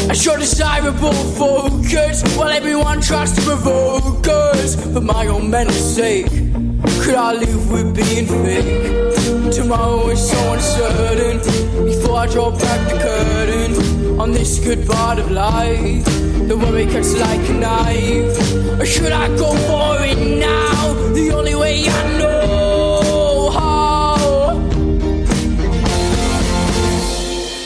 I 0.10 0.14
show 0.14 0.36
desirable 0.38 1.14
focus 1.14 2.24
while 2.36 2.50
everyone 2.50 3.00
tries 3.00 3.32
to 3.34 3.42
provoke 3.42 4.28
us. 4.28 4.76
For 4.94 5.00
my 5.00 5.28
own 5.28 5.50
mental 5.50 5.74
sake, 5.74 6.28
could 7.02 7.16
I 7.16 7.32
live 7.32 7.72
with 7.72 7.96
being 7.96 8.26
fake? 8.28 9.01
Tomorrow 9.52 10.08
is 10.10 10.30
so 10.32 10.54
uncertain. 10.54 11.38
Before 11.86 12.18
I 12.20 12.28
draw 12.28 12.52
back 12.52 12.90
the 12.90 12.98
curtain 12.98 14.20
on 14.20 14.32
this 14.32 14.60
good 14.60 14.88
part 14.88 15.20
of 15.20 15.30
life, 15.30 16.06
the 16.48 16.58
worry 16.58 16.86
cuts 16.86 17.14
like 17.20 17.50
a 17.50 17.54
knife. 17.54 18.80
Or 18.80 18.86
should 18.86 19.12
I 19.12 19.28
go 19.36 19.50
for 19.68 20.04
it 20.06 20.18
now? 20.40 20.94
The 21.14 21.32
only 21.34 21.56
way 21.56 21.86
I 21.88 22.18
know 22.18 23.50
how. 23.50 24.56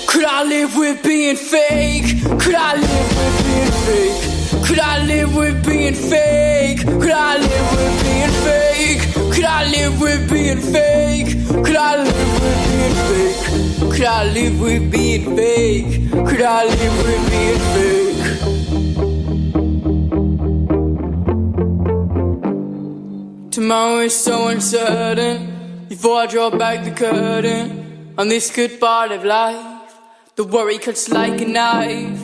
Could 0.08 0.26
I 0.26 0.44
live 0.44 0.76
with 0.76 1.04
being 1.04 1.36
fake? 1.36 2.22
Could 2.40 2.56
I 2.56 2.76
live 2.76 3.10
with 3.20 3.36
being 3.46 3.72
fake? 3.86 4.66
Could 4.66 4.80
I 4.80 5.06
live 5.06 5.36
with 5.36 5.66
being 5.66 5.94
fake? 5.94 6.80
Could 6.80 7.12
I 7.12 7.38
live 7.38 7.72
with 7.78 8.04
being 8.04 8.32
fake? 8.44 9.15
Could 9.36 9.44
I 9.44 9.68
live 9.70 10.00
with 10.00 10.30
being 10.32 10.62
fake? 10.62 11.28
Could 11.66 11.76
I 11.76 11.98
live 12.04 12.32
with 12.42 12.60
being 12.72 12.96
fake? 13.06 13.92
Could 13.92 14.06
I 14.06 14.24
live 14.32 14.62
with 14.62 14.90
being 14.90 15.36
fake? 15.36 16.10
Could 16.26 16.42
I 16.42 16.64
live 16.64 16.98
with 17.04 17.30
being 17.32 17.60
fake? 17.74 18.06
Tomorrow 23.52 24.00
is 24.00 24.16
so 24.16 24.48
uncertain. 24.48 25.86
Before 25.90 26.22
I 26.22 26.28
draw 26.28 26.50
back 26.50 26.86
the 26.86 26.92
curtain 26.92 28.14
on 28.18 28.30
this 28.30 28.50
good 28.50 28.80
part 28.80 29.12
of 29.12 29.26
life, 29.26 29.96
the 30.38 30.46
worry 30.46 30.78
cuts 30.78 31.10
like 31.10 31.42
a 31.42 31.46
knife. 31.46 32.22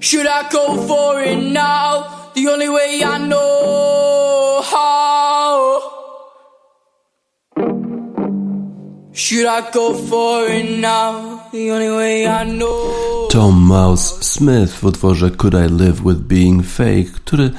Should 0.00 0.26
I 0.26 0.46
go 0.50 0.76
for 0.86 1.22
it 1.22 1.42
now? 1.42 2.30
The 2.34 2.48
only 2.48 2.68
way 2.68 3.02
I 3.02 3.16
know 3.16 4.60
how. 4.62 5.19
Tom 13.30 13.54
Mouse 13.54 14.24
Smith 14.24 14.72
w 14.72 14.84
utworze 14.84 15.30
Could 15.30 15.54
I 15.54 15.82
Live 15.82 16.00
With 16.04 16.20
Being 16.20 16.66
Fake, 16.66 17.04
który 17.14 17.50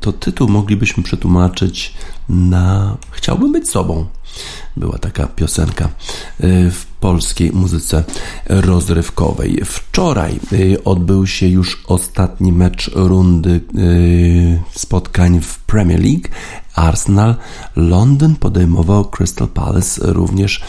to 0.00 0.12
tytuł 0.12 0.48
moglibyśmy 0.48 1.02
przetłumaczyć 1.02 1.94
na 2.28 2.96
Chciałbym 3.10 3.52
być 3.52 3.70
sobą. 3.70 4.06
Była 4.76 4.98
taka 4.98 5.26
piosenka 5.26 5.84
y, 5.84 6.70
w 6.70 6.87
polskiej 7.00 7.52
muzyce 7.52 8.04
rozrywkowej. 8.46 9.60
Wczoraj 9.64 10.40
y, 10.52 10.84
odbył 10.84 11.26
się 11.26 11.46
już 11.46 11.82
ostatni 11.86 12.52
mecz 12.52 12.90
rundy 12.94 13.60
y, 13.78 14.62
spotkań 14.74 15.40
w 15.40 15.58
Premier 15.58 16.00
League. 16.00 16.28
Arsenal 16.78 17.34
Londyn 17.76 18.36
podejmował 18.36 19.04
Crystal 19.04 19.48
Palace 19.48 20.12
również 20.12 20.60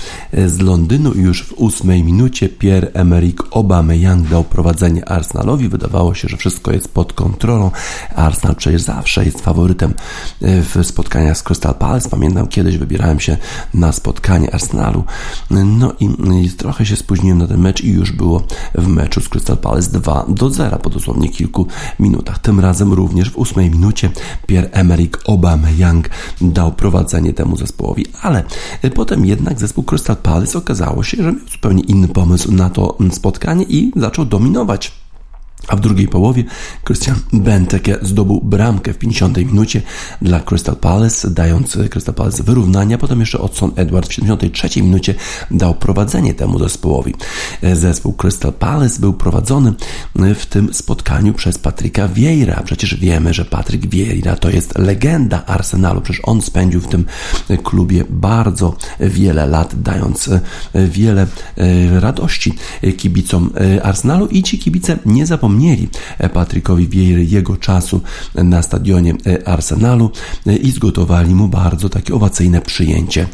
z 0.46 0.60
Londynu 0.60 1.14
już 1.14 1.44
w 1.44 1.54
ósmej 1.54 2.04
minucie 2.04 2.50
Pierre-Emerick 2.50 3.44
Aubameyang 3.52 4.28
dał 4.28 4.44
prowadzenie 4.44 5.10
Arsenalowi. 5.10 5.70
Wydawało 5.70 6.14
się, 6.14 6.28
że 6.28 6.38
wszystko 6.38 6.72
jest 6.72 6.94
pod 6.94 7.14
kontrolą. 7.14 7.72
Arsenal 8.16 8.56
przecież 8.56 8.82
zawsze 8.82 9.26
jest 9.26 9.42
faworytem 9.42 9.94
w 10.42 10.80
spotkaniach 10.84 11.38
z 11.38 11.44
Crystal 11.44 11.76
Palace. 11.76 12.10
Pamiętam 12.10 12.48
kiedyś 12.48 12.78
wybierałem 12.78 13.20
się 13.20 13.38
na 13.74 13.92
spotkanie 13.92 14.54
Arsenalu. 14.54 15.04
No 15.50 15.94
i, 16.00 16.10
trochę 16.58 16.86
się 16.86 16.96
spóźniłem 16.96 17.38
na 17.38 17.48
ten 17.48 17.62
mecz 17.62 17.84
i 17.84 17.90
już 17.90 18.12
było 18.12 18.44
w 18.76 18.88
meczu 18.88 19.22
z 19.22 19.30
Crystal 19.30 19.58
Palace 19.58 19.92
2 19.92 20.26
do 20.30 20.50
0 20.50 20.78
po 20.78 20.90
dosłownie 20.90 21.30
kilku 21.30 21.68
minutach. 22.00 22.40
Tym 22.40 22.60
razem 22.60 22.94
również 22.94 23.30
w 23.30 23.38
ósmej 23.38 23.70
minucie 23.70 24.10
Pierre-Emerick 24.48 25.18
Aubameyang 25.28 26.10
dał 26.42 26.72
prowadzenie 26.72 27.34
temu 27.34 27.58
zespołowi, 27.58 28.06
ale 28.22 28.44
potem 28.96 29.26
jednak 29.26 29.60
zespół 29.60 29.84
Crystal 29.84 30.18
Palace 30.18 30.58
okazało 30.58 31.04
się, 31.04 31.18
że 31.18 31.32
miał 31.32 31.48
zupełnie 31.52 31.84
inny 31.84 32.08
pomysł 32.08 32.52
na 32.52 32.70
to 32.70 32.98
spotkanie 33.12 33.64
i 33.64 33.92
zaczął 33.96 34.26
dominować. 34.26 35.09
A 35.70 35.76
w 35.76 35.80
drugiej 35.80 36.08
połowie 36.08 36.44
Christian 36.86 37.16
Benteke 37.34 37.98
zdobył 38.02 38.42
bramkę 38.42 38.94
w 38.94 38.98
50 38.98 39.38
minucie 39.38 39.82
dla 40.22 40.40
Crystal 40.40 40.76
Palace, 40.76 41.30
dając 41.30 41.78
Crystal 41.90 42.16
Palace 42.16 42.44
wyrównania. 42.44 42.98
Potem 42.98 43.20
jeszcze 43.20 43.40
Odson 43.40 43.72
Edward 43.76 44.10
w 44.10 44.14
73 44.14 44.82
minucie 44.82 45.16
dał 45.52 45.76
prowadzenie 45.76 46.34
temu 46.34 46.60
zespołowi. 46.60 47.14
Zespół 47.74 48.14
Crystal 48.14 48.54
Palace 48.54 49.00
był 49.00 49.14
prowadzony 49.14 49.74
w 50.36 50.46
tym 50.46 50.74
spotkaniu 50.74 51.34
przez 51.34 51.58
Patryka 51.58 52.08
Vieira. 52.08 52.62
Przecież 52.66 52.96
wiemy, 52.96 53.34
że 53.34 53.46
Patryk 53.46 53.88
Vieira 53.88 54.36
to 54.36 54.50
jest 54.50 54.78
legenda 54.78 55.46
Arsenalu. 55.46 56.02
Przecież 56.02 56.22
on 56.26 56.42
spędził 56.42 56.82
w 56.82 56.88
tym 56.88 57.06
klubie 57.64 58.04
bardzo 58.10 58.76
wiele 59.00 59.48
lat, 59.48 59.82
dając 59.82 60.30
wiele 60.74 61.28
radości 62.00 62.54
kibicom 62.98 63.50
Arsenalu 63.84 64.28
i 64.28 64.44
ci 64.44 64.60
kibice 64.60 64.98
nie 65.06 65.26
zapomnieli 65.26 65.59
przypomnieli 65.60 65.90
Patrykowi 66.34 66.88
Wiejry 66.88 67.26
jego 67.26 67.58
czasu 67.58 68.02
na 68.36 68.62
stadionie 68.62 69.16
Arsenalu 69.46 70.12
i 70.62 70.72
zgotowali 70.72 71.36
mu 71.36 71.48
bardzo 71.48 71.90
takie 71.90 72.14
owacyjne 72.16 72.62
przyjęcie. 72.62 73.28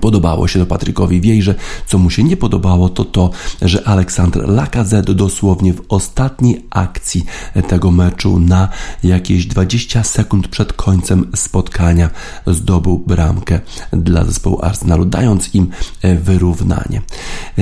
Podobało 0.00 0.48
się 0.48 0.58
to 0.58 0.66
Patrykowi 0.66 1.20
Wiejrze. 1.20 1.54
Co 1.86 1.98
mu 1.98 2.10
się 2.10 2.24
nie 2.24 2.36
podobało, 2.36 2.88
to 2.88 3.04
to, 3.04 3.30
że 3.62 3.88
Aleksander 3.88 4.48
Lacazette 4.48 5.14
dosłownie 5.14 5.72
w 5.72 5.82
ostatniej 5.88 6.66
akcji 6.70 7.24
tego 7.68 7.90
meczu 7.90 8.40
na 8.40 8.68
jakieś 9.04 9.46
20 9.46 10.02
sekund 10.02 10.48
przed 10.48 10.72
końcem 10.72 11.30
spotkania 11.34 12.10
zdobył 12.46 12.98
bramkę 12.98 13.60
dla 13.92 14.24
zespołu 14.24 14.58
Arsenalu, 14.62 15.04
dając 15.04 15.54
im 15.54 15.70
wyrównanie. 16.22 17.02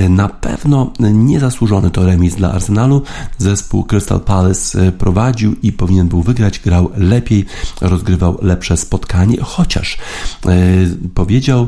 Na 0.09 0.29
pewno 0.29 0.93
niezasłużony 0.99 1.89
to 1.89 2.05
remis 2.05 2.35
dla 2.35 2.51
Arsenalu. 2.51 3.01
Zespół 3.37 3.83
Crystal 3.83 4.19
Palace 4.19 4.91
prowadził 4.91 5.55
i 5.63 5.71
powinien 5.71 6.07
był 6.07 6.21
wygrać, 6.21 6.59
grał 6.59 6.91
lepiej, 6.97 7.45
rozgrywał 7.81 8.37
lepsze 8.41 8.77
spotkanie, 8.77 9.37
chociaż 9.41 9.97
powiedział 11.13 11.67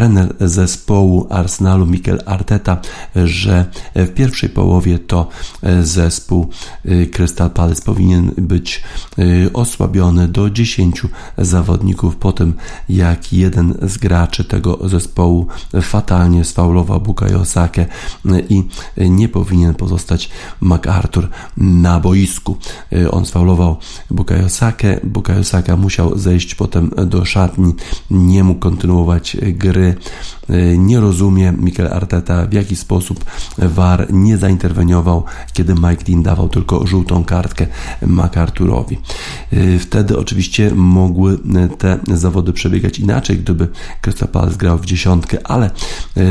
trener 0.00 0.34
zespołu 0.40 1.26
Arsenalu 1.30 1.86
Mikel 1.86 2.22
Arteta, 2.26 2.80
że 3.24 3.64
w 3.94 4.08
pierwszej 4.08 4.48
połowie 4.48 4.98
to 4.98 5.28
zespół 5.82 6.48
Crystal 7.12 7.50
Palace 7.50 7.82
powinien 7.82 8.30
być 8.38 8.82
osłabiony 9.52 10.28
do 10.28 10.50
10 10.50 11.02
zawodników. 11.38 12.16
Po 12.16 12.32
tym, 12.32 12.54
jak 12.88 13.32
jeden 13.32 13.74
z 13.82 13.98
graczy 13.98 14.44
tego 14.44 14.88
zespołu 14.88 15.46
fatalnie 15.82 16.44
sfaulował 16.44 17.00
Bukayo 17.00 17.44
Sakę 17.44 17.86
i 18.48 18.64
nie 18.96 19.28
powinien 19.28 19.74
pozostać 19.74 20.30
MacArthur 20.60 21.28
na 21.56 22.00
boisku. 22.00 22.56
On 23.10 23.26
sfaulował 23.26 23.76
Bukayo 24.10 24.48
Sakę, 24.48 25.00
Bukayo 25.04 25.44
Saka 25.44 25.76
musiał 25.76 26.18
zejść 26.18 26.54
potem 26.54 26.90
do 27.06 27.24
szatni, 27.24 27.74
nie 28.10 28.44
mógł 28.44 28.60
kontynuować 28.60 29.36
gry 29.42 29.89
Nie 30.78 31.00
rozumie 31.00 31.52
Mikel 31.58 31.88
Arteta, 31.92 32.46
w 32.46 32.52
jaki 32.52 32.76
sposób 32.76 33.24
VAR 33.58 34.12
nie 34.12 34.36
zainterweniował, 34.36 35.24
kiedy 35.52 35.74
Mike 35.74 36.04
Dean 36.04 36.22
dawał 36.22 36.48
tylko 36.48 36.86
żółtą 36.86 37.24
kartkę 37.24 37.66
MacArthurowi. 38.06 38.98
Wtedy 39.80 40.18
oczywiście 40.18 40.74
mogły 40.74 41.38
te 41.78 41.98
zawody 42.14 42.52
przebiegać 42.52 42.98
inaczej, 42.98 43.38
gdyby 43.38 43.68
Crystal 44.00 44.28
Palace 44.28 44.56
grał 44.56 44.78
w 44.78 44.86
dziesiątkę, 44.86 45.38
ale 45.44 45.70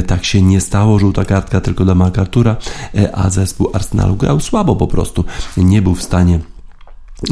tak 0.08 0.26
się 0.26 0.42
nie 0.42 0.62
stało. 0.62 1.00
Żółta 1.00 1.26
kartka 1.26 1.62
tylko 1.62 1.86
dla 1.86 1.96
MacArthura, 1.96 2.56
a 3.14 3.30
zespół 3.30 3.70
Arsenalu 3.74 4.16
grał 4.16 4.40
słabo 4.40 4.76
po 4.76 4.88
prostu. 4.88 5.26
Nie 5.58 5.82
był 5.82 5.96
w 5.96 6.04
stanie 6.04 6.40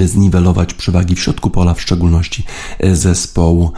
zniwelować 0.05 0.73
przewagi 0.73 1.15
w 1.15 1.19
środku 1.19 1.49
pola, 1.49 1.73
w 1.73 1.81
szczególności 1.81 2.43
zespołu, 2.93 3.71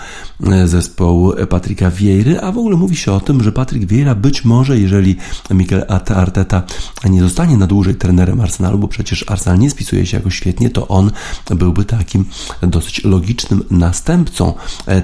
zespołu 0.66 1.34
Patryka 1.49 1.91
Vieiry, 1.91 2.41
a 2.41 2.51
w 2.51 2.57
ogóle 2.57 2.78
mówi 2.78 2.95
się 2.95 3.12
o 3.12 3.20
tym, 3.20 3.43
że 3.43 3.51
Patryk 3.51 3.86
Vieira 3.86 4.16
być 4.16 4.45
może, 4.45 4.80
jeżeli 4.80 5.16
Mikel 5.51 5.86
Arteta 6.16 6.64
nie 7.10 7.22
zostanie 7.22 7.57
na 7.57 7.68
dłużej 7.68 7.95
trenerem 7.95 8.41
Arsenalu, 8.41 8.78
bo 8.78 8.88
przecież 8.88 9.26
Arsenal 9.28 9.60
nie 9.60 9.70
spisuje 9.70 10.05
się 10.05 10.18
jakoś 10.18 10.36
świetnie, 10.36 10.70
to 10.70 10.88
on 10.88 11.12
byłby 11.49 11.86
takim 11.86 12.26
dosyć 12.62 13.03
logicznym 13.03 13.64
następcą 13.72 14.53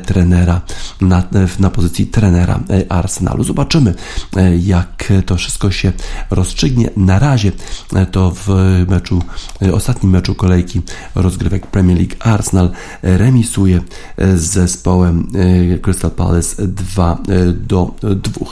trenera 0.06 0.62
na, 1.02 1.24
na 1.60 1.70
pozycji 1.70 2.08
trenera 2.08 2.60
Arsenalu. 2.90 3.44
Zobaczymy, 3.44 3.96
jak 4.64 5.14
to 5.26 5.38
wszystko 5.38 5.72
się 5.72 5.94
rozstrzygnie. 6.30 6.90
Na 6.98 7.20
razie 7.20 7.52
to 8.12 8.34
w 8.36 8.50
meczu, 8.90 9.22
ostatnim 9.74 10.12
meczu 10.12 10.36
kolejki 10.36 10.82
rozgrywek 11.16 11.68
Premier 11.68 11.98
League 11.98 12.16
Arsenal 12.20 12.72
remisuje 13.04 13.82
z 14.18 14.56
zespołem 14.56 15.28
e, 15.74 15.80
Crystal 15.80 16.12
Palace 16.12 16.68
2 16.68 17.18
e, 17.30 17.46
do 17.54 17.96
2. 18.02 18.46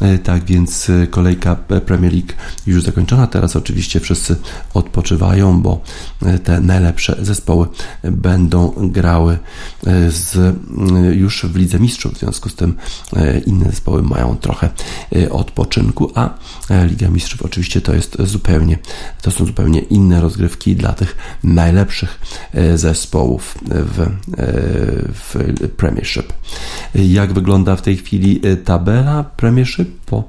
E, 0.00 0.18
tak 0.18 0.44
więc 0.44 0.90
kolejka 1.10 1.56
Premier 1.56 2.12
League 2.12 2.32
już 2.66 2.82
zakończona. 2.82 3.26
Teraz 3.26 3.56
oczywiście 3.56 4.00
wszyscy 4.00 4.36
odpoczywają, 4.74 5.62
bo 5.62 5.80
te 6.44 6.60
najlepsze 6.60 7.16
zespoły 7.22 7.66
będą 8.02 8.72
grały 8.76 9.38
z, 10.08 10.56
już 11.12 11.46
w 11.46 11.56
Lidze 11.56 11.80
Mistrzów. 11.80 12.14
W 12.14 12.18
związku 12.18 12.48
z 12.48 12.54
tym 12.54 12.74
inne 13.46 13.64
zespoły 13.64 14.02
mają 14.02 14.36
trochę 14.36 14.68
odpoczynku, 15.30 16.12
a 16.14 16.30
Liga 16.86 17.08
Mistrzów 17.08 17.42
oczywiście 17.42 17.80
to 17.80 17.94
jest 17.94 18.16
zupełnie, 18.20 18.78
to 19.22 19.30
są 19.30 19.46
zupełnie 19.46 19.80
inne 19.80 20.20
rozgrywki 20.20 20.76
dla 20.76 20.92
tych 20.92 21.16
najlepszych 21.44 21.71
najlepszych 21.72 22.20
e, 22.54 22.78
zespołów 22.78 23.58
w, 23.64 24.00
e, 24.00 24.08
w 25.12 25.36
Premiership. 25.76 26.32
Jak 26.94 27.32
wygląda 27.32 27.76
w 27.76 27.82
tej 27.82 27.96
chwili 27.96 28.40
e, 28.44 28.56
tabela 28.56 29.24
Premiership 29.24 30.01
po 30.12 30.24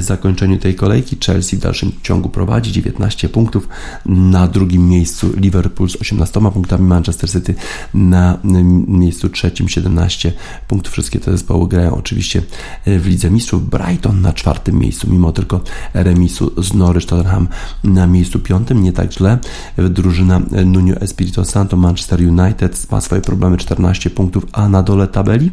zakończeniu 0.00 0.58
tej 0.58 0.74
kolejki? 0.74 1.16
Chelsea 1.26 1.56
w 1.56 1.60
dalszym 1.60 1.92
ciągu 2.02 2.28
prowadzi 2.28 2.72
19 2.72 3.28
punktów. 3.28 3.68
Na 4.06 4.48
drugim 4.48 4.88
miejscu 4.88 5.32
Liverpool 5.36 5.90
z 5.90 5.96
18 5.96 6.40
punktami, 6.40 6.84
Manchester 6.84 7.30
City 7.30 7.54
na 7.94 8.38
miejscu 8.86 9.28
trzecim 9.28 9.68
17 9.68 10.32
punktów. 10.68 10.92
Wszystkie 10.92 11.20
te 11.20 11.30
zespoły 11.30 11.68
grają 11.68 11.94
oczywiście 11.96 12.42
w 12.86 13.06
Lidze 13.06 13.30
Mistrzów. 13.30 13.70
Brighton 13.70 14.20
na 14.20 14.32
czwartym 14.32 14.78
miejscu, 14.78 15.10
mimo 15.10 15.32
tylko 15.32 15.60
remisu 15.94 16.62
z 16.62 16.74
Norwich 16.74 17.06
Tottenham 17.06 17.48
na 17.84 18.06
miejscu 18.06 18.38
piątym. 18.38 18.82
Nie 18.82 18.92
tak 18.92 19.12
źle. 19.12 19.38
Drużyna 19.90 20.40
Nuno 20.66 20.94
Espirito 20.94 21.44
Santo, 21.44 21.76
Manchester 21.76 22.20
United 22.20 22.90
ma 22.90 23.00
swoje 23.00 23.22
problemy, 23.22 23.56
14 23.56 24.10
punktów, 24.10 24.46
a 24.52 24.68
na 24.68 24.82
dole 24.82 25.08
tabeli 25.08 25.50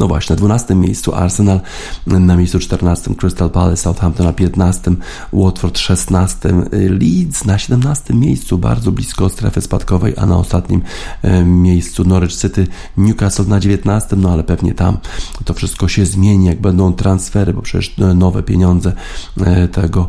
no 0.00 0.08
właśnie, 0.08 0.34
na 0.34 0.38
12 0.38 0.74
miejscu 0.74 1.14
Arsenal, 1.14 1.60
na 2.06 2.36
miejscu 2.36 2.58
14 2.58 3.14
Crystal 3.14 3.50
Palace, 3.50 3.76
Southampton 3.76 4.26
na 4.26 4.32
15, 4.32 4.94
Watford 5.32 5.78
16, 5.78 6.48
Leeds 6.72 7.44
na 7.44 7.58
17 7.58 8.14
miejscu, 8.14 8.58
bardzo 8.58 8.92
blisko 8.92 9.28
strefy 9.28 9.60
spadkowej, 9.60 10.14
a 10.16 10.26
na 10.26 10.36
ostatnim 10.36 10.82
e, 11.22 11.44
miejscu 11.44 12.04
Norwich 12.04 12.36
City, 12.36 12.66
Newcastle 12.96 13.48
na 13.48 13.60
19, 13.60 14.16
no 14.16 14.32
ale 14.32 14.44
pewnie 14.44 14.74
tam 14.74 14.98
to 15.44 15.54
wszystko 15.54 15.88
się 15.88 16.06
zmieni, 16.06 16.46
jak 16.46 16.60
będą 16.60 16.92
transfery, 16.92 17.52
bo 17.52 17.62
przecież 17.62 17.94
e, 17.98 18.14
nowe 18.14 18.42
pieniądze 18.42 18.92
e, 19.40 19.68
tego 19.68 20.08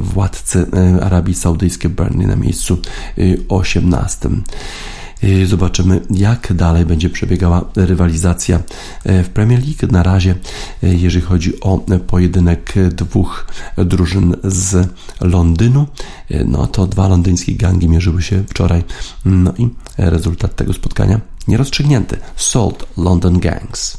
władcy 0.00 0.66
Arabii 1.02 1.34
Saudyjskiej 1.34 1.90
Burnley 1.90 2.26
na 2.26 2.36
miejscu 2.36 2.78
18. 3.48 4.28
Zobaczymy, 5.46 6.00
jak 6.10 6.52
dalej 6.52 6.86
będzie 6.86 7.10
przebiegała 7.10 7.64
rywalizacja 7.76 8.60
e, 9.04 9.22
w 9.22 9.28
Premier 9.28 9.60
League. 9.60 9.92
Na 9.92 10.02
razie, 10.02 10.34
e, 10.82 10.94
jeżeli 10.94 11.24
chodzi 11.24 11.60
o 11.60 11.78
pojedynek 12.06 12.74
dwóch 12.90 13.46
drużyn 13.76 14.36
z 14.44 14.88
Londynu, 15.20 15.86
no 16.44 16.66
to 16.66 16.86
dwa 16.86 17.08
londyńskie 17.08 17.54
gangi 17.54 17.88
mierzyły 17.88 18.22
się 18.22 18.44
wczoraj. 18.48 18.84
No 19.24 19.52
i 19.58 19.68
rezultat 19.98 20.56
tego 20.56 20.72
spotkania 20.72 21.20
nierozstrzygnięty. 21.48 22.18
Salt 22.36 22.86
London 22.96 23.38
Gangs. 23.38 23.98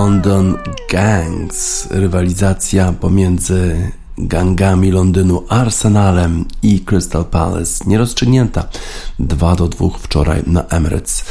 London 0.00 0.56
Gangs. 0.90 1.88
Rywalizacja 1.90 2.92
pomiędzy 2.92 3.90
gangami 4.18 4.90
Londynu 4.90 5.44
Arsenalem 5.48 6.44
i 6.62 6.80
Crystal 6.80 7.24
Palace 7.24 7.84
nierozstrzygnięta 7.86 8.64
2 9.20 9.56
do 9.56 9.68
2 9.68 9.88
wczoraj 9.98 10.42
na 10.46 10.64
Emirates 10.64 11.24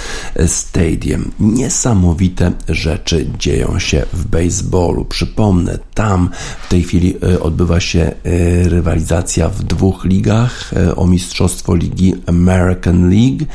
Stadium. 0.48 1.32
Niesamowite 1.40 2.52
rzeczy 2.70 3.28
dzieją 3.40 3.80
się 3.80 4.06
w 4.14 4.26
baseballu. 4.28 5.06
Przypomnę, 5.06 5.80
tam 5.94 6.30
w 6.66 6.70
tej 6.70 6.84
chwili 6.84 7.16
e, 7.24 7.40
odbywa 7.40 7.80
się 7.80 8.00
e, 8.00 8.14
rywalizacja 8.70 9.50
w 9.50 9.64
dwóch 9.64 10.06
ligach 10.06 10.74
e, 10.74 10.96
o 10.96 11.08
mistrzostwo 11.08 11.76
ligi 11.76 12.14
American 12.26 13.10
League 13.10 13.46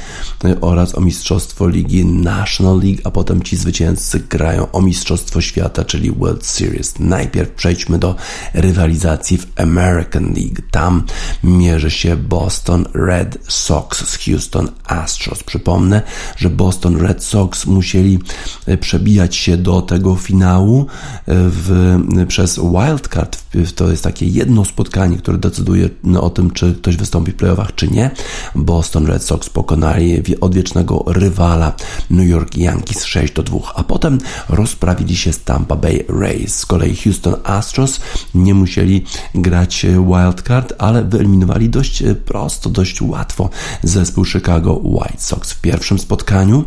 oraz 0.61 0.95
o 0.95 1.01
mistrzostwo 1.01 1.69
ligi 1.69 2.05
National 2.05 2.81
League, 2.81 3.01
a 3.05 3.11
potem 3.11 3.43
ci 3.43 3.57
zwycięzcy 3.57 4.21
grają 4.21 4.71
o 4.73 4.83
mistrzostwo 4.83 5.41
świata, 5.41 5.85
czyli 5.85 6.11
World 6.11 6.47
Series. 6.47 6.99
Najpierw 6.99 7.51
przejdźmy 7.51 7.99
do 7.99 8.15
rywalizacji 8.55 9.39
w 9.39 9.47
American 9.57 10.25
League. 10.25 10.63
Tam 10.71 11.03
mierzy 11.45 11.91
się 11.91 12.17
Boston 12.17 12.85
Red 12.95 13.39
Sox 13.49 14.09
z 14.09 14.17
Houston 14.25 14.69
Astros. 14.85 15.43
Przypomnę, 15.43 16.03
że 16.37 16.51
Boston 16.51 16.97
Red 16.97 17.25
Sox 17.25 17.67
musieli 17.67 18.19
przebijać 18.81 19.37
się 19.37 19.57
do 19.57 19.83
tego 19.83 20.17
finału 20.17 20.87
w 21.27 21.99
przez 22.29 22.59
wildcard. 22.59 23.45
To 23.75 23.91
jest 23.91 24.05
takie 24.05 24.27
jedno 24.27 24.65
spotkanie, 24.65 25.17
które 25.17 25.39
decyduje 25.39 25.89
o 26.21 26.31
tym, 26.31 26.51
czy 26.51 26.75
ktoś 26.75 26.97
wystąpi 26.97 27.33
w 27.33 27.37
playoffach, 27.37 27.75
czy 27.75 27.89
nie. 27.89 28.11
Boston 28.55 29.07
Red 29.07 29.23
Sox 29.23 29.51
pokonali 29.51 30.23
odwiecznego 30.41 31.05
rywala 31.07 31.73
New 32.11 32.29
York 32.29 32.57
Yankees 32.57 33.05
6 33.05 33.33
do 33.33 33.43
2, 33.43 33.59
a 33.75 33.85
potem 33.85 34.19
rozprawili 34.49 35.17
się 35.17 35.33
z 35.33 35.41
Tampa 35.41 35.77
Bay 35.77 36.05
Rays. 36.09 36.55
Z 36.55 36.67
kolei 36.67 36.97
Houston 36.97 37.35
Astros 37.45 38.01
nie 38.35 38.55
musieli 38.55 39.05
grać 39.35 39.87
wildcard, 40.09 40.73
ale 40.79 41.05
wyeliminowali 41.05 41.69
dość 41.69 42.03
prosto, 42.25 42.71
dość 42.71 43.03
łatwo 43.03 43.51
zespół 43.83 44.14
Chicago 44.25 44.81
White 44.85 45.21
Sox 45.21 45.53
w 45.53 45.61
pierwszym 45.61 45.99
spotkaniu. 45.99 46.65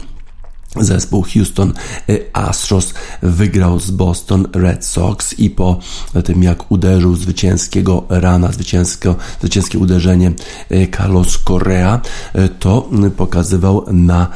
Zespół 0.75 1.25
Houston 1.33 1.73
y, 2.09 2.25
Astros 2.33 2.93
wygrał 3.21 3.79
z 3.79 3.91
Boston 3.91 4.47
Red 4.53 4.85
Sox 4.85 5.39
i 5.39 5.49
po 5.49 5.79
tym 6.25 6.43
jak 6.43 6.71
uderzył 6.71 7.15
zwycięskiego 7.15 8.03
rana, 8.09 8.51
zwycięskie, 8.51 9.15
zwycięskie 9.39 9.79
uderzenie 9.79 10.31
y, 10.71 10.87
Carlos 10.97 11.39
Correa, 11.47 12.01
y, 12.35 12.49
to 12.49 12.89
pokazywał 13.17 13.85
na 13.91 14.27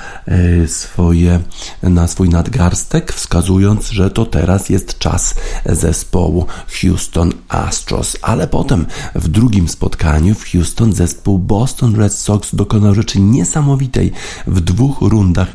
swoje, 0.68 1.40
na 1.84 2.08
swój 2.08 2.30
nadgarstek, 2.30 3.14
wskazując, 3.14 3.90
że 3.90 4.12
to 4.12 4.26
teraz 4.26 4.70
jest 4.70 5.00
czas 5.00 5.36
zespołu 5.66 6.46
Houston 6.82 7.34
Astros. 7.50 8.18
Ale 8.22 8.48
potem 8.48 8.86
w 9.16 9.28
drugim 9.28 9.70
spotkaniu 9.70 10.36
w 10.36 10.52
Houston 10.52 10.94
zespół 10.94 11.40
Boston 11.40 11.96
Red 11.96 12.14
Sox 12.14 12.56
dokonał 12.56 12.96
rzeczy 12.96 13.20
niesamowitej. 13.20 14.12
W 14.48 14.60
dwóch 14.60 15.02
rundach 15.02 15.48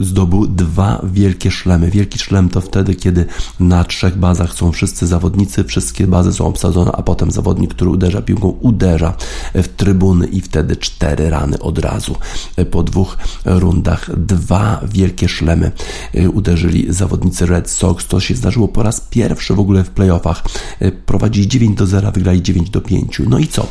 zdobył 0.00 0.46
dwa 0.46 1.00
wielkie 1.04 1.50
szlemy. 1.50 1.90
Wielki 1.90 2.18
szlem 2.18 2.48
to 2.48 2.60
wtedy, 2.60 2.94
kiedy 2.94 3.26
na 3.60 3.84
trzech 3.84 4.18
bazach 4.18 4.52
są 4.52 4.72
wszyscy 4.72 5.06
zawodnicy, 5.06 5.64
wszystkie 5.64 6.06
bazy 6.06 6.32
są 6.32 6.46
obsadzone, 6.46 6.92
a 6.92 7.02
potem 7.02 7.30
zawodnik, 7.30 7.74
który 7.74 7.90
uderza 7.90 8.22
piłką, 8.22 8.48
uderza 8.48 9.16
w 9.54 9.68
trybuny 9.68 10.26
i 10.26 10.40
wtedy 10.40 10.76
cztery 10.76 11.30
rany 11.30 11.58
od 11.58 11.78
razu. 11.78 12.16
Po 12.70 12.82
dwóch 12.82 13.16
rundach 13.44 14.10
dwa 14.16 14.80
wielkie 14.92 15.28
szlemy 15.28 15.72
uderzyli 16.32 16.92
zawodnicy 16.92 17.46
Red 17.46 17.70
Sox. 17.70 18.06
To 18.06 18.20
się 18.20 18.34
zdarzyło 18.34 18.68
po 18.68 18.82
raz 18.82 19.00
pierwszy 19.00 19.54
w 19.54 19.60
ogóle 19.60 19.84
w 19.84 19.90
playoffach. 19.90 20.42
Prowadzili 21.06 21.48
9 21.48 21.78
do 21.78 21.86
0, 21.86 22.12
wygrali 22.12 22.42
9 22.42 22.70
do 22.70 22.80
5. 22.80 23.22
No 23.28 23.38
i 23.38 23.46
co? 23.46 23.66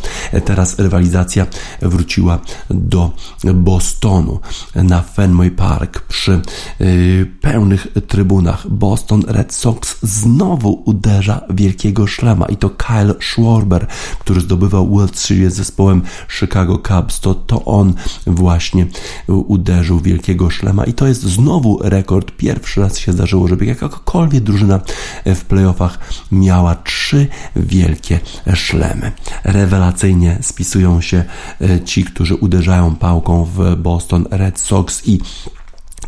Teraz 0.45 0.79
rywalizacja 0.79 1.47
wróciła 1.81 2.39
do 2.69 3.11
Bostonu 3.53 4.39
na 4.75 5.01
Fenway 5.01 5.51
Park 5.51 6.12
przy 6.13 6.41
y, 6.81 7.31
pełnych 7.41 7.87
trybunach. 8.07 8.69
Boston 8.69 9.23
Red 9.27 9.53
Sox 9.53 9.97
znowu 10.01 10.83
uderza 10.85 11.41
wielkiego 11.49 12.07
szlama 12.07 12.45
i 12.45 12.57
to 12.57 12.69
Kyle 12.69 13.13
Schwarber, 13.21 13.87
który 14.19 14.41
zdobywał 14.41 14.89
World 14.89 15.19
Series 15.19 15.53
z 15.53 15.55
zespołem 15.55 16.01
Chicago 16.39 16.77
Cubs, 16.77 17.19
to, 17.19 17.35
to 17.35 17.65
on 17.65 17.93
właśnie 18.27 18.85
uderzył 19.27 19.99
wielkiego 19.99 20.49
szlema 20.49 20.85
i 20.85 20.93
to 20.93 21.07
jest 21.07 21.21
znowu 21.21 21.79
rekord. 21.81 22.31
Pierwszy 22.37 22.81
raz 22.81 22.97
się 22.97 23.11
zdarzyło, 23.11 23.47
żeby 23.47 23.65
jakakolwiek 23.65 24.43
drużyna 24.43 24.79
w 25.25 25.45
playoffach 25.45 25.99
miała 26.31 26.75
trzy 26.75 27.27
wielkie 27.55 28.19
szlemy. 28.53 29.11
Rewelacyjnie 29.43 30.37
spisują 30.41 31.01
się 31.01 31.23
y, 31.61 31.81
ci, 31.85 32.03
którzy 32.03 32.35
uderzają 32.35 32.95
pałką 32.95 33.45
w 33.45 33.75
Boston 33.75 34.25
Red 34.31 34.59
Sox 34.59 35.07
i 35.07 35.19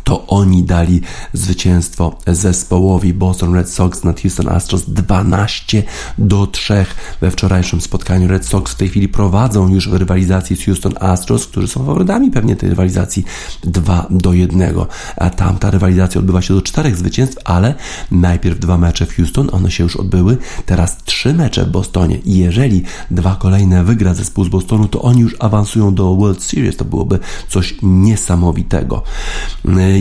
to 0.06 0.26
oni 0.26 0.62
dali 0.62 1.00
zwycięstwo 1.32 2.18
zespołowi. 2.26 3.14
Boston 3.14 3.54
Red 3.54 3.70
Sox 3.70 4.04
nad 4.04 4.20
Houston 4.20 4.48
Astros 4.48 4.90
12 4.90 5.82
do 6.18 6.46
3 6.46 6.86
we 7.20 7.30
wczorajszym 7.30 7.80
spotkaniu. 7.80 8.28
Red 8.28 8.46
Sox 8.46 8.72
w 8.72 8.74
tej 8.74 8.88
chwili 8.88 9.08
prowadzą 9.08 9.68
już 9.68 9.88
w 9.88 9.94
rywalizacji 9.94 10.56
z 10.56 10.64
Houston 10.64 10.94
Astros, 11.00 11.46
którzy 11.46 11.68
są 11.68 11.80
faworytami 11.80 12.30
pewnie 12.30 12.56
tej 12.56 12.68
rywalizacji 12.68 13.24
2 13.64 14.06
do 14.10 14.32
1, 14.32 14.74
a 15.16 15.30
tamta 15.30 15.70
rywalizacja 15.70 16.18
odbywa 16.18 16.42
się 16.42 16.54
do 16.54 16.62
czterech 16.62 16.96
zwycięstw, 16.96 17.38
ale 17.44 17.74
najpierw 18.10 18.58
dwa 18.58 18.78
mecze 18.78 19.06
w 19.06 19.16
Houston, 19.16 19.48
one 19.52 19.70
się 19.70 19.84
już 19.84 19.96
odbyły, 19.96 20.36
teraz 20.66 20.96
trzy 21.04 21.34
mecze 21.34 21.64
w 21.64 21.70
Bostonie. 21.70 22.16
I 22.24 22.38
jeżeli 22.38 22.82
dwa 23.10 23.36
kolejne 23.36 23.84
wygra 23.84 24.14
zespół 24.14 24.44
z 24.44 24.48
Bostonu, 24.48 24.88
to 24.88 25.02
oni 25.02 25.20
już 25.20 25.36
awansują 25.38 25.94
do 25.94 26.14
World 26.14 26.42
Series, 26.42 26.76
to 26.76 26.84
byłoby 26.84 27.18
coś 27.48 27.74
niesamowitego. 27.82 29.02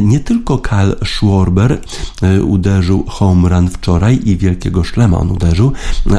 Nie 0.01 0.19
tylko 0.19 0.57
Kyle 0.57 0.95
Schwarber 1.05 1.81
e, 2.21 2.43
uderzył 2.43 3.05
home 3.07 3.49
run 3.49 3.69
wczoraj 3.69 4.19
i 4.25 4.37
wielkiego 4.37 4.83
szlema 4.83 5.17
on 5.17 5.31
uderzył, 5.31 5.71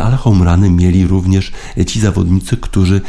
ale 0.02 0.16
home 0.16 0.44
runy 0.44 0.70
mieli 0.70 1.06
również 1.06 1.52
ci 1.86 2.00
zawodnicy, 2.00 2.56
którzy 2.56 2.96
e, 2.96 3.00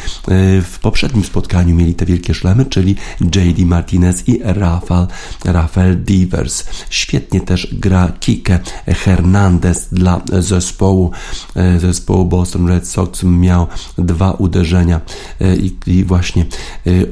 w 0.61 0.79
poprzednim 0.81 1.23
spotkaniu 1.23 1.75
mieli 1.75 1.95
te 1.95 2.05
wielkie 2.05 2.33
szlemy, 2.33 2.65
czyli 2.65 2.95
JD 3.21 3.65
Martinez 3.65 4.27
i 4.27 4.39
Rafael, 4.43 5.07
Rafael 5.45 6.03
Devers. 6.03 6.65
Świetnie 6.89 7.41
też 7.41 7.67
gra 7.71 8.11
Kike 8.19 8.59
Hernandez 8.85 9.87
dla 9.91 10.21
zespołu, 10.39 11.11
e, 11.55 11.79
zespołu 11.79 12.25
Boston 12.25 12.67
Red 12.67 12.87
Sox. 12.87 13.23
Miał 13.23 13.67
dwa 13.97 14.31
uderzenia 14.31 15.01
i, 15.59 15.75
i 15.87 16.03
właśnie 16.03 16.45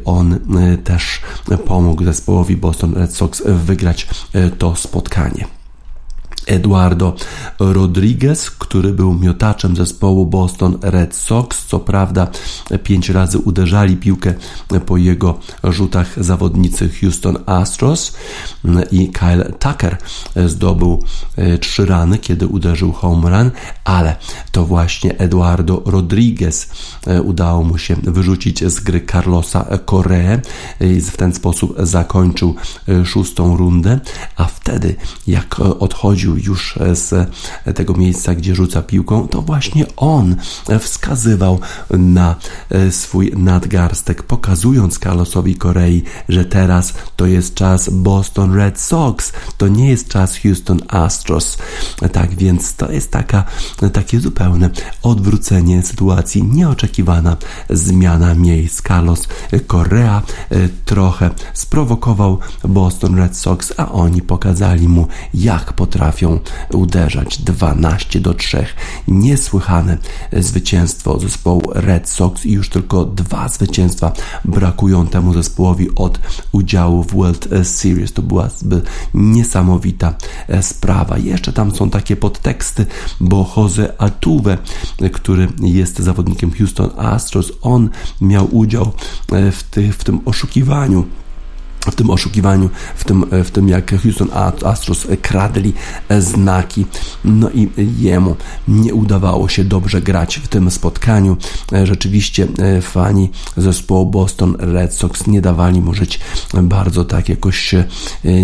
on 0.06 0.40
też 0.84 1.22
pomógł 1.66 2.04
zespołowi 2.04 2.58
Boston 2.58 2.94
Red 2.94 3.16
Sox 3.16 3.44
wygrać 3.46 4.08
e, 4.34 4.50
to 4.50 4.76
spotkanie. 4.76 5.46
Eduardo 6.48 7.16
Rodriguez, 7.60 8.52
który 8.52 8.94
był 8.94 9.14
miotaczem 9.14 9.76
zespołu 9.76 10.26
Boston 10.26 10.78
Red 10.82 11.16
Sox. 11.16 11.66
Co 11.66 11.80
prawda, 11.80 12.28
pięć 12.84 13.10
razy 13.10 13.40
uderzali 13.40 13.98
piłkę 13.98 14.34
po 14.86 14.98
jego 14.98 15.40
rzutach 15.64 16.24
zawodnicy 16.24 16.90
Houston 17.02 17.38
Astros 17.46 18.16
i 18.92 19.10
Kyle 19.10 19.52
Tucker 19.60 19.98
zdobył 20.46 21.04
e, 21.36 21.58
trzy 21.58 21.86
rany, 21.86 22.18
kiedy 22.18 22.48
uderzył 22.48 22.92
home 22.92 23.30
run, 23.30 23.52
ale 23.84 24.16
to 24.52 24.66
właśnie 24.66 25.18
Eduardo 25.18 25.82
Rodriguez 25.86 26.70
e, 27.08 27.22
udało 27.22 27.64
mu 27.64 27.78
się 27.78 27.96
wyrzucić 27.96 28.64
z 28.64 28.80
gry 28.80 29.06
Carlosa 29.12 29.66
Correa 29.86 30.40
i 30.80 31.02
w 31.02 31.18
ten 31.18 31.34
sposób 31.34 31.76
zakończył 31.80 32.56
e, 32.88 33.06
szóstą 33.06 33.58
rundę, 33.58 34.00
a 34.36 34.46
wtedy 34.46 34.96
jak 35.28 35.60
odchodził 35.60 36.35
już 36.38 36.80
z 36.94 37.32
tego 37.76 37.94
miejsca, 37.94 38.36
gdzie 38.36 38.56
rzuca 38.56 38.82
piłką, 38.82 39.28
to 39.28 39.42
właśnie 39.42 39.86
on 39.98 40.36
wskazywał 40.80 41.60
na 41.90 42.36
e, 42.70 42.92
swój 42.92 43.32
nadgarstek, 43.36 44.24
pokazując 44.24 45.00
Carlosowi 45.00 45.56
Korei, 45.56 46.04
że 46.30 46.46
teraz 46.46 46.94
to 47.16 47.26
jest 47.26 47.56
czas 47.56 47.90
Boston 47.90 48.54
Red 48.54 48.80
Sox, 48.80 49.34
to 49.58 49.68
nie 49.68 49.90
jest 49.90 50.08
czas 50.08 50.38
Houston 50.38 50.80
Astros. 50.88 51.58
Tak 52.12 52.36
więc 52.36 52.76
to 52.76 52.92
jest 52.92 53.12
taka, 53.12 53.44
takie 53.94 54.20
zupełne 54.20 54.70
odwrócenie 55.04 55.84
sytuacji, 55.84 56.44
nieoczekiwana 56.44 57.38
zmiana 57.70 58.34
miejsc. 58.34 58.82
Carlos 58.88 59.28
Correa 59.68 60.22
e, 60.50 60.70
trochę 60.86 61.30
sprowokował 61.54 62.40
Boston 62.64 63.16
Red 63.16 63.38
Sox, 63.38 63.74
a 63.78 63.92
oni 63.92 64.22
pokazali 64.22 64.88
mu, 64.88 65.08
jak 65.34 65.74
potrafią 65.74 66.25
potrafią 66.26 66.40
uderzać 66.72 67.38
12 67.38 68.20
do 68.20 68.34
3. 68.34 68.66
Niesłychane 69.08 69.98
zwycięstwo 70.34 71.20
zespołu 71.20 71.62
Red 71.74 72.10
Sox 72.10 72.46
i 72.46 72.52
już 72.52 72.70
tylko 72.70 73.06
dwa 73.06 73.48
zwycięstwa 73.48 74.12
brakują 74.46 75.08
temu 75.08 75.34
zespołowi 75.34 75.96
od 75.96 76.20
udziału 76.52 77.04
w 77.04 77.14
World 77.14 77.50
Series. 77.64 78.14
To 78.14 78.22
była 78.22 78.50
niesamowita 79.14 80.14
sprawa. 80.62 81.18
Jeszcze 81.18 81.54
tam 81.54 81.76
są 81.76 81.90
takie 81.90 82.16
podteksty, 82.16 82.86
bo 83.20 83.54
Jose 83.58 83.94
Altuve, 83.98 84.58
który 85.14 85.48
jest 85.62 86.00
zawodnikiem 86.00 86.52
Houston 86.52 86.90
Astros, 86.98 87.52
on 87.62 87.90
miał 88.22 88.56
udział 88.56 88.92
w, 89.52 89.64
ty, 89.64 89.92
w 89.92 90.04
tym 90.04 90.20
oszukiwaniu 90.26 91.06
w 91.92 91.96
tym 91.96 92.10
oszukiwaniu, 92.10 92.70
w 92.96 93.04
tym, 93.04 93.26
w 93.44 93.52
tym 93.52 93.70
jak 93.70 94.02
Houston 94.02 94.30
Astros 94.64 95.08
kradli 95.22 95.74
znaki. 96.20 96.86
No 97.26 97.50
i 97.50 97.70
jemu 98.00 98.36
nie 98.68 98.94
udawało 98.94 99.50
się 99.50 99.64
dobrze 99.64 100.02
grać 100.02 100.40
w 100.40 100.48
tym 100.48 100.72
spotkaniu. 100.72 101.38
Rzeczywiście 101.84 102.48
fani 102.82 103.30
zespołu 103.58 104.06
Boston 104.06 104.56
Red 104.60 104.94
Sox 104.94 105.28
nie 105.28 105.42
dawali 105.42 105.82
mu 105.82 105.94
żyć 105.94 106.20
bardzo 106.64 107.06
tak 107.06 107.30
jakoś 107.30 107.76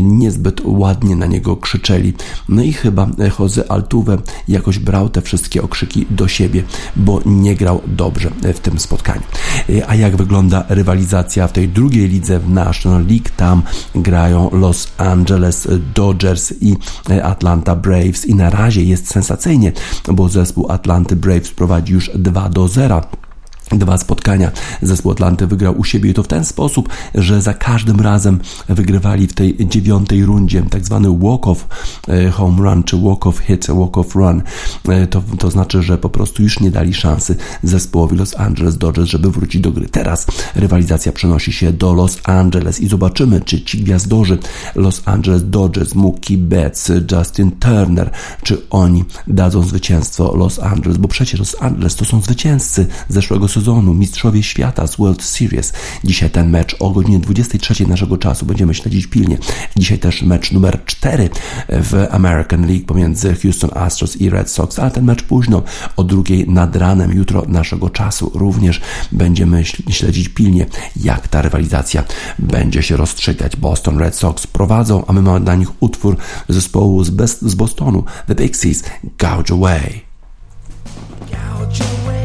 niezbyt 0.01 0.61
ładnie 0.65 1.15
na 1.15 1.25
niego 1.25 1.57
krzyczeli. 1.57 2.13
No 2.49 2.63
i 2.63 2.73
chyba 2.73 3.07
Jose 3.39 3.71
Altuve 3.71 4.17
jakoś 4.47 4.79
brał 4.79 5.09
te 5.09 5.21
wszystkie 5.21 5.63
okrzyki 5.63 6.05
do 6.09 6.27
siebie, 6.27 6.63
bo 6.95 7.21
nie 7.25 7.55
grał 7.55 7.81
dobrze 7.87 8.31
w 8.53 8.59
tym 8.59 8.79
spotkaniu. 8.79 9.21
A 9.87 9.95
jak 9.95 10.15
wygląda 10.15 10.65
rywalizacja 10.69 11.47
w 11.47 11.53
tej 11.53 11.69
drugiej 11.69 12.07
lidze 12.07 12.39
w 12.39 12.49
National 12.49 13.05
League? 13.07 13.30
Tam 13.37 13.61
grają 13.95 14.49
Los 14.53 14.87
Angeles 14.97 15.67
Dodgers 15.95 16.53
i 16.61 16.77
Atlanta 17.23 17.75
Braves 17.75 18.25
i 18.25 18.35
na 18.35 18.49
razie 18.49 18.83
jest 18.83 19.07
sensacyjnie, 19.07 19.71
bo 20.13 20.29
zespół 20.29 20.71
Atlanty 20.71 21.15
Braves 21.15 21.51
prowadzi 21.51 21.93
już 21.93 22.11
2 22.15 22.49
do 22.49 22.67
0. 22.67 23.01
Dwa 23.71 23.97
spotkania 23.97 24.51
zespół 24.81 25.11
Atlanty 25.11 25.47
wygrał 25.47 25.79
u 25.79 25.83
siebie 25.83 26.09
i 26.09 26.13
to 26.13 26.23
w 26.23 26.27
ten 26.27 26.45
sposób, 26.45 26.89
że 27.15 27.41
za 27.41 27.53
każdym 27.53 27.99
razem 27.99 28.39
wygrywali 28.69 29.27
w 29.27 29.33
tej 29.33 29.67
dziewiątej 29.67 30.25
rundzie 30.25 30.63
tak 30.69 30.85
zwany 30.85 31.09
walk-off 31.09 31.67
e, 32.07 32.29
home 32.29 32.63
run, 32.63 32.83
czy 32.83 32.97
walk-off 32.97 33.39
hit, 33.39 33.67
walk-off 33.67 34.15
run. 34.15 34.41
E, 34.89 35.07
to, 35.07 35.23
to 35.39 35.51
znaczy, 35.51 35.83
że 35.83 35.97
po 35.97 36.09
prostu 36.09 36.43
już 36.43 36.59
nie 36.59 36.71
dali 36.71 36.93
szansy 36.93 37.35
zespołowi 37.63 38.17
Los 38.17 38.39
Angeles 38.39 38.77
Dodgers, 38.77 39.09
żeby 39.09 39.31
wrócić 39.31 39.61
do 39.61 39.71
gry. 39.71 39.89
Teraz 39.89 40.27
rywalizacja 40.55 41.11
przenosi 41.11 41.53
się 41.53 41.73
do 41.73 41.93
Los 41.93 42.17
Angeles 42.23 42.79
i 42.79 42.87
zobaczymy, 42.87 43.41
czy 43.41 43.61
ci 43.61 43.83
gwiazdorzy 43.83 44.37
Los 44.75 45.01
Angeles 45.05 45.49
Dodgers, 45.49 45.95
Mookie 45.95 46.37
Betts, 46.37 46.91
Justin 47.11 47.51
Turner, 47.51 48.09
czy 48.43 48.69
oni 48.69 49.03
dadzą 49.27 49.63
zwycięstwo 49.63 50.35
Los 50.35 50.59
Angeles, 50.59 50.97
bo 50.97 51.07
przecież 51.07 51.39
Los 51.39 51.55
Angeles 51.59 51.95
to 51.95 52.05
są 52.05 52.21
zwycięzcy 52.21 52.87
zeszłego 53.09 53.47
sezonu 53.47 53.60
sezonu, 53.61 53.93
Mistrzowie 53.93 54.43
Świata 54.43 54.87
z 54.87 54.95
World 54.95 55.23
Series. 55.23 55.73
Dzisiaj 56.03 56.29
ten 56.29 56.49
mecz 56.49 56.75
o 56.79 56.89
godzinie 56.89 57.19
23 57.19 57.87
naszego 57.87 58.17
czasu 58.17 58.45
będziemy 58.45 58.73
śledzić 58.73 59.07
pilnie. 59.07 59.37
Dzisiaj 59.75 59.99
też 59.99 60.21
mecz 60.21 60.51
numer 60.51 60.85
4 60.85 61.29
w 61.69 62.07
American 62.11 62.67
League 62.67 62.85
pomiędzy 62.85 63.35
Houston 63.35 63.69
Astros 63.73 64.17
i 64.17 64.29
Red 64.29 64.49
Sox, 64.49 64.79
ale 64.79 64.91
ten 64.91 65.05
mecz 65.05 65.23
późno, 65.23 65.63
o 65.97 66.03
drugiej 66.03 66.49
nad 66.49 66.75
ranem, 66.75 67.11
jutro 67.11 67.43
naszego 67.47 67.89
czasu 67.89 68.31
również 68.33 68.81
będziemy 69.11 69.63
śledzić 69.89 70.29
pilnie, 70.29 70.65
jak 70.95 71.27
ta 71.27 71.41
rywalizacja 71.41 72.03
będzie 72.39 72.83
się 72.83 72.97
rozstrzygać. 72.97 73.55
Boston 73.55 73.97
Red 73.97 74.15
Sox 74.15 74.47
prowadzą, 74.47 75.05
a 75.07 75.13
my 75.13 75.21
mamy 75.21 75.39
dla 75.39 75.55
nich 75.55 75.83
utwór 75.83 76.17
zespołu 76.49 77.03
z, 77.03 77.39
z 77.41 77.55
Bostonu, 77.55 78.03
The 78.27 78.35
Pixies, 78.35 78.83
Gouge 79.17 79.53
Away. 79.53 80.01
Gouge 81.31 81.81
away. 81.81 82.20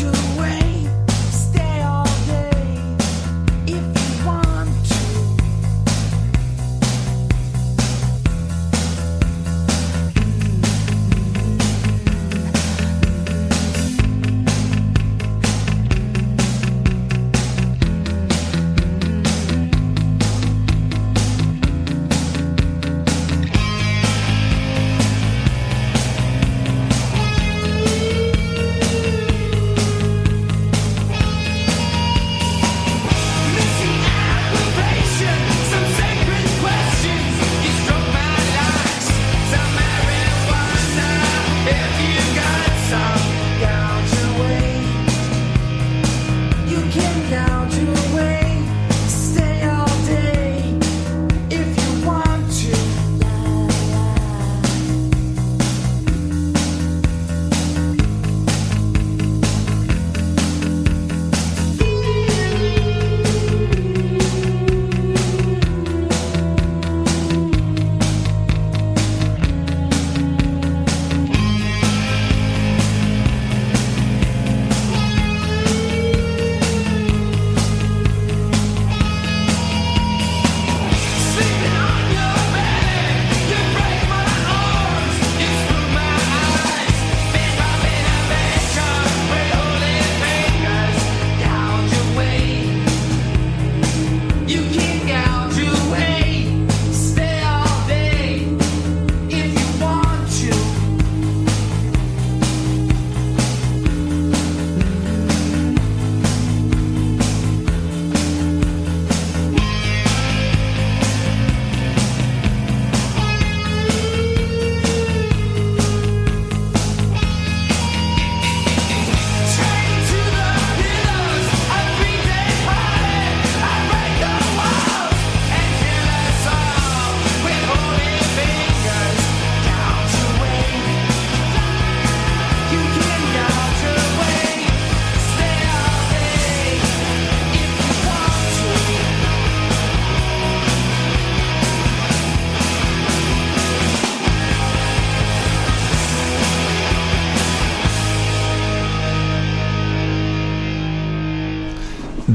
you. 0.00 0.31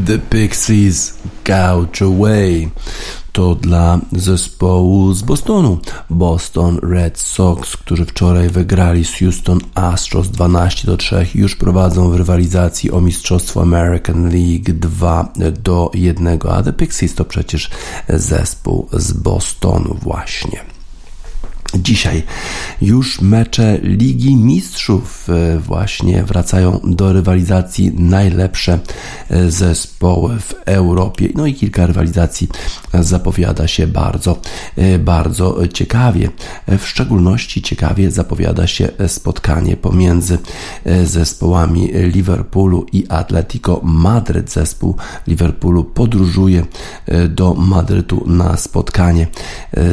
The 0.06 0.20
Pixies 0.20 1.14
Gouge 1.45 2.02
Away. 2.02 2.70
to 3.32 3.56
dla 3.56 4.00
zespołu 4.12 5.14
z 5.14 5.22
Bostonu. 5.22 5.78
Boston 6.10 6.80
Red 6.84 7.20
Sox, 7.20 7.78
którzy 7.78 8.06
wczoraj 8.06 8.50
wygrali 8.50 9.06
z 9.06 9.20
Houston 9.20 9.60
Astros 9.76 10.30
12 10.30 10.88
do 10.88 10.98
3, 10.98 11.28
już 11.36 11.56
prowadzą 11.56 12.10
w 12.10 12.16
rywalizacji 12.16 12.91
o 12.91 13.02
Mistrzostwo 13.02 13.62
American 13.62 14.30
League 14.30 14.74
2 14.74 15.34
do 15.64 15.91
1, 15.93 16.39
a 16.50 16.64
The 16.64 16.74
Pixies 16.74 17.16
to 17.16 17.26
przecież 17.26 17.70
zespół 18.10 18.88
z 18.93 19.14
Bostonu 19.14 19.98
właśnie. 20.02 20.76
Dzisiaj 21.76 22.24
już 22.82 23.22
mecze 23.22 23.80
Ligi 23.84 24.36
Mistrzów 24.36 25.28
e, 25.30 25.59
właśnie 25.59 26.24
wracają 26.24 26.80
do 26.84 27.13
rywalizacji 27.13 27.91
najlepsze 27.95 28.80
e, 29.30 29.51
zespoły 29.51 30.39
w 30.39 30.55
Europie. 30.65 31.30
No 31.36 31.45
i 31.45 31.53
kilka 31.53 31.88
rywalizacji 31.88 32.47
zapowiada 32.93 33.68
się 33.68 33.88
bardzo, 33.88 34.41
e, 34.76 34.99
bardzo 34.99 35.68
ciekawie. 35.68 36.30
W 36.80 36.88
szczególności 36.88 37.61
ciekawie 37.61 38.11
zapowiada 38.11 38.68
się 38.68 38.89
spotkanie 39.07 39.78
pomiędzy 39.78 40.38
zespołami 41.03 41.89
Liverpoolu 41.93 42.86
i 42.91 43.05
Atletico 43.09 43.82
Madryt. 43.84 44.51
Zespół 44.51 44.95
Liverpoolu 45.28 45.84
podróżuje 45.84 46.65
do 47.30 47.53
Madrytu 47.53 48.24
na 48.28 48.57
spotkanie 48.57 49.28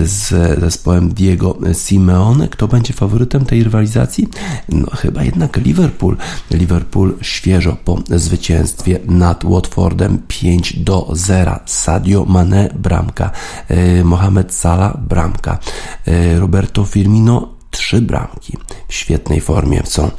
z 0.05 0.61
zespołem 0.61 1.15
Diego 1.15 1.59
Simeone. 1.73 2.49
Kto 2.49 2.69
będzie 2.69 2.93
faworytem 2.93 3.45
tej 3.45 3.65
rywalizacji? 3.65 4.29
No 4.69 4.91
chyba 4.97 5.23
jednak 5.23 5.57
Liverpool. 5.57 6.17
Liverpool 6.51 7.15
świeżo 7.21 7.77
po 7.85 7.99
zwycięstwie 8.11 9.01
nad 9.07 9.45
Watfordem 9.45 10.23
5 10.29 10.79
do 10.79 11.09
0. 11.13 11.59
Sadio 11.67 12.25
Mane 12.25 12.71
bramka, 12.79 13.31
e, 13.69 14.05
Mohamed 14.05 14.55
Salah 14.55 14.97
bramka, 14.97 15.59
e, 16.07 16.39
Roberto 16.39 16.85
Firmino 16.85 17.54
trzy 17.75 18.01
bramki. 18.01 18.57
W 18.89 18.95
świetnej 18.95 19.41
formie 19.41 19.83
są 19.85 20.11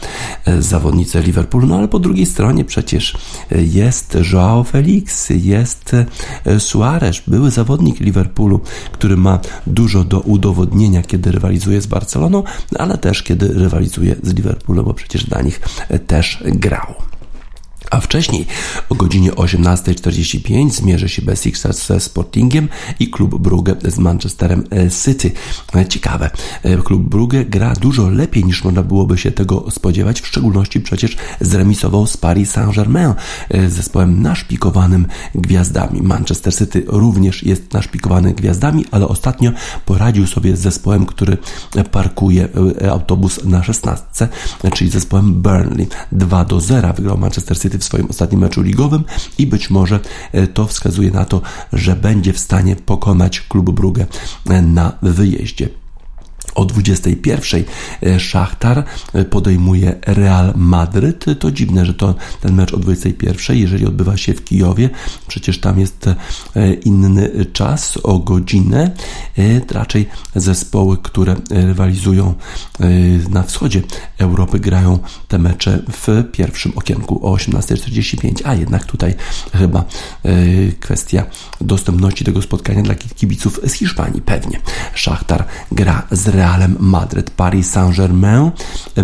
e, 0.45 0.61
zawodnicy 0.61 1.21
Liverpoolu, 1.21 1.67
no 1.67 1.77
ale 1.77 1.87
po 1.87 1.99
drugiej 1.99 2.25
stronie 2.25 2.65
przecież 2.65 3.17
e, 3.51 3.63
jest 3.63 4.17
Joao 4.33 4.63
Felix, 4.63 5.29
jest 5.29 5.91
e, 6.45 6.59
Suarez, 6.59 7.21
były 7.27 7.51
zawodnik 7.51 7.99
Liverpoolu, 7.99 8.59
który 8.91 9.17
ma 9.17 9.39
dużo 9.67 10.03
do 10.03 10.19
udowodnienia, 10.19 11.01
kiedy 11.01 11.31
rywalizuje 11.31 11.81
z 11.81 11.87
Barceloną, 11.87 12.43
ale 12.79 12.97
też 12.97 13.23
kiedy 13.23 13.47
rywalizuje 13.47 14.15
z 14.23 14.33
Liverpoolem, 14.33 14.85
bo 14.85 14.93
przecież 14.93 15.23
dla 15.23 15.41
nich 15.41 15.59
też 16.07 16.43
grał. 16.45 16.95
A 17.91 17.99
wcześniej 17.99 18.45
o 18.89 18.95
godzinie 18.95 19.31
18.45 19.31 20.71
zmierzy 20.71 21.09
się 21.09 21.21
Besiktas 21.21 21.85
ze 21.85 21.99
Sportingiem 21.99 22.67
i 22.99 23.09
klub 23.09 23.41
Brugge 23.41 23.75
z 23.83 23.97
Manchesterem 23.97 24.63
e, 24.71 24.91
City. 24.91 25.31
E, 25.75 25.85
ciekawe, 25.85 26.29
e, 26.63 26.77
klub 26.77 27.03
Brugge 27.03 27.45
gra 27.45 27.73
dużo 27.73 28.09
lepiej 28.09 28.45
niż 28.45 28.63
można 28.63 28.83
byłoby 28.83 29.17
się 29.17 29.31
tego 29.31 29.71
spodziewać, 29.71 30.21
w 30.21 30.27
szczególności 30.27 30.79
przecież 30.79 31.17
zremisował 31.41 32.07
z 32.07 32.17
Paris 32.17 32.51
Saint-Germain, 32.51 33.13
zespołem 33.67 34.21
naszpikowanym 34.21 35.07
gwiazdami. 35.35 36.01
Manchester 36.01 36.55
City 36.55 36.83
również 36.87 37.43
jest 37.43 37.73
naszpikowany 37.73 38.33
gwiazdami, 38.33 38.85
ale 38.91 39.07
ostatnio 39.07 39.51
poradził 39.85 40.27
sobie 40.27 40.57
z 40.57 40.59
zespołem, 40.59 41.05
który 41.05 41.37
parkuje 41.91 42.47
autobus 42.91 43.43
na 43.43 43.63
16, 43.63 44.27
czyli 44.73 44.89
zespołem 44.89 45.33
Burnley. 45.33 45.87
2 46.11 46.45
do 46.45 46.61
0 46.61 46.93
wygrał 46.93 47.17
Manchester 47.17 47.59
City 47.59 47.74
w 47.77 47.83
swoim 47.83 48.05
ostatnim 48.09 48.41
meczu 48.41 48.61
ligowym 48.61 49.03
i 49.37 49.47
być 49.47 49.69
może 49.69 49.99
e, 50.31 50.47
to 50.47 50.67
wskazuje 50.67 51.11
na 51.11 51.25
to, 51.25 51.41
że 51.73 51.95
będzie 51.95 52.33
w 52.33 52.39
stanie 52.39 52.75
pokonać 52.75 53.41
klub 53.41 53.71
Brugge 53.71 54.05
na 54.61 54.91
wyjeździe. 55.01 55.69
O 56.55 56.65
21 56.65 57.63
e, 58.01 58.19
Szachtar 58.19 58.83
e, 59.13 59.25
podejmuje 59.25 59.95
Real 60.05 60.53
Madryt. 60.55 61.25
To 61.39 61.51
dziwne, 61.51 61.85
że 61.85 61.93
to 61.93 62.15
ten 62.41 62.55
mecz 62.55 62.73
o 62.73 62.77
21, 62.77 63.57
jeżeli 63.57 63.85
odbywa 63.85 64.17
się 64.17 64.33
w 64.33 64.43
Kijowie, 64.43 64.89
przecież 65.27 65.59
tam 65.59 65.79
jest 65.79 66.07
e, 66.07 66.73
inny 66.73 67.45
czas 67.53 67.97
o 68.03 68.19
godzinę. 68.19 68.91
Raczej 69.71 70.09
zespoły, 70.35 70.97
które 70.97 71.35
rywalizują 71.49 72.33
na 73.29 73.43
wschodzie 73.43 73.81
Europy, 74.17 74.59
grają 74.59 74.99
te 75.27 75.37
mecze 75.37 75.79
w 75.91 76.23
pierwszym 76.31 76.71
okienku 76.75 77.27
o 77.27 77.35
18.45, 77.35 78.41
a 78.43 78.53
jednak 78.53 78.85
tutaj 78.85 79.15
chyba 79.53 79.85
kwestia 80.79 81.25
dostępności 81.61 82.25
tego 82.25 82.41
spotkania 82.41 82.81
dla 82.81 82.95
kibiców 82.95 83.59
z 83.63 83.73
Hiszpanii. 83.73 84.21
Pewnie 84.21 84.59
Szachtar 84.93 85.45
gra 85.71 86.07
z 86.11 86.27
Real 86.27 86.44
Realem 86.45 86.77
Madryt. 86.79 87.29
Paris 87.29 87.69
Saint-Germain. 87.69 88.51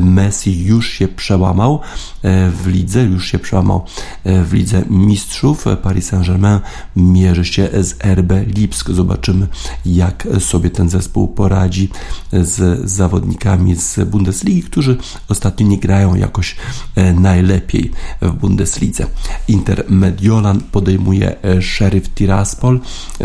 Messi 0.01 0.63
już 0.65 0.89
się 0.89 1.07
przełamał 1.07 1.79
e, 2.23 2.49
w 2.49 2.67
lidze, 2.67 3.03
już 3.03 3.25
się 3.25 3.39
przełamał 3.39 3.85
e, 4.23 4.43
w 4.43 4.53
lidze 4.53 4.83
mistrzów. 4.89 5.65
Paris 5.83 6.05
Saint-Germain 6.05 6.59
mierzy 6.95 7.45
się 7.45 7.69
z 7.83 8.05
RB 8.05 8.33
Lipsk. 8.55 8.89
Zobaczymy, 8.89 9.47
jak 9.85 10.27
sobie 10.39 10.69
ten 10.69 10.89
zespół 10.89 11.27
poradzi 11.27 11.89
z 12.31 12.89
zawodnikami 12.91 13.75
z 13.75 13.99
Bundesligi, 14.09 14.63
którzy 14.63 14.97
ostatnio 15.29 15.67
nie 15.67 15.77
grają 15.77 16.15
jakoś 16.15 16.55
e, 16.95 17.13
najlepiej 17.13 17.91
w 18.21 18.31
Bundeslidze. 18.31 19.05
Inter 19.47 19.85
Mediolan 19.89 20.61
podejmuje 20.71 21.35
Sheriff 21.61 22.09
Tiraspol. 22.09 22.79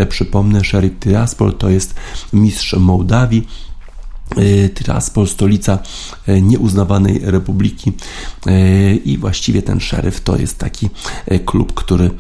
Przypomnę, 0.09 0.65
Sheriff 0.65 0.99
Tiraspol 1.01 1.55
to 1.55 1.71
jest 1.71 1.95
mistrz 2.33 2.75
Mołdawii 2.75 3.47
Tiraspol, 4.75 5.27
stolica 5.27 5.79
e, 6.27 6.41
nieuznawanej 6.41 7.21
republiki. 7.23 7.93
E, 8.47 8.95
i 8.95 9.19
właściwie 9.19 9.63
ten 9.63 9.81
szeryf 9.81 10.21
to 10.21 10.37
jest 10.37 10.59
taki 10.59 10.89
klub, 11.45 11.75
który 11.75 12.11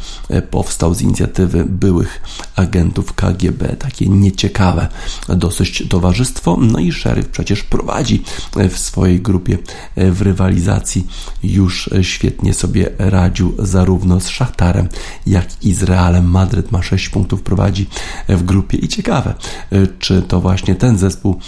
powstał 0.50 0.94
z 0.94 1.02
inicjatywy 1.02 1.64
byłych 1.64 2.20
agentów 2.56 3.14
KGB, 3.14 3.76
takie 3.76 4.08
nieciekawe 4.08 4.88
dosyć 5.28 5.84
towarzystwo, 5.88 6.56
no 6.60 6.78
i 6.78 6.92
szeryf 6.92 7.28
przecież 7.28 7.62
prowadzi 7.62 8.22
w 8.70 8.78
swojej 8.78 9.20
grupie 9.20 9.58
w 9.96 10.22
rywalizacji. 10.22 11.06
Już 11.42 11.90
świetnie 12.02 12.54
sobie 12.54 12.90
radził 12.98 13.54
zarówno 13.58 14.20
z 14.20 14.28
Szachtarem, 14.28 14.88
jak 15.26 15.64
i 15.64 15.74
z 15.74 15.82
Realem. 15.82 16.30
Madryt 16.30 16.72
ma 16.72 16.82
6 16.82 17.08
punktów 17.08 17.42
prowadzi 17.42 17.86
w 18.28 18.42
grupie. 18.42 18.78
I 18.78 18.88
ciekawe, 18.88 19.34
czy 19.98 20.22
to 20.22 20.40
właśnie 20.40 20.74
ten 20.74 20.98
zespół 20.98 21.40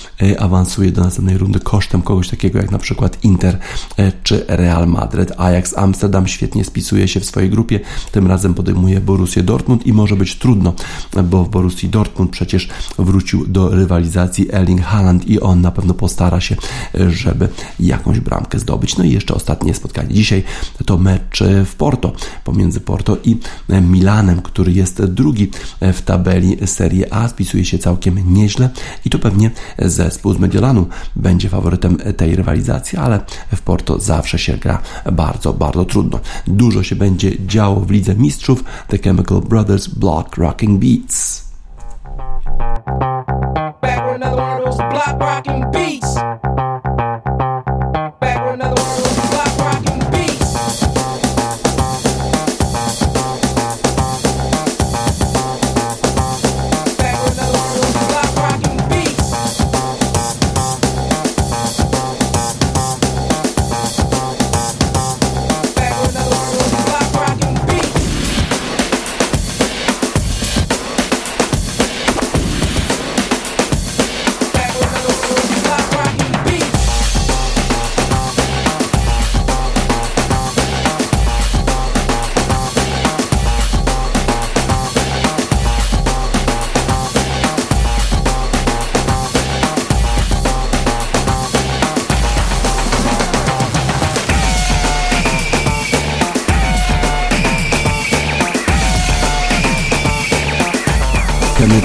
awansuje 0.49 0.93
do 0.93 1.03
następnej 1.03 1.39
rundy 1.39 1.61
kosztem 1.61 2.03
kogoś 2.03 2.29
takiego 2.29 2.59
jak 2.59 2.71
na 2.71 2.79
przykład 2.79 3.25
Inter 3.25 3.59
e, 3.97 4.13
czy 4.23 4.45
Real 4.49 4.87
Madrid. 4.87 5.33
Ajax 5.37 5.79
Amsterdam 5.79 6.29
świetnie 6.29 6.65
spisuje 6.65 7.09
się 7.09 7.21
w 7.21 7.25
swojej 7.25 7.51
grupie, 7.51 7.81
tym 8.13 8.27
razem 8.27 8.55
podejmuje 8.55 9.01
Borussię 9.01 9.43
Dortmund 9.43 9.87
i 9.87 9.93
może 9.93 10.17
być 10.17 10.37
trudno, 10.37 10.75
bo 11.25 11.45
w 11.45 11.51
Borussii 11.51 11.89
Dortmund 11.89 12.31
przecież 12.31 12.69
wrócił 12.99 13.47
do 13.47 13.69
rywalizacji 13.69 14.55
Erling 14.55 14.83
Haaland 14.83 15.29
i 15.29 15.41
on 15.41 15.61
na 15.61 15.71
pewno 15.71 15.95
postara 15.95 16.41
się, 16.41 16.57
e, 16.95 17.11
żeby 17.11 17.49
jakąś 17.81 18.21
bramkę 18.21 18.59
zdobyć. 18.59 18.97
No 18.97 19.05
i 19.05 19.11
jeszcze 19.11 19.35
ostatnie 19.35 19.75
spotkanie. 19.75 20.15
Dzisiaj 20.15 20.43
to 20.87 20.99
mecz 20.99 21.43
e, 21.43 21.65
w 21.65 21.75
Porto, 21.75 22.13
pomiędzy 22.45 22.81
Porto 22.81 23.17
i 23.25 23.37
Milanem, 23.69 24.43
który 24.43 24.73
jest 24.73 25.05
drugi 25.05 25.51
w 25.81 26.03
tabeli 26.03 26.57
Serie 26.67 27.15
A, 27.15 27.29
spisuje 27.29 27.65
się 27.65 27.79
całkiem 27.79 28.35
nieźle 28.35 28.71
i 29.05 29.11
to 29.11 29.19
pewnie 29.19 29.51
zespół 29.79 30.35
z 30.35 30.38
Mediolanu 30.39 30.87
będzie 31.17 31.49
faworytem 31.49 31.97
tej 31.97 32.37
rywalizacji, 32.37 32.99
ale 32.99 33.21
w 33.55 33.61
Porto 33.61 34.01
zawsze 34.01 34.39
się 34.39 34.57
gra 34.57 34.79
bardzo, 35.13 35.53
bardzo 35.53 35.85
trudno. 35.85 36.21
Dużo 36.47 36.83
się 36.83 36.97
będzie 36.97 37.47
działo 37.47 37.81
w 37.81 37.91
Lidze 37.91 38.15
Mistrzów 38.15 38.65
The 38.89 38.99
Chemical 38.99 39.41
Brothers 39.41 39.89
Block 39.89 40.37
Rocking 40.37 40.81
Beats. 40.81 41.49
Back 45.19 45.68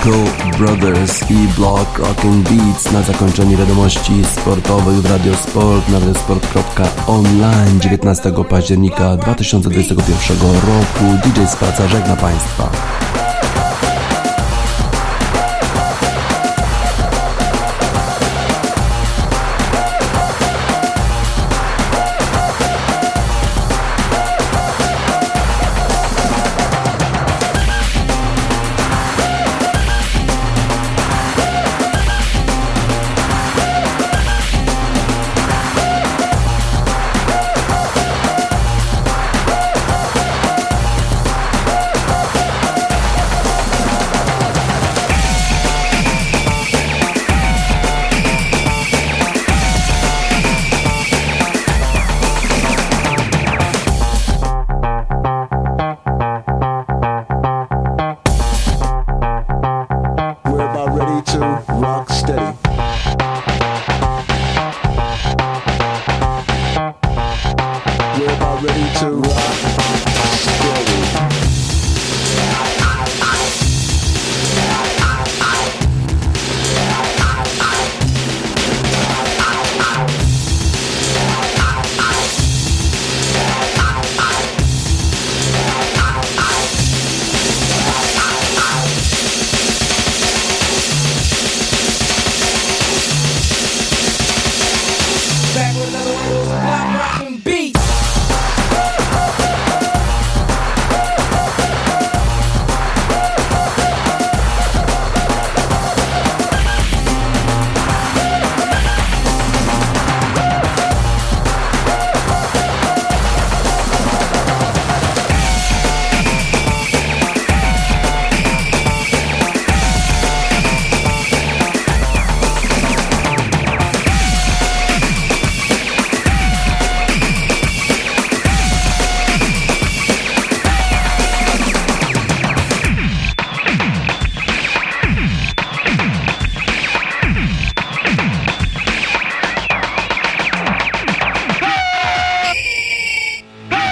Chemical 0.03 0.57
Brothers 0.57 1.31
i 1.31 1.47
Block 1.55 1.99
Rockin' 1.99 2.43
Beats 2.43 2.91
na 2.91 3.01
zakończenie 3.01 3.57
wiadomości 3.57 4.23
sportowych 4.25 4.95
w 4.95 5.11
Radiosport 5.11 5.89
na 5.89 5.99
radiosport.online 5.99 7.79
19 7.79 8.33
października 8.49 9.17
2021 9.17 10.51
roku. 10.51 11.27
DJ 11.27 11.45
Spaca 11.47 11.87
żegna 11.87 12.15
Państwa. 12.15 12.71